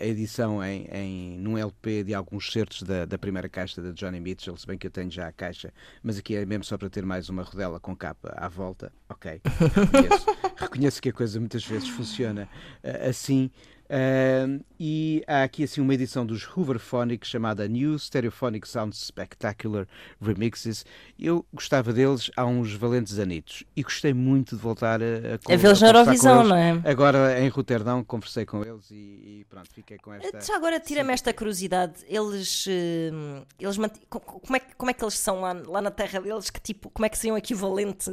a 0.00 0.04
edição 0.04 0.62
em, 0.62 0.86
em, 0.92 1.38
num 1.38 1.58
LP 1.58 2.04
de 2.04 2.14
alguns 2.14 2.52
certos 2.52 2.82
da, 2.82 3.04
da 3.04 3.18
primeira 3.18 3.48
caixa 3.48 3.82
da 3.82 3.90
Johnny 3.90 4.20
Mitchell, 4.20 4.56
se 4.56 4.66
bem 4.66 4.78
que 4.78 4.86
eu 4.86 4.90
tenho 4.90 5.10
já 5.10 5.26
a 5.26 5.32
caixa, 5.32 5.72
mas 6.02 6.18
aqui 6.18 6.36
é 6.36 6.46
mesmo 6.46 6.64
só 6.64 6.78
para 6.78 6.88
ter 6.88 7.04
mais 7.04 7.28
uma 7.28 7.42
rodela 7.42 7.80
com 7.80 7.96
capa 7.96 8.32
à 8.36 8.48
volta. 8.48 8.92
Ok, 9.08 9.40
reconheço, 9.74 10.26
reconheço 10.56 11.02
que 11.02 11.08
a 11.08 11.12
coisa 11.12 11.40
muitas 11.40 11.64
vezes 11.64 11.88
funciona 11.88 12.48
eh, 12.82 13.08
assim. 13.08 13.50
Ahm, 13.92 14.60
e 14.78 15.24
há 15.26 15.42
aqui 15.42 15.64
assim 15.64 15.80
uma 15.80 15.92
edição 15.92 16.24
dos 16.24 16.46
Hooverphonic 16.46 17.26
chamada 17.26 17.66
New 17.66 17.98
Stereophonic 17.98 18.68
Sound 18.68 18.96
Spectacular 18.96 19.84
Remixes. 20.22 20.86
Eu 21.18 21.44
gostava 21.52 21.92
deles 21.92 22.30
há 22.36 22.46
uns 22.46 22.72
valentes 22.72 23.18
anitos 23.18 23.64
e 23.76 23.82
gostei 23.82 24.14
muito 24.14 24.54
de 24.54 24.62
voltar 24.62 25.02
a, 25.02 25.04
a, 25.04 25.52
A 25.54 25.56
vê-los 25.56 25.80
na 25.80 25.88
Eurovisão, 25.88 26.44
não 26.44 26.56
é? 26.56 26.80
Agora 26.84 27.40
em 27.40 27.48
Roterdão 27.48 28.04
conversei 28.04 28.46
com 28.46 28.62
eles 28.64 28.88
e, 28.92 28.94
e 28.94 29.46
pronto, 29.50 29.68
fiquei 29.74 29.98
com 29.98 30.14
esta. 30.14 30.40
Já 30.40 30.56
agora 30.56 30.78
tira-me 30.78 31.12
esta 31.12 31.32
curiosidade. 31.34 31.94
Eles, 32.06 32.66
eh, 32.68 33.10
eles 33.58 33.76
mant- 33.76 33.98
co- 34.08 34.20
co- 34.20 34.38
como, 34.38 34.56
é, 34.56 34.60
que- 34.60 34.74
como 34.76 34.90
é 34.90 34.94
que 34.94 35.02
eles 35.02 35.18
são 35.18 35.40
lá, 35.40 35.52
lá 35.52 35.82
na 35.82 35.90
terra 35.90 36.20
deles? 36.20 36.48
Que 36.48 36.60
tipo, 36.60 36.90
como 36.90 37.06
é 37.06 37.08
que 37.08 37.18
seriam 37.18 37.36
equivalente 37.36 38.08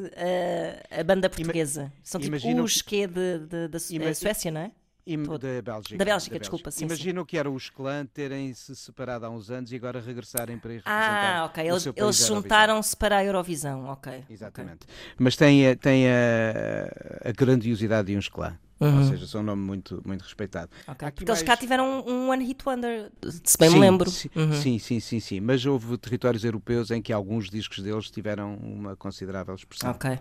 a, 0.92 1.00
a 1.02 1.04
banda 1.04 1.30
portuguesa? 1.30 1.94
São 2.04 2.20
tipo 2.20 2.36
os 2.64 2.82
que 2.82 3.04
é 3.04 3.08
de, 3.08 3.40
de- 3.40 3.68
da 3.68 3.80
Suécia, 3.80 4.50
não 4.52 4.62
é? 4.62 4.72
Im- 5.08 5.24
todo. 5.24 5.40
da 5.42 5.62
Bélgica. 5.62 5.98
Da 5.98 6.06
Bélgica, 6.06 6.40
desculpa, 6.40 6.70
sim, 6.72 6.86
Imagino 6.86 7.26
que 7.26 7.38
era 7.38 7.50
os 7.50 7.70
clã 7.70 8.06
terem 8.06 8.54
se 8.54 8.76
separado 8.76 9.26
há 9.26 9.30
uns 9.30 9.50
anos 9.50 9.72
e 9.72 9.76
agora 9.76 10.00
regressarem 10.02 10.58
para 10.58 10.74
ir 10.74 10.82
Ah, 10.86 11.00
representar 11.00 11.46
ok. 11.46 11.64
o 11.64 11.68
Eles, 11.68 11.86
eles 11.96 12.28
juntaram-se 12.28 12.96
para 12.96 13.18
a 13.18 13.24
Eurovisão, 13.26 13.86
ok. 13.86 14.24
Exatamente. 14.30 14.86
Mas 15.18 15.36
tem, 15.36 15.68
a- 15.70 15.76
tem 15.76 16.08
a, 16.10 17.30
a 17.30 17.32
grandiosidade 17.32 18.08
de 18.12 18.18
uns 18.18 18.28
clã. 18.30 18.58
Ou 18.80 19.04
seja, 19.06 19.26
são 19.26 19.42
um 19.42 19.44
nome 19.44 19.64
muito, 19.64 20.04
muito 20.06 20.22
respeitado. 20.22 20.70
Uhum. 20.88 20.94
Ok, 20.94 21.08
aqui 21.08 21.16
Porque 21.16 21.32
eles 21.32 21.42
mais- 21.42 21.48
cá 21.48 21.58
tiveram 21.58 22.04
um, 22.06 22.12
um 22.12 22.30
One 22.30 22.46
Hit 22.46 22.64
Wonder, 22.64 23.12
se 23.44 23.58
bem 23.58 23.70
sim, 23.70 23.76
me 23.76 23.82
lembro. 23.82 24.08
Sim, 24.12 24.30
Uhum. 24.36 24.54
sim, 24.54 24.78
sim, 24.78 25.00
sim, 25.00 25.20
sim. 25.20 25.40
Mas 25.40 25.66
houve 25.66 25.98
territórios 25.98 26.44
europeus 26.44 26.92
em 26.92 27.02
que 27.02 27.12
alguns 27.12 27.50
discos 27.50 27.80
deles 27.82 28.12
tiveram 28.12 28.54
uma 28.58 28.96
considerável 28.96 29.56
expressão. 29.56 29.90
Ok. 29.92 30.20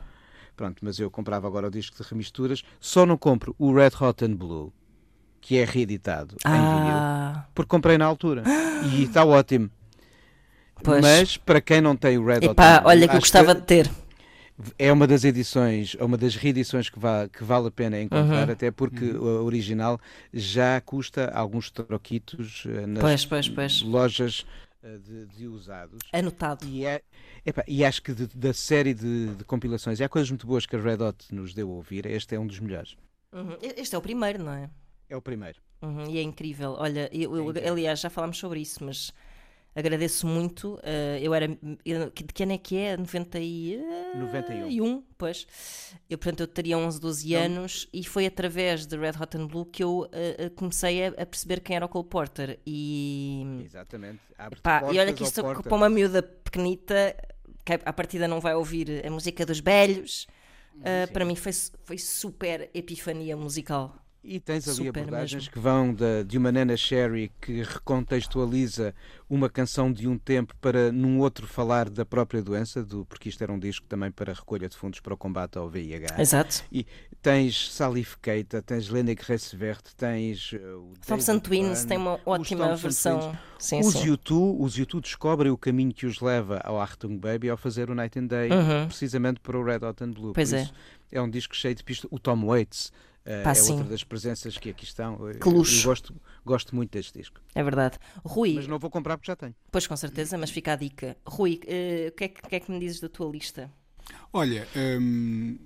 Pronto, 0.56 0.84
mas 0.84 0.98
eu 0.98 1.10
comprava 1.10 1.46
agora 1.46 1.66
o 1.68 1.70
disco 1.70 2.02
de 2.02 2.08
remisturas. 2.08 2.62
Só 2.80 3.04
não 3.04 3.16
compro 3.18 3.54
o 3.58 3.72
Red 3.74 3.90
Hot 4.00 4.24
and 4.24 4.34
Blue, 4.36 4.72
que 5.40 5.56
é 5.58 5.64
reeditado 5.64 6.36
em 6.50 6.66
vinil, 6.66 7.06
Ah, 7.08 7.44
porque 7.54 7.68
comprei 7.68 7.98
na 7.98 8.06
altura. 8.06 8.42
E 8.80 9.02
está 9.04 9.24
ótimo. 9.24 9.70
Pois. 10.82 11.00
Mas 11.02 11.36
para 11.36 11.60
quem 11.60 11.80
não 11.80 11.96
tem 11.96 12.18
o 12.18 12.24
Red 12.24 12.38
Hot 12.38 12.44
epá, 12.46 12.76
and 12.78 12.80
Blue, 12.80 12.88
olha 12.90 13.08
que 13.08 13.16
eu 13.16 13.20
gostava 13.20 13.54
de 13.54 13.62
ter. 13.62 13.90
é 14.78 14.90
uma 14.92 15.06
das 15.06 15.24
edições, 15.24 15.96
é 15.98 16.04
uma 16.04 16.16
das 16.16 16.34
reedições 16.34 16.88
que, 16.88 16.98
va- 16.98 17.28
que 17.28 17.44
vale 17.44 17.68
a 17.68 17.70
pena 17.70 18.00
encontrar, 18.00 18.46
Uhum. 18.46 18.52
até 18.54 18.70
porque 18.70 19.04
a 19.10 19.42
original 19.42 20.00
já 20.32 20.80
custa 20.80 21.30
alguns 21.34 21.70
troquitos 21.70 22.64
eh, 22.66 22.86
nas 22.86 23.02
Pois, 23.02 23.26
pois, 23.26 23.48
pois. 23.48 23.82
lojas 23.82 24.46
de, 24.98 25.26
de 25.26 25.46
usados. 25.48 25.98
Anotado. 26.12 26.66
E, 26.66 26.84
é, 26.86 27.02
epá, 27.44 27.64
e 27.66 27.84
acho 27.84 28.02
que 28.02 28.12
de- 28.14 28.26
da 28.36 28.52
série 28.52 28.94
de, 28.94 29.34
de 29.34 29.44
compilações, 29.44 29.98
e 30.00 30.04
há 30.04 30.08
coisas 30.08 30.30
muito 30.30 30.46
boas 30.46 30.66
que 30.66 30.76
a 30.76 30.80
Red 30.80 31.02
Hot 31.02 31.34
nos 31.34 31.52
deu 31.54 31.70
a 31.70 31.74
ouvir, 31.74 32.06
este 32.06 32.34
é 32.34 32.38
um 32.40 32.46
dos 32.46 32.60
melhores. 32.60 32.96
Uhum. 33.32 33.56
Este 33.60 33.94
é 33.94 33.98
o 33.98 34.02
primeiro, 34.02 34.42
não 34.42 34.52
é? 34.52 34.70
É 35.08 35.16
o 35.16 35.22
primeiro. 35.22 35.58
Uhum, 35.82 36.08
E 36.10 36.18
é 36.18 36.22
incrível. 36.22 36.76
Olha, 36.78 37.08
eu, 37.12 37.36
eu- 37.36 37.50
incrível. 37.50 37.72
aliás, 37.72 38.00
já 38.00 38.08
falámos 38.10 38.38
sobre 38.38 38.60
isso, 38.60 38.82
mas 38.84 39.12
agradeço 39.76 40.26
muito. 40.26 40.80
eh, 40.82 41.20
eu 41.22 41.34
era. 41.34 41.46
eu- 41.84 42.10
de 42.10 42.24
que 42.32 42.42
ano 42.42 42.52
é 42.52 42.58
que 42.58 42.76
é? 42.76 42.96
90 42.96 43.38
e, 43.38 43.78
91. 44.14 45.02
pois. 45.18 45.46
Eu, 46.08 46.16
portanto, 46.18 46.40
eu 46.40 46.46
teria 46.48 46.78
11, 46.78 46.98
12 46.98 47.34
anos 47.34 47.88
e 47.92 48.02
foi 48.02 48.26
através 48.26 48.86
de 48.86 48.96
Red 48.96 49.12
Hot 49.20 49.36
and 49.36 49.46
Blue 49.46 49.66
que 49.66 49.84
eu 49.84 50.08
eh, 50.10 50.36
eh, 50.38 50.48
comecei 50.50 51.06
a, 51.06 51.08
a 51.08 51.26
perceber 51.26 51.60
quem 51.60 51.76
era 51.76 51.84
o 51.84 51.88
Cole 51.88 52.08
Porter. 52.08 52.58
E. 52.66 53.60
Exatamente. 53.64 54.20
Pá, 54.62 54.82
e 54.92 54.98
olha 54.98 55.12
que 55.12 55.22
isto 55.22 55.42
para 55.42 55.74
uma 55.74 55.90
miúda 55.90 56.22
pequenita 56.22 57.14
que 57.64 57.72
à 57.84 57.92
partida 57.92 58.26
não 58.26 58.40
vai 58.40 58.54
ouvir 58.54 59.04
a 59.04 59.10
música 59.10 59.44
dos 59.44 59.60
velhos. 59.60 60.26
Uh, 60.76 61.10
para 61.12 61.24
mim 61.24 61.34
foi, 61.34 61.52
foi 61.84 61.98
super 61.98 62.70
epifania 62.74 63.36
musical. 63.36 63.96
E 64.28 64.40
tens 64.40 64.66
ali 64.66 64.76
Super 64.86 65.00
abordagens 65.02 65.42
mesmo. 65.44 65.52
que 65.52 65.58
vão 65.60 65.94
da, 65.94 66.22
de 66.24 66.36
uma 66.36 66.50
Nana 66.50 66.76
Sherry 66.76 67.30
que 67.40 67.62
recontextualiza 67.62 68.94
uma 69.28 69.48
canção 69.48 69.92
de 69.92 70.08
um 70.08 70.18
tempo 70.18 70.54
para 70.60 70.90
num 70.92 71.20
outro 71.20 71.46
falar 71.46 71.88
da 71.88 72.04
própria 72.04 72.42
doença, 72.42 72.82
do, 72.82 73.04
porque 73.06 73.28
isto 73.28 73.42
era 73.42 73.52
um 73.52 73.58
disco 73.58 73.86
também 73.86 74.10
para 74.10 74.32
recolha 74.32 74.68
de 74.68 74.76
fundos 74.76 75.00
para 75.00 75.14
o 75.14 75.16
combate 75.16 75.58
ao 75.58 75.68
VIH. 75.68 76.20
Exato. 76.20 76.64
E 76.70 76.86
tens 77.22 77.72
Salif 77.72 78.16
Keita, 78.20 78.62
tens 78.62 78.88
Lena 78.88 79.14
Gressevert, 79.14 79.82
tens 79.96 80.52
uh, 80.52 80.92
Thompson 81.06 81.38
David 81.38 81.48
Twins 81.48 81.84
tem 81.84 81.98
uma 81.98 82.20
ótima 82.24 82.74
versão. 82.76 83.36
Sim, 83.58 83.80
os 83.80 83.94
sim. 83.94 84.10
U2, 84.12 84.56
os 84.60 84.78
U2 84.78 85.00
descobrem 85.00 85.50
o 85.50 85.56
caminho 85.58 85.92
que 85.92 86.06
os 86.06 86.20
leva 86.20 86.60
ao 86.64 86.80
Achtung 86.80 87.16
Baby 87.18 87.48
ao 87.48 87.56
fazer 87.56 87.90
o 87.90 87.94
Night 87.94 88.18
and 88.18 88.26
Day, 88.26 88.50
Uhum. 88.50 88.86
precisamente 88.86 89.40
para 89.40 89.58
o 89.58 89.64
Red 89.64 89.84
Hot 89.84 90.02
and 90.04 90.10
Blue. 90.10 90.32
Pois 90.32 90.52
é. 90.52 90.68
é 91.10 91.20
um 91.20 91.28
disco 91.30 91.54
cheio 91.56 91.74
de 91.74 91.82
pistas. 91.82 92.08
O 92.12 92.18
Tom 92.18 92.44
Waits 92.46 92.92
eh, 92.92 93.15
Pá, 93.42 93.50
é 93.50 93.54
sim. 93.54 93.72
outra 93.72 93.88
das 93.88 94.04
presenças 94.04 94.56
que 94.56 94.70
aqui 94.70 94.84
estão. 94.84 95.28
Eu- 95.28 95.38
Que 95.38 95.48
luxo. 95.48 95.80
Eu 95.80 95.84
gosto, 95.84 96.14
gosto 96.44 96.76
muito 96.76 96.90
deste 96.92 97.18
disco. 97.18 97.40
É 97.54 97.62
verdade. 97.62 97.98
Rui, 98.24 98.54
Mas 98.54 98.66
não 98.68 98.78
vou 98.78 98.88
comprar 98.90 99.16
porque 99.18 99.30
já 99.30 99.36
tenho. 99.36 99.54
pois 99.70 99.86
com 99.86 99.96
certeza, 99.96 100.38
mas 100.38 100.50
fica 100.50 100.72
a 100.72 100.76
dica. 100.76 101.16
Rui, 101.26 101.60
eh, 101.66 102.08
o 102.10 102.12
que, 102.16 102.24
é 102.24 102.28
que, 102.28 102.54
é 102.54 102.60
que 102.60 102.70
me 102.70 102.78
dizes 102.78 103.00
da 103.00 103.08
tua 103.08 103.28
lista? 103.30 103.70
Olha, 104.32 104.68
hum, 104.76 105.58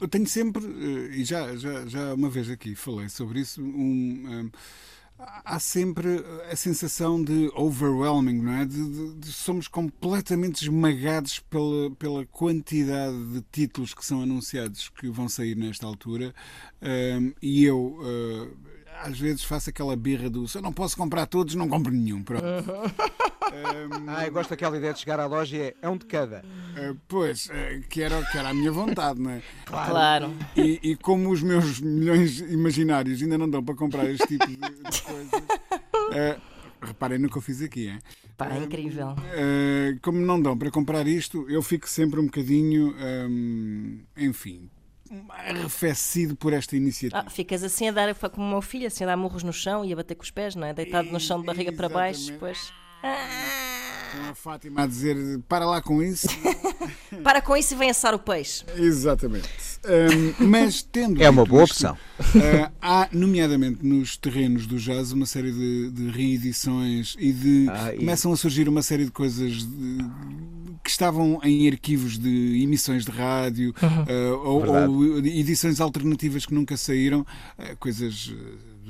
eu 0.00 0.08
tenho 0.08 0.26
sempre, 0.26 0.64
eh, 0.66 1.16
e 1.18 1.24
já, 1.24 1.54
já, 1.56 1.86
já 1.86 2.14
uma 2.14 2.28
vez 2.28 2.50
aqui 2.50 2.74
falei 2.74 3.08
sobre 3.08 3.40
isso, 3.40 3.62
um, 3.62 3.66
hum, 3.66 4.50
há 5.44 5.58
sempre 5.58 6.24
a 6.50 6.56
sensação 6.56 7.22
de 7.22 7.50
overwhelming, 7.54 8.40
não 8.40 8.52
é? 8.52 8.64
De, 8.64 8.76
de- 8.90 9.14
de- 9.16 9.32
somos 9.32 9.68
completamente 9.68 10.62
esmagados 10.62 11.38
pela, 11.40 11.90
pela 11.92 12.26
quantidade 12.26 13.16
de 13.32 13.42
títulos 13.52 13.94
que 13.94 14.04
são 14.04 14.20
anunciados 14.22 14.88
que 14.88 15.08
vão 15.08 15.28
sair 15.28 15.56
nesta 15.56 15.86
altura. 15.86 16.34
Hum, 16.82 17.32
e 17.42 17.64
eu. 17.64 17.98
eh, 18.02 18.48
às 19.02 19.18
vezes 19.18 19.42
faço 19.42 19.68
aquela 19.70 19.96
birra 19.96 20.30
do 20.30 20.46
se 20.46 20.56
eu 20.56 20.62
não 20.62 20.72
posso 20.72 20.96
comprar 20.96 21.26
todos, 21.26 21.54
não 21.56 21.68
compro 21.68 21.92
nenhum. 21.92 22.22
Pronto. 22.22 22.44
Hum, 23.54 24.04
Ah, 24.08 24.26
eu 24.26 24.32
gosto 24.32 24.50
daquela 24.50 24.76
ideia 24.76 24.92
de 24.92 24.98
chegar 25.00 25.20
à 25.20 25.26
loja 25.26 25.56
e 25.56 25.60
é, 25.60 25.74
é 25.82 25.88
um 25.88 25.96
de 25.96 26.04
cada. 26.06 26.44
eh, 26.76 26.94
pois, 27.08 27.48
eh, 27.50 27.80
que, 27.88 28.02
era, 28.02 28.20
que 28.24 28.36
era 28.38 28.48
a 28.50 28.54
minha 28.54 28.72
vontade, 28.72 29.20
não 29.20 29.30
é? 29.30 29.42
Claro. 29.64 30.34
E, 30.56 30.80
e 30.82 30.96
como 30.96 31.30
os 31.30 31.42
meus 31.42 31.80
milhões 31.80 32.40
imaginários 32.40 33.22
ainda 33.22 33.38
não 33.38 33.48
dão 33.48 33.62
para 33.64 33.74
comprar 33.74 34.10
este 34.10 34.26
tipo 34.26 34.46
de, 34.46 34.56
de 34.56 35.02
coisas, 35.02 35.42
eh, 36.12 36.36
reparem 36.82 37.18
no 37.18 37.28
que 37.30 37.38
eu 37.38 37.42
fiz 37.42 37.62
aqui, 37.62 37.88
é? 37.88 37.98
Pá, 38.36 38.48
é 38.52 38.58
incrível. 38.58 39.14
Como 40.02 40.18
não 40.18 40.40
dão 40.42 40.58
para 40.58 40.70
comprar 40.70 41.06
isto, 41.06 41.48
eu 41.48 41.62
fico 41.62 41.88
sempre 41.88 42.18
um 42.18 42.24
bocadinho, 42.26 42.94
hum, 43.28 44.00
enfim, 44.16 44.68
arrefecido 45.28 46.34
por 46.34 46.52
esta 46.52 46.76
iniciativa. 46.76 47.22
Ah, 47.26 47.30
ficas 47.30 47.62
assim 47.62 47.88
a 47.88 47.92
dar, 47.92 48.14
como 48.30 48.46
o 48.46 48.50
meu 48.50 48.62
filho, 48.62 48.86
assim 48.88 49.04
a 49.04 49.06
dar 49.08 49.16
murros 49.16 49.42
no 49.44 49.52
chão 49.52 49.84
e 49.84 49.92
a 49.92 49.96
bater 49.96 50.14
com 50.16 50.24
os 50.24 50.30
pés, 50.32 50.56
não 50.56 50.66
é? 50.66 50.74
Deitado 50.74 51.10
no 51.10 51.20
chão 51.20 51.38
de 51.40 51.46
barriga 51.46 51.72
para 51.72 51.88
baixo, 51.88 52.30
Exatamente. 52.32 52.32
depois. 52.32 52.83
Com 53.04 54.30
a 54.30 54.34
Fátima 54.34 54.82
a 54.82 54.86
dizer 54.86 55.16
para 55.48 55.66
lá 55.66 55.82
com 55.82 56.02
isso. 56.02 56.26
Para 57.22 57.40
com 57.40 57.56
isso 57.56 57.74
e 57.74 57.76
vem 57.76 57.90
assar 57.90 58.14
o 58.14 58.18
peixe. 58.18 58.64
Exatamente. 58.76 59.48
Hum, 59.84 60.46
mas 60.46 60.82
tendo 60.82 61.22
É 61.22 61.28
uma 61.30 61.44
boa 61.44 61.64
isto, 61.64 61.72
opção. 61.72 61.98
Uh, 62.20 62.72
há, 62.82 63.08
nomeadamente 63.12 63.84
nos 63.84 64.16
terrenos 64.16 64.66
do 64.66 64.76
jazz, 64.78 65.12
uma 65.12 65.26
série 65.26 65.50
de, 65.52 65.90
de 65.90 66.10
reedições 66.10 67.14
e 67.18 67.32
de. 67.32 67.66
Ah, 67.70 67.94
e- 67.94 67.98
começam 67.98 68.32
a 68.32 68.36
surgir 68.36 68.68
uma 68.68 68.82
série 68.82 69.04
de 69.04 69.10
coisas 69.10 69.64
de- 69.64 69.98
que 70.82 70.90
estavam 70.90 71.40
em 71.42 71.66
arquivos 71.68 72.18
de 72.18 72.62
emissões 72.62 73.04
de 73.06 73.10
rádio 73.10 73.74
uh, 73.82 74.34
ou, 74.44 74.66
ou 74.66 75.18
edições 75.18 75.80
alternativas 75.80 76.44
que 76.44 76.52
nunca 76.54 76.76
saíram, 76.76 77.20
uh, 77.20 77.76
coisas. 77.78 78.34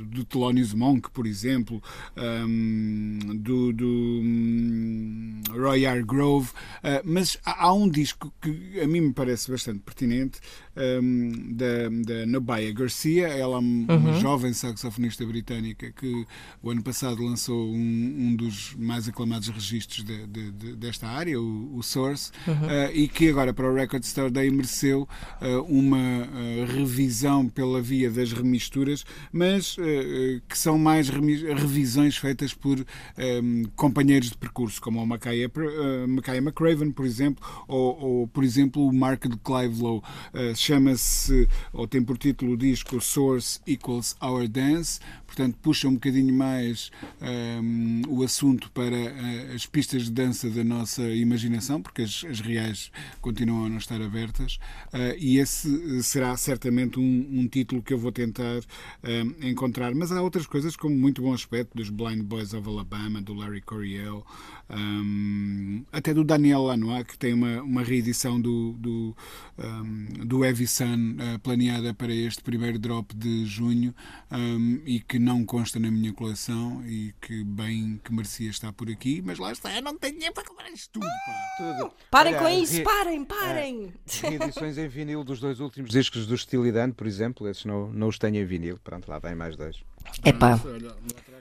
Do 0.03 0.25
Thelonious 0.25 0.75
Monk, 0.75 1.11
por 1.11 1.27
exemplo, 1.27 1.83
um, 2.17 3.19
do, 3.37 3.73
do 3.73 3.87
hum, 3.87 5.43
Roy 5.51 5.85
R. 5.85 6.03
Grove, 6.03 6.51
uh, 6.83 7.01
mas 7.05 7.39
há, 7.45 7.67
há 7.67 7.73
um 7.73 7.89
disco 7.89 8.33
que 8.41 8.81
a 8.81 8.87
mim 8.87 9.01
me 9.01 9.13
parece 9.13 9.51
bastante 9.51 9.81
pertinente, 9.81 10.41
um, 10.77 11.53
da, 11.55 11.89
da 12.05 12.27
Nobaya 12.27 12.73
Garcia, 12.73 13.29
ela 13.29 13.57
é 13.57 13.59
uma 13.59 14.13
jovem 14.21 14.53
saxofonista 14.53 15.25
britânica 15.25 15.91
que 15.93 16.27
o 16.63 16.71
ano 16.71 16.83
passado 16.83 17.23
lançou 17.23 17.69
um, 17.73 17.77
um 18.31 18.37
dos 18.37 18.75
mais 18.79 19.09
aclamados 19.09 19.49
registros 19.49 20.05
de- 20.05 20.27
de- 20.27 20.51
de- 20.53 20.77
desta 20.77 21.07
área, 21.09 21.41
o, 21.41 21.77
o 21.77 21.83
Source, 21.83 22.31
uh, 22.49 22.91
e 22.95 23.07
que 23.09 23.29
agora 23.29 23.53
para 23.53 23.71
o 23.71 23.75
Record 23.75 24.03
Store 24.05 24.31
Day 24.31 24.51
mereceu 24.51 25.09
uh, 25.41 25.63
uma 25.69 25.97
uh, 25.99 26.77
revisão 26.77 27.49
pela 27.49 27.81
via 27.81 28.11
das 28.11 28.33
remisturas, 28.33 29.05
mas 29.33 29.77
uh, 29.79 29.83
uh, 29.83 30.41
que 30.49 30.59
são 30.59 30.79
mais 30.79 31.09
revisões 31.09 32.17
feitas 32.17 32.53
por 32.55 32.79
um, 32.81 33.65
companheiros 33.77 34.31
de 34.31 34.37
percurso, 34.37 34.81
como 34.81 35.03
o 35.03 35.07
Makaya, 35.07 35.49
uh, 35.49 36.09
Makaya 36.09 36.39
McCraven, 36.41 36.91
por 36.91 37.07
exemplo, 37.07 37.45
ou, 37.69 37.99
ou, 38.01 38.29
por 38.29 38.43
exemplo, 38.45 38.87
o 38.87 38.93
Mark 38.93 39.27
de 39.27 39.37
Clive 39.39 39.81
Lowe. 39.83 40.03
Chama-se, 40.65 41.47
ou 41.75 41.87
tem 41.87 42.03
por 42.03 42.17
título 42.17 42.53
o 42.53 42.57
disco 42.57 42.99
Source 42.99 43.61
Equals 43.67 44.17
Our 44.19 44.49
Dance, 44.49 44.99
portanto, 45.27 45.59
puxa 45.61 45.87
um 45.89 45.93
bocadinho 45.93 46.35
mais 46.35 46.91
um, 47.21 48.01
o 48.09 48.23
assunto 48.23 48.71
para 48.71 48.97
uh, 48.97 49.55
as 49.55 49.67
pistas 49.67 50.05
de 50.05 50.13
dança 50.13 50.49
da 50.49 50.65
nossa 50.65 51.03
imaginação, 51.03 51.83
porque 51.83 52.01
as, 52.01 52.25
as 52.25 52.41
reais 52.41 52.91
continuam 53.21 53.67
a 53.67 53.69
não 53.69 53.77
estar 53.77 54.01
abertas, 54.01 54.59
uh, 54.95 55.15
e 55.19 55.37
esse 55.39 55.69
uh, 55.69 56.03
será 56.03 56.35
certamente 56.39 56.99
um, 56.99 57.29
um 57.31 57.47
título 57.47 57.83
que 57.83 57.93
eu 57.93 57.99
vou 57.99 58.11
tentar 58.11 58.63
um, 59.03 59.47
encontrar. 59.47 59.95
Mas 59.95 60.13
há 60.13 60.23
outras 60.23 60.47
coisas 60.47 60.77
como 60.77 60.97
muito 60.97 61.21
bom 61.21 61.35
aspecto 61.35 61.77
dos 61.77 61.91
Blind 61.91 62.23
Boys 62.23 62.55
of 62.55 62.67
Alabama, 62.67 63.21
do 63.21 63.35
Larry 63.35 63.61
Coryell, 63.61 64.25
um, 64.71 65.85
até 65.93 66.15
do 66.15 66.25
Daniel 66.25 66.63
Lanois, 66.63 67.07
que 67.07 67.19
tem 67.19 67.35
uma, 67.35 67.61
uma 67.61 67.83
reedição 67.83 68.41
do, 68.41 68.73
do, 68.79 69.17
do 70.25 70.54
Heavy 70.55 70.69
Sun 70.69 71.17
uh, 71.19 71.39
planeada 71.41 71.93
para 71.93 72.15
este 72.15 72.41
primeiro 72.41 72.79
drop 72.79 73.13
de 73.17 73.45
junho 73.45 73.93
um, 74.31 74.81
e 74.87 75.01
que 75.01 75.19
não 75.19 75.45
consta 75.45 75.81
na 75.81 75.91
minha 75.91 76.13
coleção 76.13 76.81
e 76.87 77.13
que 77.21 77.43
bem 77.43 78.01
que 78.05 78.13
merecia 78.13 78.49
estar 78.49 78.73
por 78.73 78.89
aqui, 78.89 79.21
mas 79.21 79.37
lá 79.41 79.51
está, 79.51 79.75
eu 79.75 79.83
não 79.83 79.99
tenho 79.99 80.15
dinheiro 80.15 80.33
para 80.33 80.45
comprar 80.45 80.71
isto 80.71 80.93
tudo. 80.93 81.07
Pá. 81.07 81.55
Tudo. 81.59 81.93
Parem 82.09 82.35
Olha, 82.37 82.43
com 82.43 82.63
isso, 82.63 82.77
re- 82.77 82.85
parem, 82.85 83.25
parem! 83.25 83.93
Reedições 84.23 84.79
em 84.79 84.87
vinil 84.87 85.25
dos 85.25 85.41
dois 85.41 85.59
últimos 85.59 85.91
discos 85.91 86.25
do 86.25 86.39
Steely 86.39 86.73
por 86.97 87.07
exemplo, 87.07 87.49
esses 87.49 87.65
não, 87.65 87.93
não 87.93 88.07
os 88.07 88.19
tenho 88.19 88.37
em 88.37 88.45
vinil. 88.45 88.79
Pronto, 88.79 89.09
lá 89.09 89.19
vem 89.19 89.35
mais 89.35 89.57
dois. 89.57 89.83
Epá, 90.25 90.61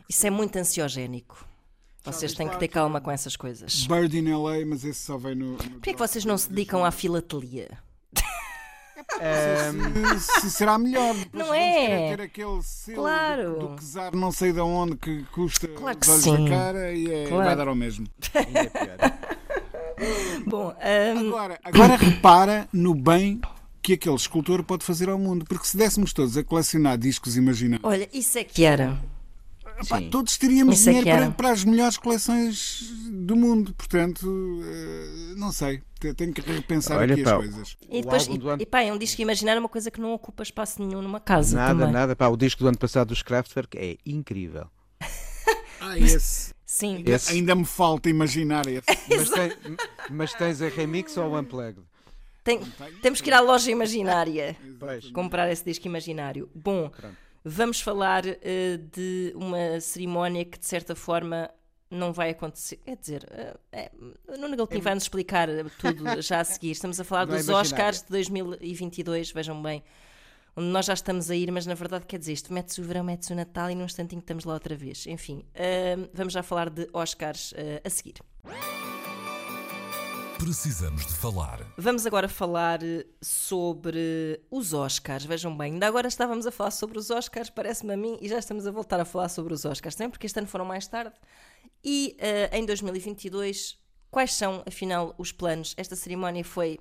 isso 0.10 0.26
é 0.26 0.32
muito 0.32 0.58
ansiogénico. 0.58 1.48
Vocês 2.04 2.34
têm 2.34 2.50
que 2.50 2.58
ter 2.58 2.68
calma 2.68 3.00
com 3.00 3.12
essas 3.12 3.36
coisas. 3.36 3.86
Bird 3.86 4.18
in 4.18 4.34
LA, 4.34 4.66
mas 4.66 4.84
esse 4.84 5.00
só 5.06 5.18
vem 5.18 5.36
no. 5.36 5.52
no 5.52 5.58
Porquê 5.58 5.92
é 5.92 5.94
que 5.94 6.00
vocês 6.00 6.26
não 6.26 6.38
se 6.38 6.50
dedicam 6.50 6.84
à 6.84 6.92
filatelia? 6.92 7.78
Se, 10.20 10.42
se 10.42 10.52
será 10.52 10.78
melhor. 10.78 11.14
Depois 11.16 11.46
Não 11.48 11.54
é? 11.54 12.16
ter 12.16 12.22
aquele 12.24 12.62
selo 12.64 12.98
Claro. 13.02 13.54
do, 13.60 13.68
do 13.70 13.76
quesar 13.76 14.14
não 14.16 14.32
sei 14.32 14.52
de 14.54 14.60
onde 14.60 14.96
que 14.98 15.24
custa 15.32 15.68
Claro 15.68 15.98
que 15.98 16.08
os 16.10 16.12
olhos 16.14 16.24
sim. 16.24 16.44
da 16.46 16.50
cara 16.50 16.94
e 16.94 17.12
é- 17.12 17.28
Claro. 17.28 17.44
vai 17.46 17.56
dar 17.56 17.68
ao 17.68 17.76
mesmo. 17.76 18.08
É 18.34 18.44
pior. 18.66 19.14
Bom, 20.48 20.76
ahm, 20.82 21.28
Agora, 21.28 21.60
agora 21.64 21.96
repara 21.96 22.68
no 22.74 22.94
bem 22.94 23.40
que 23.82 23.94
aquele 23.94 24.16
escultor 24.16 24.64
pode 24.64 24.84
fazer 24.84 25.10
ao 25.10 25.20
mundo, 25.20 25.46
porque 25.48 25.66
se 25.68 25.78
dessemos 25.78 26.14
todos 26.14 26.36
a 26.38 26.44
colecionar 26.44 26.98
discos 26.98 27.36
imaginários, 27.38 27.86
olha, 27.86 28.08
isso 28.14 28.38
é 28.38 28.44
que 28.44 28.64
era. 28.64 28.98
Todos 30.12 30.38
teríamos 30.38 30.80
Isso 30.80 30.90
é 30.90 30.94
dinheiro 30.94 31.10
era. 31.10 31.26
para, 31.28 31.32
para 31.36 31.50
as 31.52 31.64
melhores 31.64 31.98
coleções 31.98 32.82
do 33.10 33.36
mundo. 33.36 33.74
Portanto, 33.76 34.62
eh, 34.66 35.34
não 35.36 35.52
sei, 35.52 35.82
te- 36.00 36.14
tenho 36.14 36.34
que 36.34 36.42
repensar 36.42 36.98
Olha, 37.00 37.14
aqui 37.14 37.24
pá, 37.24 37.32
as 37.32 37.38
coisas. 37.38 37.78
E 37.90 38.02
depois, 38.02 38.28
e, 38.28 38.32
ano- 38.32 38.58
e 38.62 38.66
pá, 38.66 38.82
é 38.82 38.92
um 38.94 38.98
disco 38.98 39.22
imaginar 39.22 39.58
uma 39.58 39.70
coisa 39.70 39.90
que 39.92 40.00
não 40.02 40.14
ocupa 40.14 40.44
espaço 40.44 40.84
nenhum 40.84 41.02
numa 41.02 41.20
casa 41.20 41.56
Nada, 41.56 41.80
também. 41.80 41.94
nada. 41.94 42.16
Pá, 42.16 42.28
o 42.28 42.38
disco 42.38 42.62
do 42.64 42.68
ano 42.68 42.78
passado 42.78 43.08
dos 43.10 43.22
Kraftwerk 43.22 43.78
é 43.78 43.98
incrível. 44.06 44.68
Ah, 45.80 45.98
esse. 45.98 46.54
Sim. 46.66 47.04
Esse- 47.06 47.32
Ainda 47.34 47.54
me 47.56 47.66
falta 47.66 48.10
imaginar 48.10 48.66
esse. 48.68 48.86
Mas, 49.10 49.30
tem- 49.30 49.78
mas 50.10 50.34
tens 50.34 50.62
a 50.62 50.70
remix 50.70 51.16
ou 51.18 51.32
o 51.32 51.40
unplugged? 51.40 51.82
Tem- 52.44 52.60
temos 53.02 53.22
que 53.22 53.30
ir 53.30 53.34
à 53.34 53.40
loja 53.40 53.70
imaginária 53.72 54.56
Pois. 54.80 55.10
comprar 55.12 55.50
esse 55.52 55.64
disco 55.64 55.88
imaginário. 55.88 56.50
Bom, 56.56 56.92
vamos 57.44 57.82
falar 57.82 58.24
eh, 58.26 58.78
de 58.92 59.34
uma 59.36 59.80
cerimónia 59.80 60.46
que 60.46 60.60
de 60.60 60.66
certa 60.66 60.96
forma 60.96 61.50
não 61.90 62.12
vai 62.12 62.32
acontecer. 62.32 62.78
Quer 62.78 62.98
dizer, 62.98 63.28
eh, 63.32 63.58
é, 63.72 63.92
Nuno 64.38 64.58
Galpim 64.58 64.80
vai 64.80 64.94
nos 64.96 65.04
explicar 65.04 65.48
eh, 65.50 65.64
tudo 65.78 66.04
já 66.22 66.40
a 66.40 66.44
seguir. 66.44 66.72
Estamos 66.72 67.00
a 67.00 67.04
falar 67.04 67.28
Não 67.28 67.36
é 67.36 67.38
dos. 67.38 67.50
Oscars 67.50 68.02
de 68.02 68.10
2022, 68.10 69.32
vejam 69.32 69.62
bem. 69.62 69.84
Onde 70.56 70.68
nós 70.68 70.86
já 70.86 70.94
estamos 70.94 71.32
a 71.32 71.36
ir, 71.36 71.52
mas 71.52 71.66
na 71.66 71.74
verdade 71.74 72.06
quer 72.06 72.20
dizer 72.20 72.34
isto, 72.34 72.54
mete-se 72.54 72.80
o 72.80 72.84
verão, 72.84 73.04
mete-se 73.04 73.34
o 73.34 73.36
Natal 73.36 73.72
e 73.72 73.76
num 73.76 73.86
instantinho 73.86 74.20
estamos 74.20 74.46
lá 74.46 74.54
outra 74.54 74.76
vez. 74.76 75.08
Enfim, 75.08 75.44
eh, 75.54 75.98
vamos 76.14 76.34
já 76.34 76.44
falar 76.44 76.70
de 76.70 76.88
Oscars 76.94 77.54
eh, 77.58 77.82
a 77.84 77.90
seguir. 77.90 78.16
Precisamos 80.44 81.06
de 81.06 81.14
falar. 81.14 81.66
Vamos 81.78 82.06
agora 82.06 82.28
falar 82.28 82.84
eh, 82.84 83.06
sobre 83.22 84.42
os 84.52 84.74
Oscars. 84.74 85.24
Vejam 85.24 85.56
bem, 85.56 85.72
ainda 85.72 85.88
agora 85.88 86.06
estávamos 86.06 86.46
a 86.46 86.52
falar 86.52 86.72
sobre 86.72 87.00
os 87.00 87.10
Oscars, 87.10 87.50
parece-me 87.50 87.94
a 87.94 87.96
mim, 87.96 88.18
e 88.20 88.28
já 88.28 88.40
estamos 88.40 88.68
a 88.68 88.72
voltar 88.72 89.00
a 89.00 89.06
falar 89.06 89.30
sobre 89.30 89.54
os 89.54 89.64
Oscars, 89.64 89.96
também 89.96 90.12
porque 90.12 90.26
este 90.26 90.38
ano 90.38 90.48
foram 90.50 90.66
mais 90.66 90.86
tarde. 90.86 91.16
E 91.82 92.18
uh, 92.20 92.58
em 92.58 92.66
2022, 92.66 93.80
quais 94.12 94.34
são, 94.34 94.62
afinal, 94.68 95.16
os 95.18 95.32
planos? 95.32 95.74
Esta 95.78 95.96
cerimónia 95.96 96.44
foi, 96.44 96.78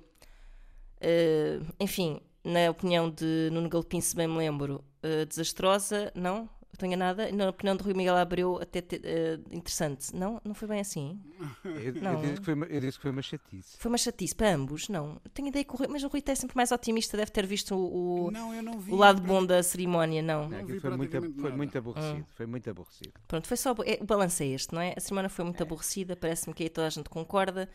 uh, 0.97 1.65
enfim, 1.79 2.19
na 2.43 2.69
opinião 2.69 3.09
de 3.09 3.47
Nuno 3.49 3.69
Galpim, 3.69 4.01
se 4.01 4.13
bem 4.13 4.27
me 4.27 4.39
lembro, 4.39 4.83
uh, 5.05 5.25
desastrosa, 5.25 6.11
não? 6.13 6.49
Estou 6.73 6.87
enganada? 6.87 7.31
Na 7.31 7.49
opinião 7.49 7.77
de 7.77 7.83
Rui 7.83 7.93
Miguel 7.93 8.15
Abreu, 8.15 8.59
até 8.59 8.81
te, 8.81 8.95
uh, 8.95 9.55
interessante. 9.55 10.13
Não? 10.15 10.41
Não 10.43 10.55
foi 10.55 10.67
bem 10.67 10.79
assim? 10.79 11.21
Eu, 11.63 11.93
não. 12.01 12.13
Eu, 12.13 12.21
disse 12.21 12.39
que 12.39 12.45
foi 12.45 12.53
uma, 12.55 12.65
eu 12.65 12.81
disse 12.81 12.97
que 12.97 13.01
foi 13.03 13.11
uma 13.11 13.21
chatice. 13.21 13.77
Foi 13.77 13.91
uma 13.91 13.97
chatice 13.97 14.35
para 14.35 14.55
ambos? 14.55 14.89
Não. 14.89 15.21
Tenho 15.35 15.49
ideia 15.49 15.63
que 15.63 15.71
o 15.71 15.77
Rui, 15.77 15.87
mas 15.87 16.03
o 16.03 16.07
Rui 16.07 16.23
é 16.25 16.33
sempre 16.33 16.57
mais 16.57 16.71
otimista, 16.71 17.15
deve 17.15 17.29
ter 17.29 17.45
visto 17.45 17.75
o, 17.75 18.31
não, 18.31 18.79
vi, 18.79 18.91
o 18.91 18.95
lado 18.95 19.21
bom 19.21 19.45
da 19.45 19.61
cerimónia, 19.61 20.23
não. 20.23 20.49
não, 20.49 20.61
não 20.63 20.79
foi, 20.79 20.97
muito, 20.97 21.33
foi 21.39 21.51
muito 21.51 21.77
aborrecido. 21.77 22.25
Foi 22.29 22.45
muito 22.47 22.69
aborrecido. 22.69 23.13
Pronto, 23.27 23.47
foi 23.47 23.57
só. 23.57 23.75
É, 23.85 23.99
o 24.01 24.05
balanço 24.05 24.41
é 24.41 24.47
este, 24.47 24.73
não 24.73 24.81
é? 24.81 24.95
A 24.97 24.99
cerimónia 24.99 25.29
foi 25.29 25.45
muito 25.45 25.61
é. 25.61 25.63
aborrecida, 25.63 26.15
parece-me 26.15 26.55
que 26.55 26.63
aí 26.63 26.69
toda 26.69 26.87
a 26.87 26.89
gente 26.89 27.07
concorda. 27.07 27.69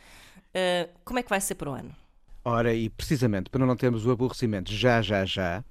Uh, 0.48 0.92
como 1.04 1.20
é 1.20 1.22
que 1.22 1.30
vai 1.30 1.40
ser 1.40 1.54
para 1.54 1.70
o 1.70 1.74
ano? 1.74 1.94
Ora, 2.44 2.74
e 2.74 2.88
precisamente 2.90 3.48
para 3.48 3.64
não 3.64 3.76
termos 3.76 4.06
o 4.06 4.10
aborrecimento 4.10 4.72
já, 4.72 5.00
já, 5.02 5.24
já, 5.24 5.64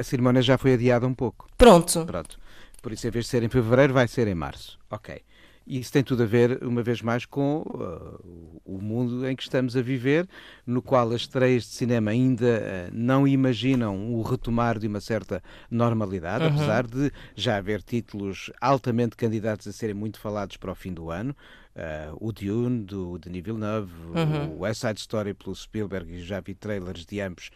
a 0.00 0.02
cerimónia 0.02 0.42
já 0.42 0.56
foi 0.56 0.74
adiada 0.74 1.06
um 1.06 1.14
pouco. 1.14 1.46
Pronto. 1.56 2.04
Pronto. 2.06 2.38
Por 2.82 2.92
isso, 2.92 3.06
em 3.06 3.10
vez 3.10 3.26
de 3.26 3.30
ser 3.30 3.42
em 3.42 3.48
fevereiro, 3.48 3.92
vai 3.92 4.08
ser 4.08 4.26
em 4.26 4.34
março. 4.34 4.78
Ok. 4.90 5.22
E 5.66 5.78
isso 5.78 5.92
tem 5.92 6.02
tudo 6.02 6.22
a 6.22 6.26
ver, 6.26 6.64
uma 6.64 6.82
vez 6.82 7.02
mais, 7.02 7.26
com 7.26 7.58
uh, 7.58 8.60
o 8.64 8.80
mundo 8.80 9.28
em 9.28 9.36
que 9.36 9.42
estamos 9.42 9.76
a 9.76 9.82
viver, 9.82 10.26
no 10.66 10.80
qual 10.80 11.12
as 11.12 11.20
estreias 11.20 11.64
de 11.64 11.68
cinema 11.68 12.10
ainda 12.10 12.90
uh, 12.90 12.90
não 12.92 13.28
imaginam 13.28 14.12
o 14.14 14.22
retomar 14.22 14.78
de 14.78 14.88
uma 14.88 15.00
certa 15.00 15.42
normalidade, 15.70 16.44
uhum. 16.44 16.54
apesar 16.54 16.86
de 16.86 17.12
já 17.36 17.56
haver 17.56 17.82
títulos 17.82 18.50
altamente 18.60 19.14
candidatos 19.16 19.68
a 19.68 19.72
serem 19.72 19.94
muito 19.94 20.18
falados 20.18 20.56
para 20.56 20.72
o 20.72 20.74
fim 20.74 20.92
do 20.92 21.10
ano. 21.10 21.36
Uh, 21.76 22.16
o 22.18 22.32
Dune, 22.32 22.82
do 22.82 23.18
Denis 23.18 23.44
Villeneuve, 23.44 23.92
uhum. 24.06 24.56
o 24.56 24.60
West 24.60 24.80
Side 24.80 24.98
Story 24.98 25.34
pelo 25.34 25.54
Spielberg, 25.54 26.12
e 26.12 26.22
já 26.22 26.40
vi 26.40 26.54
trailers 26.54 27.04
de 27.04 27.20
ambos. 27.20 27.50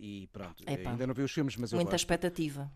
E 0.00 0.28
pronto, 0.32 0.62
Epa. 0.66 0.90
ainda 0.90 1.06
não 1.06 1.14
vi 1.14 1.22
os 1.22 1.32
filmes, 1.32 1.56
mas 1.56 1.72
Muita 1.72 1.82
eu 1.82 1.84
Muita 1.84 1.96
expectativa. 1.96 2.70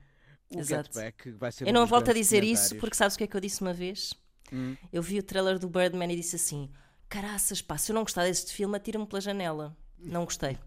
O 0.51 0.59
Exato. 0.59 0.93
Get 0.93 0.95
Back 0.95 1.31
vai 1.33 1.53
ser 1.53 1.67
Eu 1.67 1.73
não 1.73 1.87
volto 1.87 2.11
a 2.11 2.15
dizer 2.15 2.43
isso 2.43 2.77
porque 2.77 2.97
sabes 2.97 3.15
o 3.15 3.19
que 3.19 3.25
é 3.25 3.27
que 3.27 3.37
eu 3.37 3.41
disse 3.41 3.63
uma 3.63 3.73
vez? 3.73 4.13
Hum. 4.53 4.77
Eu 4.93 5.03
vi 5.03 5.19
o 5.19 5.23
trailer 5.23 5.59
do 5.59 5.69
Birdman 5.69 6.13
e 6.13 6.17
disse 6.17 6.37
assim: 6.37 6.69
caraças, 7.09 7.63
pá, 7.63 7.79
se 7.79 7.93
eu 7.93 7.95
não 7.95 8.03
gostar 8.03 8.25
deste 8.25 8.53
filme, 8.53 8.77
atira-me 8.77 9.07
pela 9.07 9.21
janela. 9.21 9.77
Não 9.99 10.25
gostei. 10.25 10.59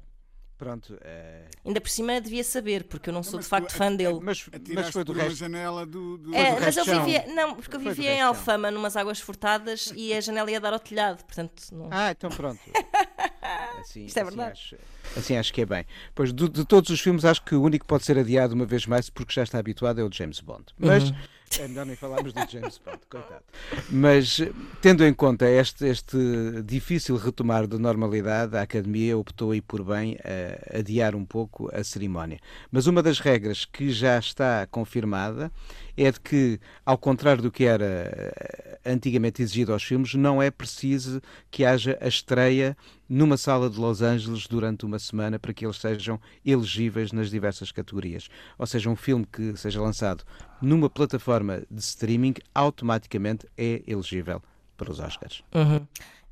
Pronto. 0.57 0.97
É... 1.01 1.49
Ainda 1.65 1.81
por 1.81 1.89
cima 1.89 2.21
devia 2.21 2.43
saber, 2.43 2.85
porque 2.85 3.09
eu 3.09 3.13
não, 3.13 3.19
não 3.19 3.23
sou 3.23 3.39
de 3.39 3.45
facto 3.45 3.71
fã 3.73 3.93
dele. 3.93 4.19
Mas, 4.21 4.49
mas 4.73 4.89
foi 4.89 5.03
do 5.03 5.11
resto. 5.11 5.35
janela 5.35 5.85
do. 5.85 6.17
do... 6.17 6.33
É, 6.33 6.57
mas 6.59 6.77
eu 6.77 6.85
vivia. 6.85 7.25
Não, 7.27 7.55
porque 7.55 7.75
eu 7.75 7.79
vivia 7.79 8.13
em 8.13 8.21
Alfama, 8.21 8.71
numas 8.71 8.95
águas 8.95 9.19
furtadas, 9.19 9.91
e 9.93 10.13
a 10.13 10.21
janela 10.21 10.49
ia 10.49 10.61
dar 10.61 10.71
ao 10.71 10.79
telhado, 10.79 11.25
portanto. 11.25 11.61
Não... 11.73 11.89
Ah, 11.91 12.11
então 12.11 12.29
pronto. 12.29 12.61
Assim, 13.79 14.05
Isto 14.05 14.17
é 14.17 14.21
assim 14.21 14.35
verdade. 14.35 14.51
Acho, 14.51 14.77
assim 15.15 15.37
acho 15.37 15.53
que 15.53 15.61
é 15.61 15.65
bem. 15.65 15.85
Pois 16.13 16.33
de, 16.33 16.49
de, 16.49 16.65
todos 16.65 16.89
os 16.89 16.99
filmes, 16.99 17.25
acho 17.25 17.43
que 17.43 17.55
o 17.55 17.61
único 17.61 17.85
que 17.85 17.89
pode 17.89 18.03
ser 18.05 18.17
adiado 18.17 18.53
uma 18.53 18.65
vez 18.65 18.85
mais, 18.85 19.09
porque 19.09 19.33
já 19.33 19.43
está 19.43 19.59
habituado, 19.59 19.99
é 19.99 20.03
o 20.03 20.09
James 20.11 20.39
Bond. 20.39 20.65
Mas. 20.77 21.09
Uhum. 21.09 21.15
É 21.59 21.67
melhor 21.67 21.85
nem 21.85 21.95
falarmos 21.95 22.33
do 22.33 22.39
James 22.51 22.81
Bond, 22.83 22.99
coitado. 23.07 23.43
Mas, 23.89 24.41
tendo 24.81 25.05
em 25.05 25.13
conta 25.13 25.47
este, 25.47 25.85
este 25.85 26.17
difícil 26.65 27.15
retomar 27.15 27.67
da 27.67 27.77
normalidade, 27.77 28.57
a 28.57 28.63
Academia 28.63 29.17
optou 29.17 29.51
aí 29.51 29.61
por 29.61 29.83
bem 29.83 30.17
a 30.23 30.79
adiar 30.79 31.15
um 31.15 31.23
pouco 31.23 31.69
a 31.73 31.83
cerimónia. 31.83 32.39
Mas 32.71 32.87
uma 32.87 33.01
das 33.01 33.19
regras 33.19 33.63
que 33.63 33.91
já 33.91 34.17
está 34.17 34.67
confirmada 34.69 35.51
é 35.95 36.11
de 36.11 36.19
que, 36.19 36.59
ao 36.85 36.97
contrário 36.97 37.41
do 37.41 37.51
que 37.51 37.63
era 37.63 37.85
eh, 37.85 38.79
antigamente 38.85 39.41
exigido 39.41 39.71
aos 39.71 39.83
filmes, 39.83 40.13
não 40.13 40.41
é 40.41 40.51
preciso 40.51 41.21
que 41.49 41.63
haja 41.63 41.97
a 42.01 42.07
estreia 42.07 42.75
numa 43.07 43.37
sala 43.37 43.69
de 43.69 43.79
Los 43.79 44.01
Angeles 44.01 44.47
durante 44.47 44.85
uma 44.85 44.99
semana 45.05 45.39
para 45.39 45.53
que 45.53 45.65
eles 45.65 45.77
sejam 45.77 46.19
elegíveis 46.45 47.11
nas 47.11 47.29
diversas 47.29 47.71
categorias. 47.71 48.29
Ou 48.57 48.65
seja, 48.65 48.89
um 48.89 48.95
filme 48.95 49.25
que 49.25 49.55
seja 49.57 49.81
lançado 49.81 50.23
numa 50.61 50.89
plataforma 50.89 51.63
de 51.69 51.79
streaming 51.79 52.35
automaticamente 52.53 53.47
é 53.57 53.83
elegível 53.87 54.41
para 54.75 54.91
os 54.91 54.99
Oscars. 54.99 55.43
Uhum. 55.53 55.87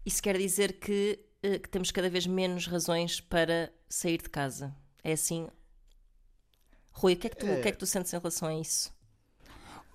Isso 0.05 0.21
quer 0.21 0.37
dizer 0.37 0.79
que, 0.79 1.19
eh, 1.41 1.59
que 1.59 1.69
temos 1.69 1.91
cada 1.91 2.09
vez 2.09 2.27
menos 2.27 2.67
razões 2.67 3.21
para 3.21 3.71
sair 3.87 4.21
de 4.21 4.29
casa. 4.29 4.75
É 5.03 5.13
assim? 5.13 5.47
Rui, 6.91 7.13
o 7.13 7.17
que 7.17 7.27
é 7.27 7.29
que 7.29 7.37
tu, 7.37 7.45
é... 7.45 7.61
Que 7.61 7.67
é 7.69 7.71
que 7.71 7.77
tu 7.77 7.85
sentes 7.85 8.13
em 8.13 8.17
relação 8.17 8.47
a 8.49 8.55
isso? 8.55 8.93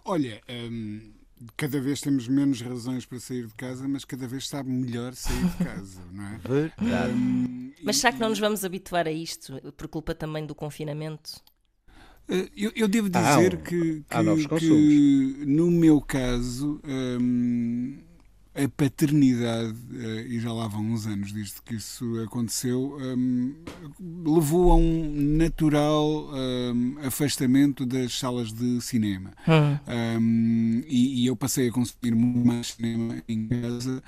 Olha, 0.05 0.41
hum, 0.49 1.13
cada 1.57 1.81
vez 1.81 2.01
temos 2.01 2.29
menos 2.29 2.61
razões 2.61 3.05
para 3.05 3.21
sair 3.21 3.47
de 3.47 3.55
casa, 3.55 3.87
mas 3.87 4.05
cada 4.05 4.27
vez 4.27 4.49
sabe 4.49 4.71
melhor 4.71 5.15
sair 5.15 5.45
de 5.45 5.65
casa, 5.65 6.01
não 6.13 6.25
é? 6.25 6.39
Verdade. 6.47 7.13
Hum, 7.13 7.73
mas 7.83 7.97
será 7.99 8.13
que 8.13 8.21
não 8.21 8.29
nos 8.29 8.39
vamos 8.39 8.65
habituar 8.65 9.07
a 9.07 9.13
isto 9.13 9.61
por 9.77 9.89
culpa 9.89 10.15
também 10.15 10.45
do 10.47 10.55
confinamento? 10.55 11.41
Eh, 12.29 12.51
eu, 12.57 12.73
eu 12.77 12.89
devo 12.89 13.09
dizer 13.09 13.55
ah, 13.55 13.57
que, 13.57 14.05
que, 14.09 14.59
que, 14.59 15.45
no 15.47 15.71
meu 15.71 16.01
caso, 16.01 16.81
hum, 16.85 17.99
a 18.65 18.69
paternidade, 18.69 19.79
eh, 19.95 20.27
e 20.29 20.41
já 20.41 20.53
lá 20.53 20.67
vão 20.67 20.81
uns 20.81 21.07
anos 21.07 21.31
desde 21.31 21.63
que 21.63 21.77
isso 21.77 22.21
aconteceu, 22.23 22.99
um, 23.01 23.55
levou 24.01 24.73
a 24.73 24.77
um 24.77 25.13
natural 25.37 26.29
um, 26.33 26.97
afastamento 27.05 27.87
das 27.87 28.19
salas 28.19 28.53
de 28.53 28.81
cinema. 28.81 29.31
Hum. 29.47 29.79
Um, 30.21 30.83
e, 30.89 31.23
e, 31.23 31.27
eu 31.27 31.37
passei 31.37 31.69
a 31.69 31.73
consumir 31.73 32.15
muito 32.15 32.47
mais 32.47 32.69
cinema 32.73 33.23
em 33.29 33.47
casa, 33.47 34.03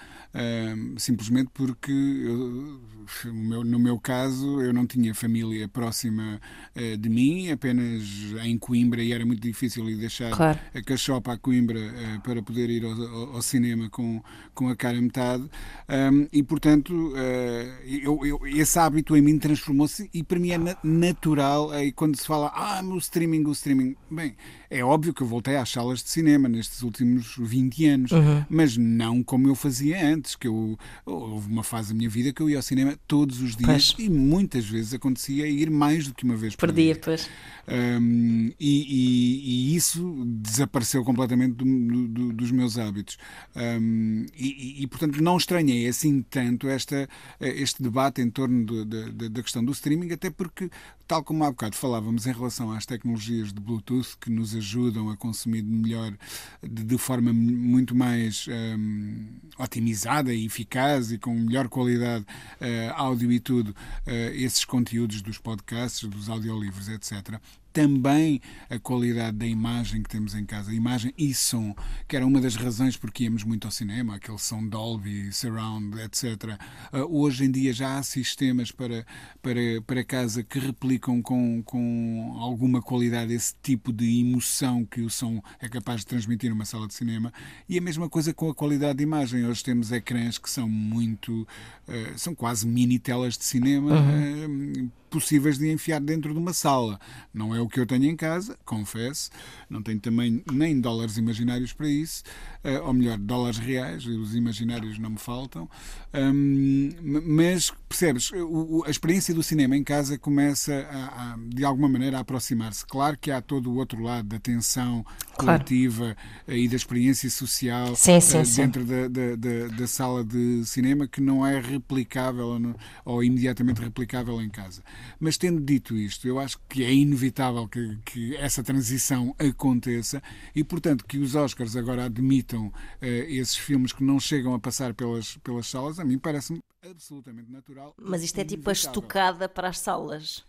simplesmente 0.97 1.51
porque, 1.55 1.93
eu, 1.93 2.81
meu, 3.27 3.65
no 3.65 3.79
meu 3.79 3.99
caso, 3.99 4.61
eu 4.61 4.73
não 4.73 4.87
tinha 4.87 5.15
família 5.15 5.69
próxima 5.69 6.41
uh, 6.75 6.97
de 6.97 7.09
mim, 7.09 7.51
apenas 7.51 8.03
em 8.43 8.59
Coimbra, 8.59 9.03
e 9.03 9.13
era 9.13 9.25
muito 9.25 9.43
difícil 9.43 9.89
ir 9.89 9.97
deixar 9.97 10.31
claro. 10.31 10.59
a 10.75 10.83
cachopa 10.83 11.33
a 11.33 11.39
Coimbra 11.39 11.79
uh, 11.79 12.21
para 12.23 12.43
poder 12.43 12.69
ir 12.71 12.85
ao, 12.85 12.93
ao, 12.93 13.37
ao 13.37 13.43
cinema 13.43 13.89
com 13.91 14.23
com 14.55 14.69
a 14.69 14.77
cara 14.77 15.01
metade, 15.01 15.45
um, 15.89 16.27
e 16.33 16.43
portanto 16.43 16.93
uh, 16.93 17.87
eu, 17.87 18.25
eu, 18.25 18.41
esse 18.47 18.79
hábito 18.79 19.17
em 19.17 19.21
mim 19.21 19.39
transformou-se 19.39 20.09
e 20.13 20.23
para 20.23 20.39
mim 20.39 20.51
é 20.51 20.59
natural 20.83 21.71
aí 21.71 21.93
quando 21.93 22.17
se 22.17 22.27
fala, 22.27 22.53
ah, 22.55 22.83
o 22.85 22.99
streaming, 22.99 23.45
o 23.47 23.53
streaming. 23.53 23.97
Bem, 24.11 24.37
é 24.71 24.85
óbvio 24.85 25.13
que 25.13 25.23
eu 25.23 25.27
voltei 25.27 25.57
às 25.57 25.69
salas 25.69 26.03
de 26.03 26.09
cinema 26.09 26.49
nestes 26.49 26.83
últimos 26.83 27.35
20 27.39 27.87
anos, 27.87 28.11
uhum. 28.13 28.45
mas 28.49 28.77
não 28.77 29.23
como 29.23 29.49
eu 29.49 29.55
fazia 29.55 30.07
antes, 30.07 30.37
que 30.37 30.47
eu 30.47 30.79
houve 31.05 31.51
uma 31.51 31.65
fase 31.65 31.89
da 31.89 31.95
minha 31.95 32.09
vida 32.09 32.33
que 32.33 32.41
eu 32.41 32.49
ia 32.49 32.57
ao 32.57 32.63
cinema 32.63 32.99
todos 33.07 33.41
os 33.41 33.57
dias 33.57 33.93
pois. 33.93 34.07
e 34.07 34.11
muitas 34.11 34.67
vezes 34.67 34.95
acontecia 34.95 35.47
ir 35.47 35.71
mais 35.71 36.07
do 36.07 36.15
que 36.15 36.25
uma 36.25 36.37
vez 36.37 36.55
por, 36.55 36.69
por 36.69 36.75
dia. 36.75 36.97
Pois. 36.97 37.29
Um, 37.69 38.51
e, 38.59 38.61
e, 38.61 39.73
e, 39.73 39.77
isso 39.77 40.25
desapareceu 40.27 41.05
completamente 41.05 41.55
do, 41.55 42.09
do, 42.09 42.33
dos 42.33 42.51
meus 42.51 42.79
hábitos. 42.79 43.17
Um, 43.55 44.20
e, 44.37 44.83
e, 44.83 44.87
portanto, 44.87 45.23
não 45.23 45.37
estranhei 45.37 45.89
assim 45.89 46.23
tanto 46.23 46.69
esta, 46.69 47.09
este 47.41 47.83
debate 47.83 48.21
em 48.21 48.31
torno 48.31 48.65
do, 48.65 48.85
da, 48.85 49.29
da 49.29 49.43
questão 49.43 49.65
do 49.65 49.73
streaming, 49.73 50.13
até 50.13 50.31
porque, 50.31 50.71
tal 51.11 51.25
como 51.25 51.43
há 51.43 51.51
bocado 51.51 51.75
falávamos 51.75 52.25
em 52.29 52.33
relação 52.33 52.71
às 52.71 52.87
tecnologias 52.87 53.53
de 53.53 53.59
Bluetooth 53.59 54.17
que 54.21 54.31
nos 54.31 54.55
ajudam 54.55 55.11
a 55.11 55.17
consumir 55.17 55.61
melhor, 55.61 56.17
de, 56.63 56.85
de 56.85 56.99
forma 56.99 57.33
muito 57.33 57.97
mais 57.97 58.47
um, 58.49 59.27
otimizada 59.59 60.33
e 60.33 60.47
eficaz 60.47 61.11
e 61.11 61.19
com 61.19 61.35
melhor 61.35 61.69
qualidade 61.69 62.25
uh, 62.25 62.95
áudio 62.95 63.33
e 63.33 63.41
tudo, 63.41 63.71
uh, 63.71 64.11
esses 64.35 64.65
conteúdos 64.65 65.21
dos 65.21 65.37
podcasts, 65.37 66.09
dos 66.09 66.29
audiolivros, 66.29 66.89
etc 66.89 67.41
também 67.73 68.41
a 68.69 68.79
qualidade 68.79 69.37
da 69.37 69.47
imagem 69.47 70.03
que 70.03 70.09
temos 70.09 70.35
em 70.35 70.45
casa, 70.45 70.73
imagem 70.75 71.13
e 71.17 71.33
som, 71.33 71.75
que 72.09 72.17
era 72.17 72.27
uma 72.27 72.41
das 72.41 72.57
razões 72.57 72.97
porque 72.97 73.25
íamos 73.25 73.45
muito 73.45 73.67
ao 73.67 73.71
cinema, 73.71 74.17
aquele 74.17 74.39
som 74.39 74.67
Dolby, 74.67 75.33
Surround, 75.33 76.01
etc. 76.01 76.59
Uh, 76.93 77.21
hoje 77.21 77.45
em 77.45 77.51
dia 77.51 77.73
já 77.73 77.99
há 77.99 78.03
sistemas 78.03 78.73
para, 78.73 79.07
para, 79.41 79.61
para 79.87 80.05
casa 80.05 80.43
que 80.43 80.59
replicam 80.59 81.00
com, 81.01 81.63
com 81.65 82.37
alguma 82.39 82.81
qualidade 82.81 83.33
esse 83.33 83.55
tipo 83.63 83.93
de 83.93 84.21
emoção 84.21 84.85
que 84.85 85.01
o 85.01 85.11
som 85.11 85.43
é 85.59 85.69
capaz 85.69 86.01
de 86.01 86.07
transmitir 86.07 86.51
numa 86.51 86.65
sala 86.65 86.87
de 86.87 86.95
cinema 86.95 87.33
e 87.69 87.79
a 87.79 87.81
mesma 87.81 88.09
coisa 88.09 88.33
com 88.33 88.51
a 88.51 88.55
qualidade 88.55 88.99
de 88.99 89.03
imagem. 89.03 89.47
Hoje 89.47 89.65
temos 89.65 89.91
ecrãs 89.91 90.39
que 90.39 90.49
são 90.49 90.69
muito, 90.69 91.43
uh, 91.89 92.19
são 92.19 92.35
quase 92.35 92.67
mini 92.67 92.99
telas 92.99 93.37
de 93.37 93.45
cinema. 93.45 93.93
Uhum. 93.93 94.85
Uh, 94.87 95.00
possíveis 95.11 95.59
de 95.59 95.71
enfiar 95.71 96.01
dentro 96.01 96.33
de 96.33 96.39
uma 96.39 96.53
sala. 96.53 96.99
Não 97.35 97.55
é 97.55 97.61
o 97.61 97.69
que 97.69 97.81
eu 97.81 97.87
tenho 97.87 98.05
em 98.05 98.17
casa, 98.17 98.57
confesso. 98.65 99.31
Não 99.69 99.83
tenho 99.83 100.01
também 100.01 100.43
nem 100.51 100.81
dólares 100.81 101.17
imaginários 101.17 101.73
para 101.73 101.89
isso, 101.89 102.23
uh, 102.65 102.87
ou 102.87 102.93
melhor, 102.93 103.19
dólares 103.19 103.59
reais, 103.59 104.07
os 104.07 104.35
imaginários 104.35 104.99
não 104.99 105.11
me 105.11 105.19
faltam. 105.19 105.69
Um, 106.13 106.91
mas 107.27 107.73
percebes, 107.89 108.31
o, 108.33 108.85
a 108.87 108.91
experiência 108.91 109.35
do 109.35 109.43
cinema 109.43 109.77
em 109.77 109.85
casa 109.85 110.19
começa 110.19 110.73
a, 110.91 111.33
a, 111.33 111.39
de 111.49 111.65
alguma 111.65 111.89
maneira 111.89 112.19
a 112.19 112.21
aproximar-se. 112.21 112.87
Claro 112.87 113.17
que 113.19 113.31
há 113.31 113.41
todo 113.41 113.71
o 113.71 113.77
outro 113.77 114.03
lado 114.03 114.29
da 114.29 114.39
tensão 114.39 115.05
coletiva 115.35 116.17
claro. 116.45 116.61
e 116.61 116.69
da 116.69 116.77
experiência 116.77 117.31
social 117.31 117.97
sim, 117.97 118.21
sim, 118.21 118.39
uh, 118.39 118.57
dentro 118.57 118.85
da, 118.85 119.09
da, 119.09 119.37
da, 119.37 119.77
da, 119.77 119.87
sala 119.87 120.25
de 120.25 120.65
cinema 120.65 121.09
que 121.09 121.21
não 121.21 121.47
é 121.47 121.61
replicável 121.61 122.47
ou, 122.47 122.75
ou 123.05 123.25
imediatamente 123.25 123.81
replicável 123.81 124.41
em 124.41 124.49
casa. 124.49 124.83
Mas 125.19 125.37
tendo 125.37 125.61
dito 125.61 125.97
isto, 125.97 126.27
eu 126.27 126.39
acho 126.39 126.59
que 126.69 126.85
é 126.85 126.93
inevitável 126.93 127.69
que, 127.69 127.97
que 128.05 128.37
essa 128.37 128.63
transição 128.63 129.35
aconteça 129.39 130.23
e, 130.55 130.65
portanto, 130.65 131.05
que 131.05 131.19
os 131.19 131.35
Oscars 131.35 131.77
agora 131.77 132.05
admitam 132.05 132.67
uh, 132.67 132.73
esses 133.01 133.57
filmes 133.57 133.93
que 133.93 134.05
não 134.05 134.19
chegam 134.19 134.55
a 134.55 134.59
passar 134.59 134.95
pelas, 134.95 135.37
pelas 135.39 135.67
salas, 135.67 135.99
a 135.99 136.05
mim 136.05 136.19
parece-me 136.19 136.61
absolutamente 136.89 137.51
natural. 137.51 137.95
Mas 138.01 138.23
isto 138.23 138.39
é 138.39 138.45
tipo 138.45 138.71
a 138.71 138.73
estocada 138.73 139.49
para 139.49 139.69
as 139.69 139.79
salas. 139.79 140.45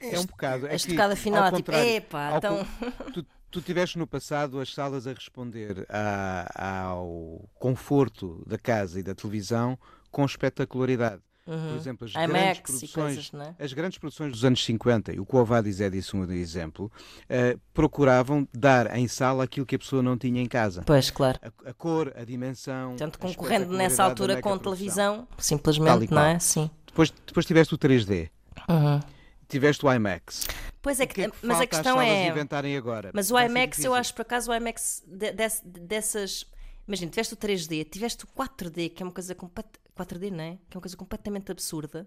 É 0.00 0.18
um 0.18 0.24
bocado. 0.24 0.66
É 0.66 0.72
a 0.72 0.76
estocada 0.76 1.16
final, 1.16 1.46
é 1.46 1.52
tipo, 1.52 1.72
epá, 1.72 2.36
então. 2.36 2.66
Tu, 3.12 3.26
tu 3.50 3.60
tiveste 3.60 3.98
no 3.98 4.06
passado 4.06 4.60
as 4.60 4.72
salas 4.72 5.06
a 5.06 5.12
responder 5.12 5.86
a, 5.88 6.84
ao 6.84 7.48
conforto 7.58 8.42
da 8.46 8.58
casa 8.58 9.00
e 9.00 9.02
da 9.02 9.14
televisão 9.14 9.78
com 10.10 10.24
espetacularidade. 10.24 11.22
Uhum. 11.48 11.68
Por 11.70 11.76
exemplo, 11.76 12.06
as 12.06 12.12
IMAX 12.12 12.28
grandes 12.28 12.60
produções, 12.60 13.30
coisas, 13.30 13.48
é? 13.58 13.64
as 13.64 13.72
grandes 13.72 13.98
produções 13.98 14.32
dos 14.32 14.44
anos 14.44 14.62
50, 14.62 15.14
e 15.14 15.18
o 15.18 15.24
Covadis 15.24 15.80
é 15.80 15.88
disso 15.88 16.14
um 16.14 16.30
exemplo, 16.30 16.92
uh, 17.24 17.58
procuravam 17.72 18.46
dar 18.52 18.94
em 18.94 19.08
sala 19.08 19.44
aquilo 19.44 19.64
que 19.64 19.74
a 19.74 19.78
pessoa 19.78 20.02
não 20.02 20.18
tinha 20.18 20.42
em 20.42 20.46
casa. 20.46 20.82
Pois, 20.84 21.10
claro. 21.10 21.38
A, 21.42 21.70
a 21.70 21.72
cor, 21.72 22.12
a 22.14 22.22
dimensão. 22.22 22.96
Tanto 22.96 23.18
concorrendo 23.18 23.72
nessa 23.72 24.04
altura 24.04 24.42
com 24.42 24.52
a 24.52 24.58
televisão, 24.58 25.26
simplesmente, 25.38 26.12
não 26.12 26.22
é? 26.22 26.38
Sim. 26.38 26.70
Depois, 26.86 27.10
depois 27.26 27.46
tiveste 27.46 27.74
o 27.74 27.78
3D. 27.78 28.28
Uhum. 28.68 29.00
Tiveste 29.48 29.86
o 29.86 29.90
IMAX. 29.92 30.46
Pois 30.82 31.00
é, 31.00 31.06
que, 31.06 31.22
é 31.22 31.30
que 31.30 31.36
mas 31.42 31.60
a 31.62 31.66
questão 31.66 31.98
é. 31.98 32.28
Inventarem 32.28 32.76
agora? 32.76 33.10
Mas 33.14 33.30
o 33.30 33.38
IMAX, 33.38 33.82
eu 33.82 33.94
acho 33.94 34.12
por 34.14 34.20
acaso 34.22 34.50
o 34.50 34.54
IMAX 34.54 35.02
de, 35.06 35.32
de, 35.32 35.80
dessas. 35.80 36.44
Imagina, 36.86 37.10
tiveste 37.10 37.32
o 37.32 37.36
3D, 37.36 37.88
tiveste 37.90 38.24
o 38.24 38.28
4D, 38.28 38.90
que 38.90 39.02
é 39.02 39.06
uma 39.06 39.12
coisa 39.12 39.34
completamente 39.34 39.87
4D, 40.04 40.30
não 40.30 40.44
é? 40.44 40.58
Que 40.68 40.76
é 40.76 40.78
uma 40.78 40.82
coisa 40.82 40.96
completamente 40.96 41.50
absurda. 41.50 42.06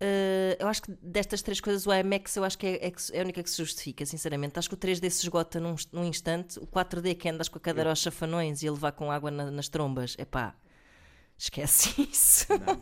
Uh, 0.00 0.54
eu 0.60 0.68
acho 0.68 0.82
que 0.82 0.92
destas 1.02 1.42
três 1.42 1.60
coisas 1.60 1.84
o 1.84 1.92
IMAX 1.92 2.36
eu 2.36 2.44
acho 2.44 2.56
que 2.56 2.64
é, 2.64 2.86
é, 2.86 2.92
é, 3.12 3.20
a 3.20 3.24
única 3.24 3.42
que 3.42 3.50
se 3.50 3.56
justifica, 3.56 4.06
sinceramente. 4.06 4.58
Acho 4.58 4.68
que 4.68 4.74
o 4.74 4.78
3D 4.78 5.10
se 5.10 5.24
esgota 5.24 5.58
num, 5.58 5.74
num 5.92 6.04
instante, 6.04 6.58
o 6.60 6.66
4D 6.66 7.16
que 7.16 7.28
andas 7.28 7.48
com 7.48 7.58
a 7.58 7.60
cadeira 7.60 7.90
aos 7.90 8.00
chafanões 8.00 8.62
e 8.62 8.68
a 8.68 8.72
levar 8.72 8.92
com 8.92 9.10
água 9.10 9.30
na, 9.30 9.50
nas 9.50 9.68
trombas, 9.68 10.14
é 10.16 10.24
pá. 10.24 10.54
Esquece 11.36 12.02
isso. 12.10 12.46
Não, 12.50 12.80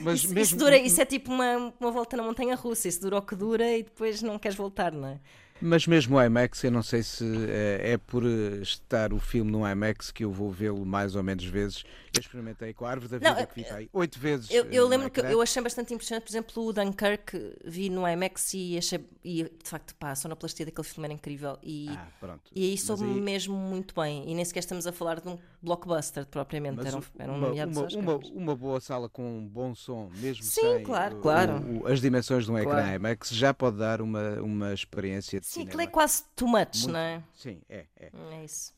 mas 0.00 0.20
isso, 0.20 0.34
mesmo... 0.34 0.40
isso, 0.40 0.56
dura, 0.56 0.76
isso 0.76 1.00
é 1.00 1.04
tipo 1.04 1.32
uma, 1.32 1.72
uma 1.78 1.90
volta 1.90 2.16
na 2.16 2.22
montanha 2.22 2.54
russa. 2.54 2.88
Isso 2.88 3.00
dura 3.00 3.18
o 3.18 3.22
que 3.22 3.34
dura 3.34 3.76
e 3.76 3.82
depois 3.82 4.22
não 4.22 4.38
queres 4.38 4.56
voltar, 4.56 4.92
não 4.92 5.08
é? 5.08 5.20
Mas 5.60 5.86
mesmo 5.88 6.16
o 6.16 6.22
IMAX, 6.22 6.62
eu 6.62 6.70
não 6.70 6.82
sei 6.82 7.02
se 7.02 7.24
é, 7.48 7.92
é 7.92 7.98
por 7.98 8.24
estar 8.24 9.12
o 9.12 9.18
filme 9.18 9.50
no 9.50 9.68
IMAX 9.68 10.12
que 10.12 10.24
eu 10.24 10.30
vou 10.30 10.52
vê-lo 10.52 10.86
mais 10.86 11.16
ou 11.16 11.22
menos 11.22 11.44
vezes. 11.44 11.84
Eu 12.18 12.20
experimentei 12.20 12.72
com 12.72 12.84
a 12.84 12.90
Árvore 12.90 13.10
da 13.10 13.18
Vida, 13.18 13.40
não, 13.40 13.46
que 13.46 13.54
fica 13.54 13.76
aí 13.76 13.88
oito 13.92 14.18
vezes. 14.18 14.50
Eu, 14.50 14.64
eu 14.66 14.86
lembro 14.86 15.10
que 15.10 15.20
eu 15.20 15.40
achei 15.40 15.62
bastante 15.62 15.92
impressionante, 15.94 16.24
por 16.24 16.30
exemplo, 16.30 16.66
o 16.66 16.72
Dunkirk, 16.72 17.56
vi 17.64 17.88
no 17.90 18.06
IMAX 18.06 18.54
e 18.54 18.78
achei, 18.78 19.04
e 19.24 19.44
de 19.44 19.68
facto, 19.68 19.94
pá, 19.94 20.10
a 20.10 20.14
sonoplastia 20.14 20.66
daquele 20.66 20.86
filme 20.86 21.06
era 21.06 21.14
incrível. 21.14 21.58
E, 21.62 21.88
ah, 21.90 22.06
pronto. 22.20 22.50
e 22.54 22.64
aí 22.64 22.78
soube 22.78 23.04
aí... 23.04 23.20
mesmo 23.20 23.56
muito 23.56 23.94
bem. 23.94 24.28
E 24.30 24.34
nem 24.34 24.44
sequer 24.44 24.60
estamos 24.60 24.86
a 24.86 24.92
falar 24.92 25.20
de 25.20 25.28
um 25.28 25.38
blockbuster 25.62 26.26
propriamente. 26.26 26.86
Era 26.86 26.96
um, 26.96 27.02
era 27.18 27.32
um 27.32 27.36
uma, 27.36 27.48
uma, 27.50 27.86
uma, 27.86 28.16
uma, 28.34 28.56
boa 28.56 28.80
sala 28.80 29.08
com 29.08 29.38
um 29.38 29.46
bom 29.46 29.74
som, 29.74 30.10
mesmo 30.16 30.42
Sim, 30.42 30.60
sem 30.60 30.82
claro, 30.82 31.18
o, 31.18 31.20
claro. 31.20 31.82
O, 31.82 31.86
as 31.86 32.00
dimensões 32.00 32.44
de 32.44 32.50
um 32.50 32.62
claro. 32.62 32.80
ecrã 32.80 32.94
IMAX, 32.94 33.30
já 33.30 33.52
pode 33.52 33.78
dar 33.78 34.00
uma, 34.00 34.40
uma 34.40 34.72
experiência 34.72 35.40
de 35.40 35.46
Sim, 35.46 35.62
aquilo 35.62 35.82
é 35.82 35.86
quase 35.86 36.24
too 36.34 36.48
much, 36.48 36.82
muito, 36.82 36.92
não 36.92 37.00
é? 37.00 37.22
Sim, 37.34 37.60
é. 37.68 37.84
É, 37.96 38.10
é 38.32 38.44
isso. 38.44 38.72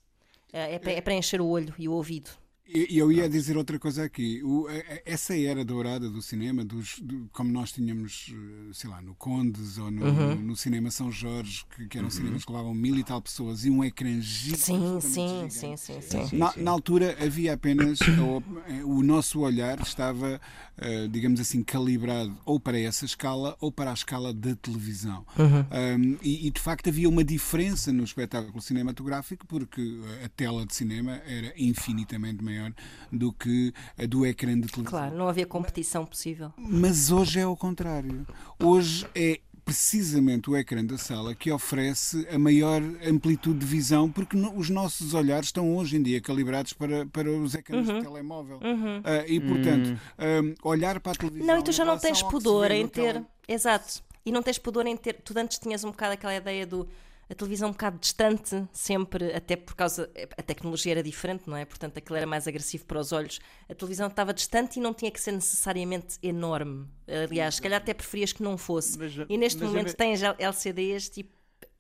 É, 0.53 0.75
é, 0.75 0.81
é 0.97 1.01
para 1.01 1.15
encher 1.15 1.41
o 1.41 1.47
olho 1.47 1.75
e 1.79 1.89
o 1.89 1.93
ouvido. 1.93 2.31
E 2.73 2.97
eu 2.97 3.11
ia 3.11 3.29
dizer 3.29 3.57
outra 3.57 3.79
coisa 3.79 4.05
aqui. 4.05 4.41
O, 4.45 4.67
essa 5.05 5.37
era 5.37 5.65
dourada 5.65 6.09
do 6.09 6.23
cinema, 6.23 6.65
dos, 6.65 7.01
do, 7.01 7.29
como 7.33 7.51
nós 7.51 7.73
tínhamos, 7.73 8.33
eh, 8.33 8.71
sei 8.73 8.89
lá, 8.89 9.03
no 9.03 9.13
Condes 9.17 9.77
ou 9.77 9.91
no, 9.91 10.07
uhum. 10.07 10.35
no, 10.37 10.43
no 10.43 10.57
Cinema 10.57 10.89
São 10.91 11.11
Jorge, 11.11 11.65
que, 11.75 11.89
que 11.89 11.99
eram 11.99 12.07
uhum. 12.07 12.11
cinemas 12.13 12.45
que 12.45 12.53
levavam 12.53 12.73
mil 12.73 12.97
e 12.97 13.03
tal 13.03 13.21
pessoas 13.21 13.65
e 13.65 13.71
um 13.71 13.83
ecrã 13.83 14.21
gigante. 14.21 14.63
Sim, 14.63 15.01
sim, 15.01 15.51
sim, 15.51 15.77
sim, 15.77 16.01
sim, 16.01 16.37
na, 16.37 16.53
na, 16.57 16.71
altura 16.71 17.17
havia 17.21 17.55
apenas. 17.55 17.99
o, 18.01 18.43
o 18.85 19.03
nosso 19.03 19.41
olhar 19.41 19.81
estava, 19.81 20.41
uh, 20.79 21.09
digamos 21.09 21.41
assim, 21.41 21.65
calibrado 21.65 22.37
ou 22.45 22.61
para 22.61 22.79
essa 22.79 23.05
escala 23.05 23.57
ou 23.61 23.73
para 23.73 23.91
a 23.91 23.95
escala 23.95 24.33
da 24.33 24.55
televisão. 24.55 25.27
Uhum. 25.37 25.61
Um, 25.61 26.19
e, 26.23 26.47
e, 26.47 26.51
de 26.51 26.61
facto 26.61 26.89
havia 26.89 27.09
uma 27.09 27.25
diferença 27.25 27.93
no 27.93 28.05
espetáculo 28.05 28.61
cinematográfico 28.63 29.45
porque 29.47 29.99
a 30.25 30.29
tela 30.29 30.65
de 30.65 30.75
cinema 30.75 31.21
era 31.27 31.53
infinitamente 31.57 32.45
maior 32.45 32.60
maior 32.61 32.73
do 33.11 33.33
que 33.33 33.73
a 33.99 34.07
do 34.07 34.27
ecrã 34.27 34.55
de 34.55 34.69
televisão. 34.69 34.85
Claro, 34.85 35.17
não 35.17 35.29
havia 35.29 35.47
competição 35.47 36.05
possível. 36.05 36.53
Mas 36.57 37.11
hoje 37.11 37.41
é 37.41 37.47
o 37.47 37.57
contrário. 37.57 38.27
Hoje 38.59 39.07
é 39.15 39.41
precisamente 39.65 40.51
o 40.51 40.57
ecrã 40.57 40.85
da 40.85 40.99
sala 40.99 41.35
que 41.35 41.51
oferece 41.51 42.27
a 42.31 42.39
maior 42.39 42.83
amplitude 43.07 43.59
de 43.59 43.67
visão, 43.67 44.11
porque 44.11 44.37
no, 44.37 44.57
os 44.57 44.69
nossos 44.69 45.15
olhares 45.15 45.47
estão 45.47 45.77
hoje 45.77 45.97
em 45.97 46.03
dia 46.03 46.21
calibrados 46.21 46.73
para, 46.73 47.07
para 47.07 47.31
os 47.31 47.55
ecrãs 47.55 47.89
uhum. 47.89 47.99
de 47.99 48.05
telemóvel. 48.05 48.59
Uhum. 48.63 48.99
Uh, 48.99 49.25
e, 49.29 49.41
portanto, 49.41 50.01
um, 50.19 50.69
olhar 50.69 50.99
para 51.01 51.13
a 51.13 51.15
televisão. 51.15 51.47
Não, 51.47 51.61
e 51.61 51.63
tu 51.63 51.73
já 51.73 51.85
não 51.85 51.99
tens 51.99 52.23
pudor 52.23 52.71
em 52.71 52.87
ter. 52.89 53.23
Exato. 53.47 54.03
E 54.25 54.33
não 54.33 54.43
tens 54.43 54.59
pudor 54.59 54.87
em 54.87 54.97
ter. 54.97 55.15
Tu 55.15 55.39
antes 55.39 55.59
tinhas 55.59 55.85
um 55.85 55.91
bocado 55.91 56.15
aquela 56.15 56.35
ideia 56.35 56.67
do 56.67 56.89
a 57.31 57.35
televisão 57.35 57.69
um 57.69 57.73
bocado 57.73 57.99
distante, 58.01 58.67
sempre, 58.73 59.33
até 59.33 59.55
por 59.55 59.77
causa. 59.77 60.11
A 60.37 60.43
tecnologia 60.43 60.93
era 60.93 61.03
diferente, 61.03 61.49
não 61.49 61.57
é? 61.57 61.65
Portanto, 61.65 61.97
aquilo 61.97 62.17
era 62.17 62.27
mais 62.27 62.49
agressivo 62.49 62.85
para 62.87 62.99
os 62.99 63.13
olhos. 63.13 63.39
A 63.69 63.75
televisão 63.75 64.09
estava 64.09 64.35
distante 64.35 64.81
e 64.81 64.83
não 64.83 64.93
tinha 64.93 65.13
que 65.13 65.21
ser 65.21 65.31
necessariamente 65.31 66.19
enorme. 66.25 66.89
Aliás, 67.07 67.55
se 67.55 67.63
calhar 67.63 67.81
até 67.81 67.95
preferias 67.95 68.33
que 68.33 68.43
não 68.43 68.59
fosse. 68.59 68.99
Mas, 68.99 69.13
e 69.29 69.39
neste 69.39 69.63
momento 69.63 69.95
tens 69.95 70.21
LCDs 70.23 71.09
tipo, 71.09 71.31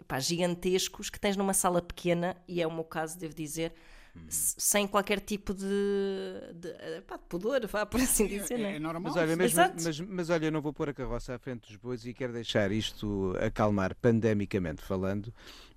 pá, 0.06 0.20
gigantescos 0.20 1.10
que 1.10 1.18
tens 1.18 1.36
numa 1.36 1.52
sala 1.52 1.82
pequena, 1.82 2.36
e 2.46 2.62
é 2.62 2.66
o 2.66 2.72
meu 2.72 2.84
caso, 2.84 3.18
devo 3.18 3.34
dizer 3.34 3.72
sem 4.28 4.86
qualquer 4.86 5.20
tipo 5.20 5.54
de, 5.54 5.64
de, 6.54 7.00
pá, 7.06 7.16
de 7.16 7.22
pudor, 7.28 7.66
vá, 7.66 7.84
por 7.86 8.00
assim 8.00 8.26
dizer. 8.26 8.60
É, 8.60 8.72
é, 8.72 8.76
é 8.76 8.78
normal. 8.78 9.12
Mas 9.12 9.16
olha, 9.16 9.36
mesmo, 9.36 9.60
mas, 9.60 10.00
mas, 10.00 10.30
olha, 10.30 10.46
eu 10.46 10.52
não 10.52 10.60
vou 10.60 10.72
pôr 10.72 10.88
a 10.88 10.94
carroça 10.94 11.34
à 11.34 11.38
frente 11.38 11.68
dos 11.68 11.76
bois 11.76 12.04
e 12.04 12.14
quero 12.14 12.32
deixar 12.32 12.70
isto 12.72 13.34
acalmar 13.40 13.94
pandemicamente 13.94 14.82
falando, 14.82 15.32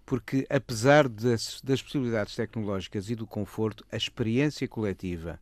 porque 0.05 0.45
apesar 0.49 1.07
das, 1.07 1.61
das 1.63 1.81
possibilidades 1.81 2.35
tecnológicas 2.35 3.09
e 3.09 3.15
do 3.15 3.25
conforto, 3.25 3.85
a 3.91 3.95
experiência 3.95 4.67
coletiva 4.67 5.39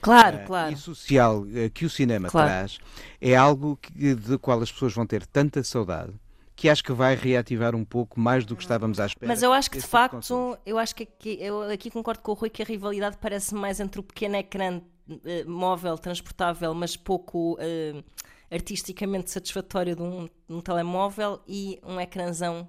claro, 0.00 0.38
uh, 0.38 0.46
claro. 0.46 0.72
e 0.72 0.76
social 0.76 1.40
uh, 1.40 1.70
que 1.72 1.84
o 1.84 1.90
cinema 1.90 2.28
claro. 2.28 2.48
traz 2.48 2.78
é 3.20 3.34
algo 3.34 3.76
que, 3.76 4.14
de 4.14 4.38
qual 4.38 4.60
as 4.60 4.70
pessoas 4.70 4.94
vão 4.94 5.06
ter 5.06 5.26
tanta 5.26 5.62
saudade 5.64 6.12
que 6.56 6.68
acho 6.68 6.84
que 6.84 6.92
vai 6.92 7.16
reativar 7.16 7.74
um 7.74 7.84
pouco 7.84 8.18
mais 8.20 8.44
do 8.44 8.54
que 8.54 8.62
estávamos 8.62 9.00
à 9.00 9.06
espera. 9.06 9.28
Mas 9.28 9.42
eu 9.42 9.52
acho 9.52 9.70
que 9.70 9.76
de 9.76 9.82
tipo 9.82 9.90
facto, 9.90 10.58
eu 10.64 10.78
acho 10.78 10.94
que 10.94 11.02
aqui, 11.02 11.38
eu 11.40 11.62
aqui 11.62 11.90
concordo 11.90 12.20
com 12.22 12.32
o 12.32 12.34
Rui 12.34 12.48
que 12.48 12.62
a 12.62 12.64
rivalidade 12.64 13.16
parece 13.20 13.54
mais 13.54 13.80
entre 13.80 14.00
o 14.00 14.02
pequeno 14.02 14.36
ecrã 14.36 14.80
uh, 15.08 15.50
móvel, 15.50 15.98
transportável, 15.98 16.72
mas 16.72 16.96
pouco 16.96 17.54
uh, 17.54 18.04
artisticamente 18.50 19.30
satisfatório 19.30 19.96
de 19.96 20.02
um, 20.02 20.26
de 20.26 20.54
um, 20.54 20.60
telemóvel 20.60 21.40
e 21.46 21.80
um 21.84 22.00
ecrãzão. 22.00 22.68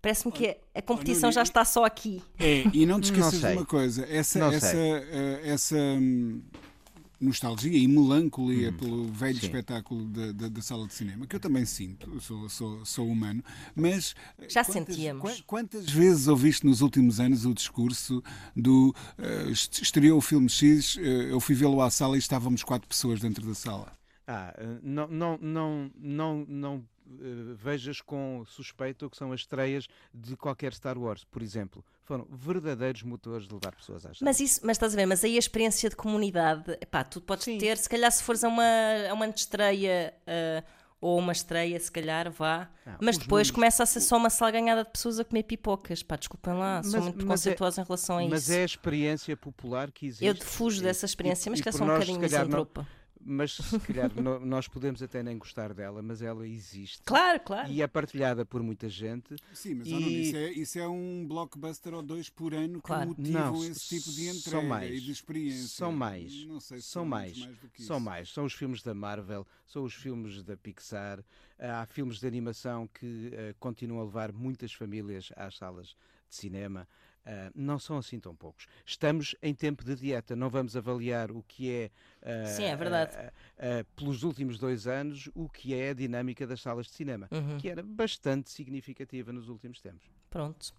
Parece-me 0.00 0.30
que 0.30 0.56
a 0.72 0.80
competição 0.80 1.32
já 1.32 1.42
está 1.42 1.64
só 1.64 1.84
aqui. 1.84 2.22
É, 2.38 2.62
e 2.72 2.86
não 2.86 3.00
te 3.00 3.10
esqueças 3.10 3.40
de 3.40 3.46
uma 3.46 3.66
coisa, 3.66 4.06
essa, 4.08 4.38
essa, 4.54 4.76
uh, 4.76 5.40
essa 5.42 5.76
hum, 5.76 6.42
nostalgia 7.20 7.78
e 7.78 7.88
melancolia 7.88 8.70
hum, 8.70 8.76
pelo 8.76 9.06
velho 9.06 9.38
sim. 9.38 9.46
espetáculo 9.46 10.04
da, 10.08 10.32
da, 10.32 10.48
da, 10.48 10.62
sala 10.62 10.86
de 10.86 10.94
cinema, 10.94 11.26
que 11.26 11.34
eu 11.34 11.40
também 11.40 11.64
sinto, 11.64 12.20
sou, 12.20 12.48
sou, 12.48 12.84
sou 12.84 13.08
humano, 13.08 13.42
mas. 13.74 14.14
Já 14.48 14.64
quantas, 14.64 14.94
sentíamos. 14.94 15.40
Quantas 15.46 15.90
vezes 15.90 16.28
ouviste 16.28 16.66
nos 16.66 16.80
últimos 16.80 17.20
anos 17.20 17.44
o 17.44 17.54
discurso 17.54 18.22
do. 18.54 18.94
Uh, 19.18 19.50
estreou 19.50 20.18
o 20.18 20.20
filme 20.20 20.48
X, 20.48 20.96
uh, 20.96 21.00
eu 21.00 21.40
fui 21.40 21.54
vê-lo 21.54 21.80
à 21.80 21.90
sala 21.90 22.16
e 22.16 22.18
estávamos 22.18 22.62
quatro 22.62 22.88
pessoas 22.88 23.20
dentro 23.20 23.46
da 23.46 23.54
sala. 23.54 23.92
Ah, 24.26 24.52
não, 24.82 25.06
não, 25.06 25.38
não, 25.40 25.90
não, 25.96 26.46
não 26.48 26.76
uh, 26.76 27.54
vejas 27.54 28.00
com 28.00 28.44
suspeito 28.46 29.06
o 29.06 29.10
que 29.10 29.16
são 29.16 29.32
as 29.32 29.40
estreias 29.40 29.86
de 30.12 30.36
qualquer 30.36 30.74
Star 30.74 30.98
Wars, 30.98 31.24
por 31.24 31.42
exemplo 31.42 31.84
foram 32.06 32.26
verdadeiros 32.30 33.02
motores 33.02 33.46
de 33.46 33.52
levar 33.54 33.74
pessoas 33.74 34.06
às 34.06 34.20
mas 34.20 34.40
isso 34.40 34.60
Mas 34.64 34.76
estás 34.76 34.94
a 34.94 34.96
ver, 34.96 35.06
mas 35.06 35.22
aí 35.24 35.36
a 35.36 35.38
experiência 35.38 35.90
de 35.90 35.96
comunidade, 35.96 36.76
pá, 36.90 37.02
tu 37.04 37.20
podes 37.20 37.44
Sim. 37.44 37.58
ter, 37.58 37.76
se 37.76 37.88
calhar 37.88 38.10
se 38.12 38.22
fores 38.22 38.42
a 38.44 38.48
uma, 38.48 38.62
a 39.10 39.12
uma 39.12 39.26
estreia, 39.26 40.14
uh, 40.26 40.64
ou 41.00 41.18
uma 41.18 41.32
estreia, 41.32 41.78
se 41.78 41.92
calhar, 41.92 42.30
vá. 42.30 42.70
Não, 42.86 42.94
mas 43.02 43.16
os 43.16 43.22
depois 43.22 43.48
números- 43.48 43.50
começa 43.50 43.82
a 43.82 43.86
ser 43.86 44.00
só 44.00 44.16
uma 44.16 44.30
salganhada 44.30 44.82
de 44.84 44.90
pessoas 44.90 45.20
a 45.20 45.24
comer 45.24 45.42
pipocas. 45.42 46.02
Pá, 46.02 46.16
desculpem 46.16 46.54
lá, 46.54 46.82
sou 46.82 46.92
Mas- 46.92 47.02
muito 47.02 47.14
mas 47.16 47.16
é- 47.16 47.50
preconceituosa 47.50 47.80
em 47.82 47.84
relação 47.84 48.18
a 48.18 48.28
Mas 48.28 48.42
isso. 48.44 48.52
é 48.52 48.62
a 48.62 48.64
experiência 48.64 49.36
popular 49.36 49.90
que 49.92 50.06
existe. 50.06 50.24
Eu 50.24 50.34
fujo 50.36 50.80
dessa 50.82 51.04
experiência, 51.04 51.48
e- 51.48 51.50
mas 51.50 51.60
que 51.60 51.68
é 51.68 51.72
só 51.72 51.84
um 51.84 51.88
bocadinho 51.88 52.18
calhar, 52.20 52.40
não- 52.42 52.46
misantropa. 52.46 52.86
Mas 53.28 53.54
se 53.56 53.78
calhar 53.80 54.12
no- 54.14 54.38
nós 54.38 54.68
podemos 54.68 55.02
até 55.02 55.20
nem 55.22 55.36
gostar 55.36 55.74
dela, 55.74 56.00
mas 56.00 56.22
ela 56.22 56.46
existe. 56.46 57.02
Claro, 57.04 57.40
claro. 57.40 57.70
E 57.72 57.82
é 57.82 57.86
partilhada 57.88 58.44
por 58.46 58.62
muita 58.62 58.88
gente. 58.88 59.34
Sim, 59.52 59.74
mas 59.74 59.88
E- 59.88 59.94
oh, 59.94 60.00
Nuno, 60.00 60.10
isso, 60.12 60.36
é, 60.36 60.50
isso 60.52 60.78
é 60.78 60.88
um 60.88 61.26
blockbuster 61.26 61.92
ou 61.92 62.02
dois 62.02 62.28
por 62.30 62.54
ano 62.54 62.80
que 62.80 62.86
Claro. 62.86 63.08
motivam 63.08 63.52
Não, 63.52 63.64
esse 63.64 63.88
tipo 63.88 64.10
de 64.12 64.26
são 64.32 64.60
entrega 64.60 64.62
mais. 64.68 64.94
e 64.94 65.00
de 65.00 65.10
experiência. 65.10 65.68
São 65.68 65.92
mais. 65.92 66.44
Não 66.46 66.60
sei 66.60 66.80
se 66.80 66.86
são 66.88 67.04
muitos 67.04 67.38
mais. 67.44 67.56
do 67.58 67.68
que 67.68 67.82
são 67.82 67.96
isso. 67.96 68.04
mais. 68.04 68.28
São 68.32 68.44
os 68.44 68.52
filmes 68.52 68.82
da 68.82 68.94
Marvel, 68.94 69.46
são 69.66 69.82
os 69.82 69.92
filmes 69.94 70.42
da 70.44 70.56
Pixar. 70.56 71.24
Há 71.58 71.84
filmes 71.86 72.20
de 72.20 72.26
animação 72.26 72.86
que 72.86 73.30
eh, 73.32 73.54
continuam 73.58 74.00
a 74.02 74.04
levar 74.04 74.30
muitas 74.32 74.72
famílias 74.72 75.30
às 75.34 75.56
salas 75.56 75.88
de 76.28 76.34
cinema. 76.36 76.86
Ah, 77.28 77.50
não 77.56 77.76
são 77.78 77.98
assim 77.98 78.20
tão 78.20 78.36
poucos. 78.36 78.66
Estamos 78.84 79.34
em 79.42 79.52
tempo 79.52 79.84
de 79.84 79.96
dieta, 79.96 80.36
não 80.36 80.48
vamos 80.48 80.76
avaliar 80.76 81.32
o 81.32 81.42
que 81.42 81.68
é, 81.70 81.90
ah, 82.22 82.44
Sim, 82.46 82.64
é 82.64 82.76
verdade. 82.76 83.16
ah, 83.58 83.84
pelos 83.96 84.22
últimos 84.22 84.58
dois 84.60 84.86
anos, 84.86 85.28
o 85.34 85.48
que 85.48 85.74
é 85.74 85.90
a 85.90 85.92
dinâmica 85.92 86.46
das 86.46 86.60
salas 86.62 86.86
de 86.86 86.92
cinema, 86.92 87.28
Uhum. 87.32 87.58
que 87.58 87.68
era 87.68 87.82
bastante 87.82 88.50
significativa 88.50 89.32
nos 89.32 89.48
últimos 89.48 89.80
tempos. 89.80 90.06
Pronto. 90.30 90.72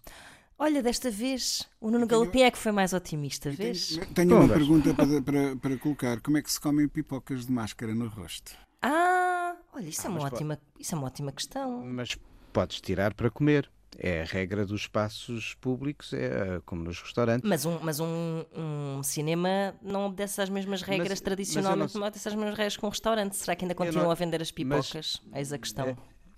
Olha, 0.58 0.82
desta 0.82 1.10
vez 1.10 1.68
o 1.80 1.90
Nuno 1.90 2.06
tenho- 2.06 2.22
Galopim 2.22 2.40
é 2.40 2.50
que 2.50 2.58
foi 2.58 2.72
mais 2.72 2.92
otimista, 2.94 3.50
Eu 3.50 3.56
tenho, 3.56 3.72
vês? 3.74 3.96
tenho 4.14 4.36
uma 4.36 4.48
pergunta 4.48 4.94
para, 4.94 5.22
para, 5.22 5.56
para 5.56 5.78
colocar. 5.78 6.20
Como 6.22 6.38
é 6.38 6.42
que 6.42 6.50
se 6.50 6.58
comem 6.58 6.88
pipocas 6.88 7.44
de 7.46 7.52
máscara 7.52 7.94
no 7.94 8.08
rosto? 8.08 8.56
Ah, 8.82 9.54
olha, 9.74 9.88
isso, 9.88 10.00
é 10.00 10.06
Ah, 10.06 10.08
uma 10.10 10.20
mas 10.20 10.30
pode- 10.30 10.34
ótima, 10.36 10.58
isso 10.80 10.94
é 10.94 10.98
uma 10.98 11.06
ótima 11.06 11.30
questão. 11.30 11.84
Mas 11.84 12.16
podes 12.52 12.80
tirar 12.80 13.12
para 13.14 13.30
comer. 13.30 13.70
É 13.96 14.22
a 14.22 14.24
regra 14.24 14.66
dos 14.66 14.82
espaços 14.82 15.54
públicos, 15.54 16.12
é 16.12 16.60
como 16.66 16.82
nos 16.82 17.00
restaurantes. 17.00 17.48
Mas 17.48 17.64
um, 17.64 17.78
mas 17.80 17.98
um, 18.00 18.44
um 18.54 19.02
cinema 19.02 19.74
não 19.82 20.06
obedece 20.06 20.40
às 20.42 20.48
mesmas 20.50 20.82
regras 20.82 21.08
mas 21.10 21.20
tradicionalmente, 21.20 21.94
não 21.94 22.00
não 22.00 22.06
obedece 22.08 22.28
às 22.28 22.34
mesmas 22.34 22.54
regras 22.56 22.76
que 22.76 22.84
um 22.84 22.88
restaurante. 22.90 23.36
Será 23.36 23.56
que 23.56 23.64
ainda 23.64 23.74
não- 23.74 23.86
continuam 23.86 24.10
a 24.10 24.14
vender 24.14 24.42
as 24.42 24.48
mas- 24.48 24.52
pipocas? 24.52 25.22
Eis 25.34 25.52
a 25.52 25.58
questão. 25.58 25.88
É- 25.88 25.96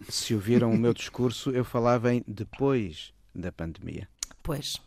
Se 0.09 0.35
ouviram 0.35 0.71
o 0.71 0.77
meu 0.79 0.95
discurso, 0.95 1.51
eu 1.51 1.65
falava 1.65 2.15
em 2.15 2.23
depois 2.27 3.13
da 3.35 3.53
pandemia. 3.53 4.09
Pois, 4.43 4.81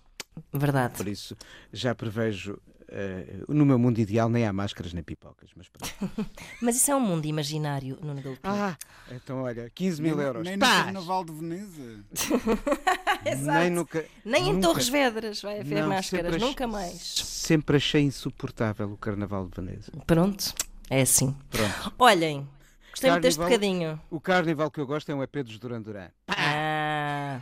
verdade. 0.52 0.96
Por 0.98 1.08
isso, 1.08 1.36
já 1.72 1.94
prevejo. 1.94 2.60
Eh, 2.96 3.38
no 3.48 3.66
meu 3.66 3.80
mundo 3.80 3.98
ideal 4.00 4.30
nem 4.30 4.46
há 4.46 4.54
máscaras 4.54 4.94
nem 4.94 5.04
pipocas. 5.04 5.50
Mas 5.56 5.68
pronto. 5.68 6.30
Mas 6.62 6.76
isso 6.76 6.92
é 6.92 6.96
um 6.96 7.00
mundo 7.00 7.26
imaginário, 7.26 7.98
Nuno 8.02 8.22
Galopim. 8.22 8.42
Ah, 8.44 8.78
então 9.12 9.42
olha, 9.42 9.70
15 9.74 10.02
mil 10.02 10.16
nem, 10.16 10.26
euros. 10.26 10.44
Nem 10.44 10.54
no 10.56 10.60
Paz! 10.60 10.84
Carnaval 10.86 11.26
de 11.26 11.32
Veneza. 11.34 12.04
Nem, 13.42 13.70
nunca, 13.70 14.06
Nem 14.26 14.50
em 14.50 14.54
nunca- 14.54 14.68
Torres 14.68 14.90
Vedras 14.90 15.42
vai 15.42 15.60
haver 15.62 15.82
Não, 15.82 15.90
máscaras, 15.90 16.42
nunca 16.42 16.68
mais. 16.68 17.02
Sempre 17.02 17.78
achei 17.78 18.02
insuportável 18.04 18.92
o 18.92 18.98
Carnaval 18.98 19.48
de 19.48 19.62
Veneza. 19.62 19.92
Pronto, 20.06 20.54
é 20.90 21.02
assim. 21.02 21.36
Pronto. 21.50 21.94
Olhem, 22.00 22.48
gostei 22.92 23.10
muito 23.12 23.24
deste 23.24 23.40
Carnival- 23.40 23.60
bocadinho. 23.60 24.02
O 24.12 24.20
carnaval 24.20 24.70
que 24.72 24.80
eu 24.82 24.86
gosto 24.86 25.10
é 25.12 25.16
um 25.16 25.24
EP 25.24 25.38
dos 25.44 25.58
Duran 25.58 25.82
Duran. 25.82 26.10
Ah, 26.28 26.36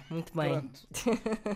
muito 0.09 0.35
bem. 0.35 0.49
Pronto. 0.51 0.81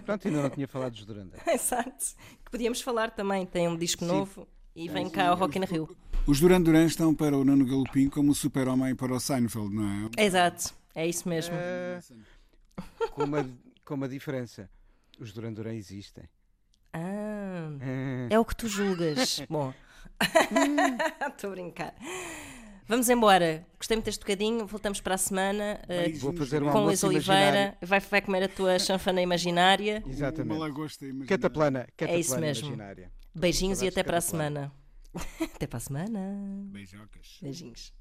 Pronto, 0.06 0.28
ainda 0.28 0.42
não 0.44 0.50
tinha 0.50 0.68
falado 0.68 0.94
dos 0.94 1.06
Duran 1.06 1.28
Duran. 1.28 1.42
Exato. 1.54 2.06
Que 2.44 2.52
podíamos 2.52 2.82
falar 2.82 3.12
também. 3.12 3.46
Tem 3.46 3.68
um 3.68 3.78
disco 3.78 4.04
Sim. 4.06 4.12
novo 4.12 4.48
e 4.76 4.88
vem 4.90 5.10
cá 5.10 5.30
ao 5.30 5.36
Rock 5.38 5.58
in 5.58 5.66
Rio. 5.66 5.96
Os 6.28 6.40
Duran 6.40 6.62
Duran 6.62 6.86
estão 6.86 7.14
para 7.14 7.38
o 7.38 7.44
Nuno 7.44 7.66
Galopim 7.66 8.10
como 8.10 8.32
o 8.32 8.36
super-homem 8.36 8.96
para 8.96 9.14
o 9.14 9.20
Seinfeld, 9.20 9.74
não 9.76 10.10
é? 10.18 10.24
Exato, 10.24 10.74
é 10.96 11.08
isso 11.08 11.30
mesmo. 11.30 11.54
Eh, 11.56 12.00
com, 13.12 13.24
uma, 13.26 13.50
com 13.86 13.94
uma 13.94 14.08
diferença. 14.10 14.70
Os 15.20 15.32
Duran 15.32 15.54
Duran 15.54 15.74
existem. 15.74 16.24
Ah, 16.94 17.70
Eh, 17.82 18.28
é 18.32 18.40
o 18.40 18.46
que 18.46 18.56
tu 18.56 18.68
julgas. 18.68 19.42
Bom, 19.50 19.74
estou 21.30 21.50
a 21.52 21.54
brincar. 21.54 21.94
Vamos 22.88 23.10
embora. 23.10 23.66
Gostei 23.78 23.98
muito 23.98 24.06
deste 24.06 24.20
bocadinho. 24.20 24.68
Voltamos 24.68 25.02
para 25.02 25.16
a 25.16 25.18
semana 25.18 25.82
Beijinhos 25.88 26.22
Vou 26.22 26.34
fazer 26.34 26.62
um 26.62 26.72
com 26.72 26.84
Luís 26.86 27.04
Oliveira. 27.04 27.76
Vai, 27.82 28.00
vai 28.00 28.22
comer 28.22 28.44
a 28.44 28.48
tua 28.48 28.78
chanfana 28.78 29.22
imaginária. 29.22 30.04
Exatamente. 30.08 30.56
Uma 30.56 30.68
lagosta 30.68 31.06
imaginária. 31.06 31.28
Cataplana, 31.28 31.80
cataplana 31.98 32.18
É 32.18 32.20
isso 32.20 32.40
mesmo. 32.40 32.68
imaginária. 32.68 33.12
Beijinhos 33.34 33.82
e 33.82 33.88
até 33.88 34.04
para 34.04 34.18
a 34.18 34.22
semana. 34.22 34.72
Até 35.56 35.66
para 35.66 35.78
a 35.78 35.80
semana. 35.80 36.20
Beijocas. 36.74 37.40
Beijinhos. 37.42 37.94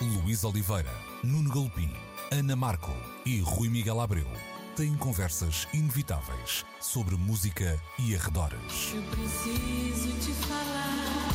Luís 0.00 0.44
Oliveira, 0.44 0.90
Nuno 1.24 1.52
Galopim, 1.52 1.90
Ana 2.30 2.54
Marco 2.54 2.92
e 3.26 3.40
Rui 3.40 3.68
Miguel 3.68 4.00
Abreu 4.00 4.51
têm 4.76 4.94
conversas 4.96 5.68
inevitáveis 5.72 6.64
sobre 6.80 7.16
música 7.16 7.80
e 7.98 8.14
arredores. 8.14 8.92
Eu 8.94 9.02
preciso 9.04 10.12
te 10.18 10.32
falar. 10.46 11.32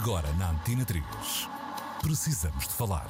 Agora 0.00 0.32
na 0.34 0.50
Antena 0.50 0.84
3. 0.84 1.04
Precisamos 2.02 2.66
de 2.66 2.74
falar. 2.74 3.08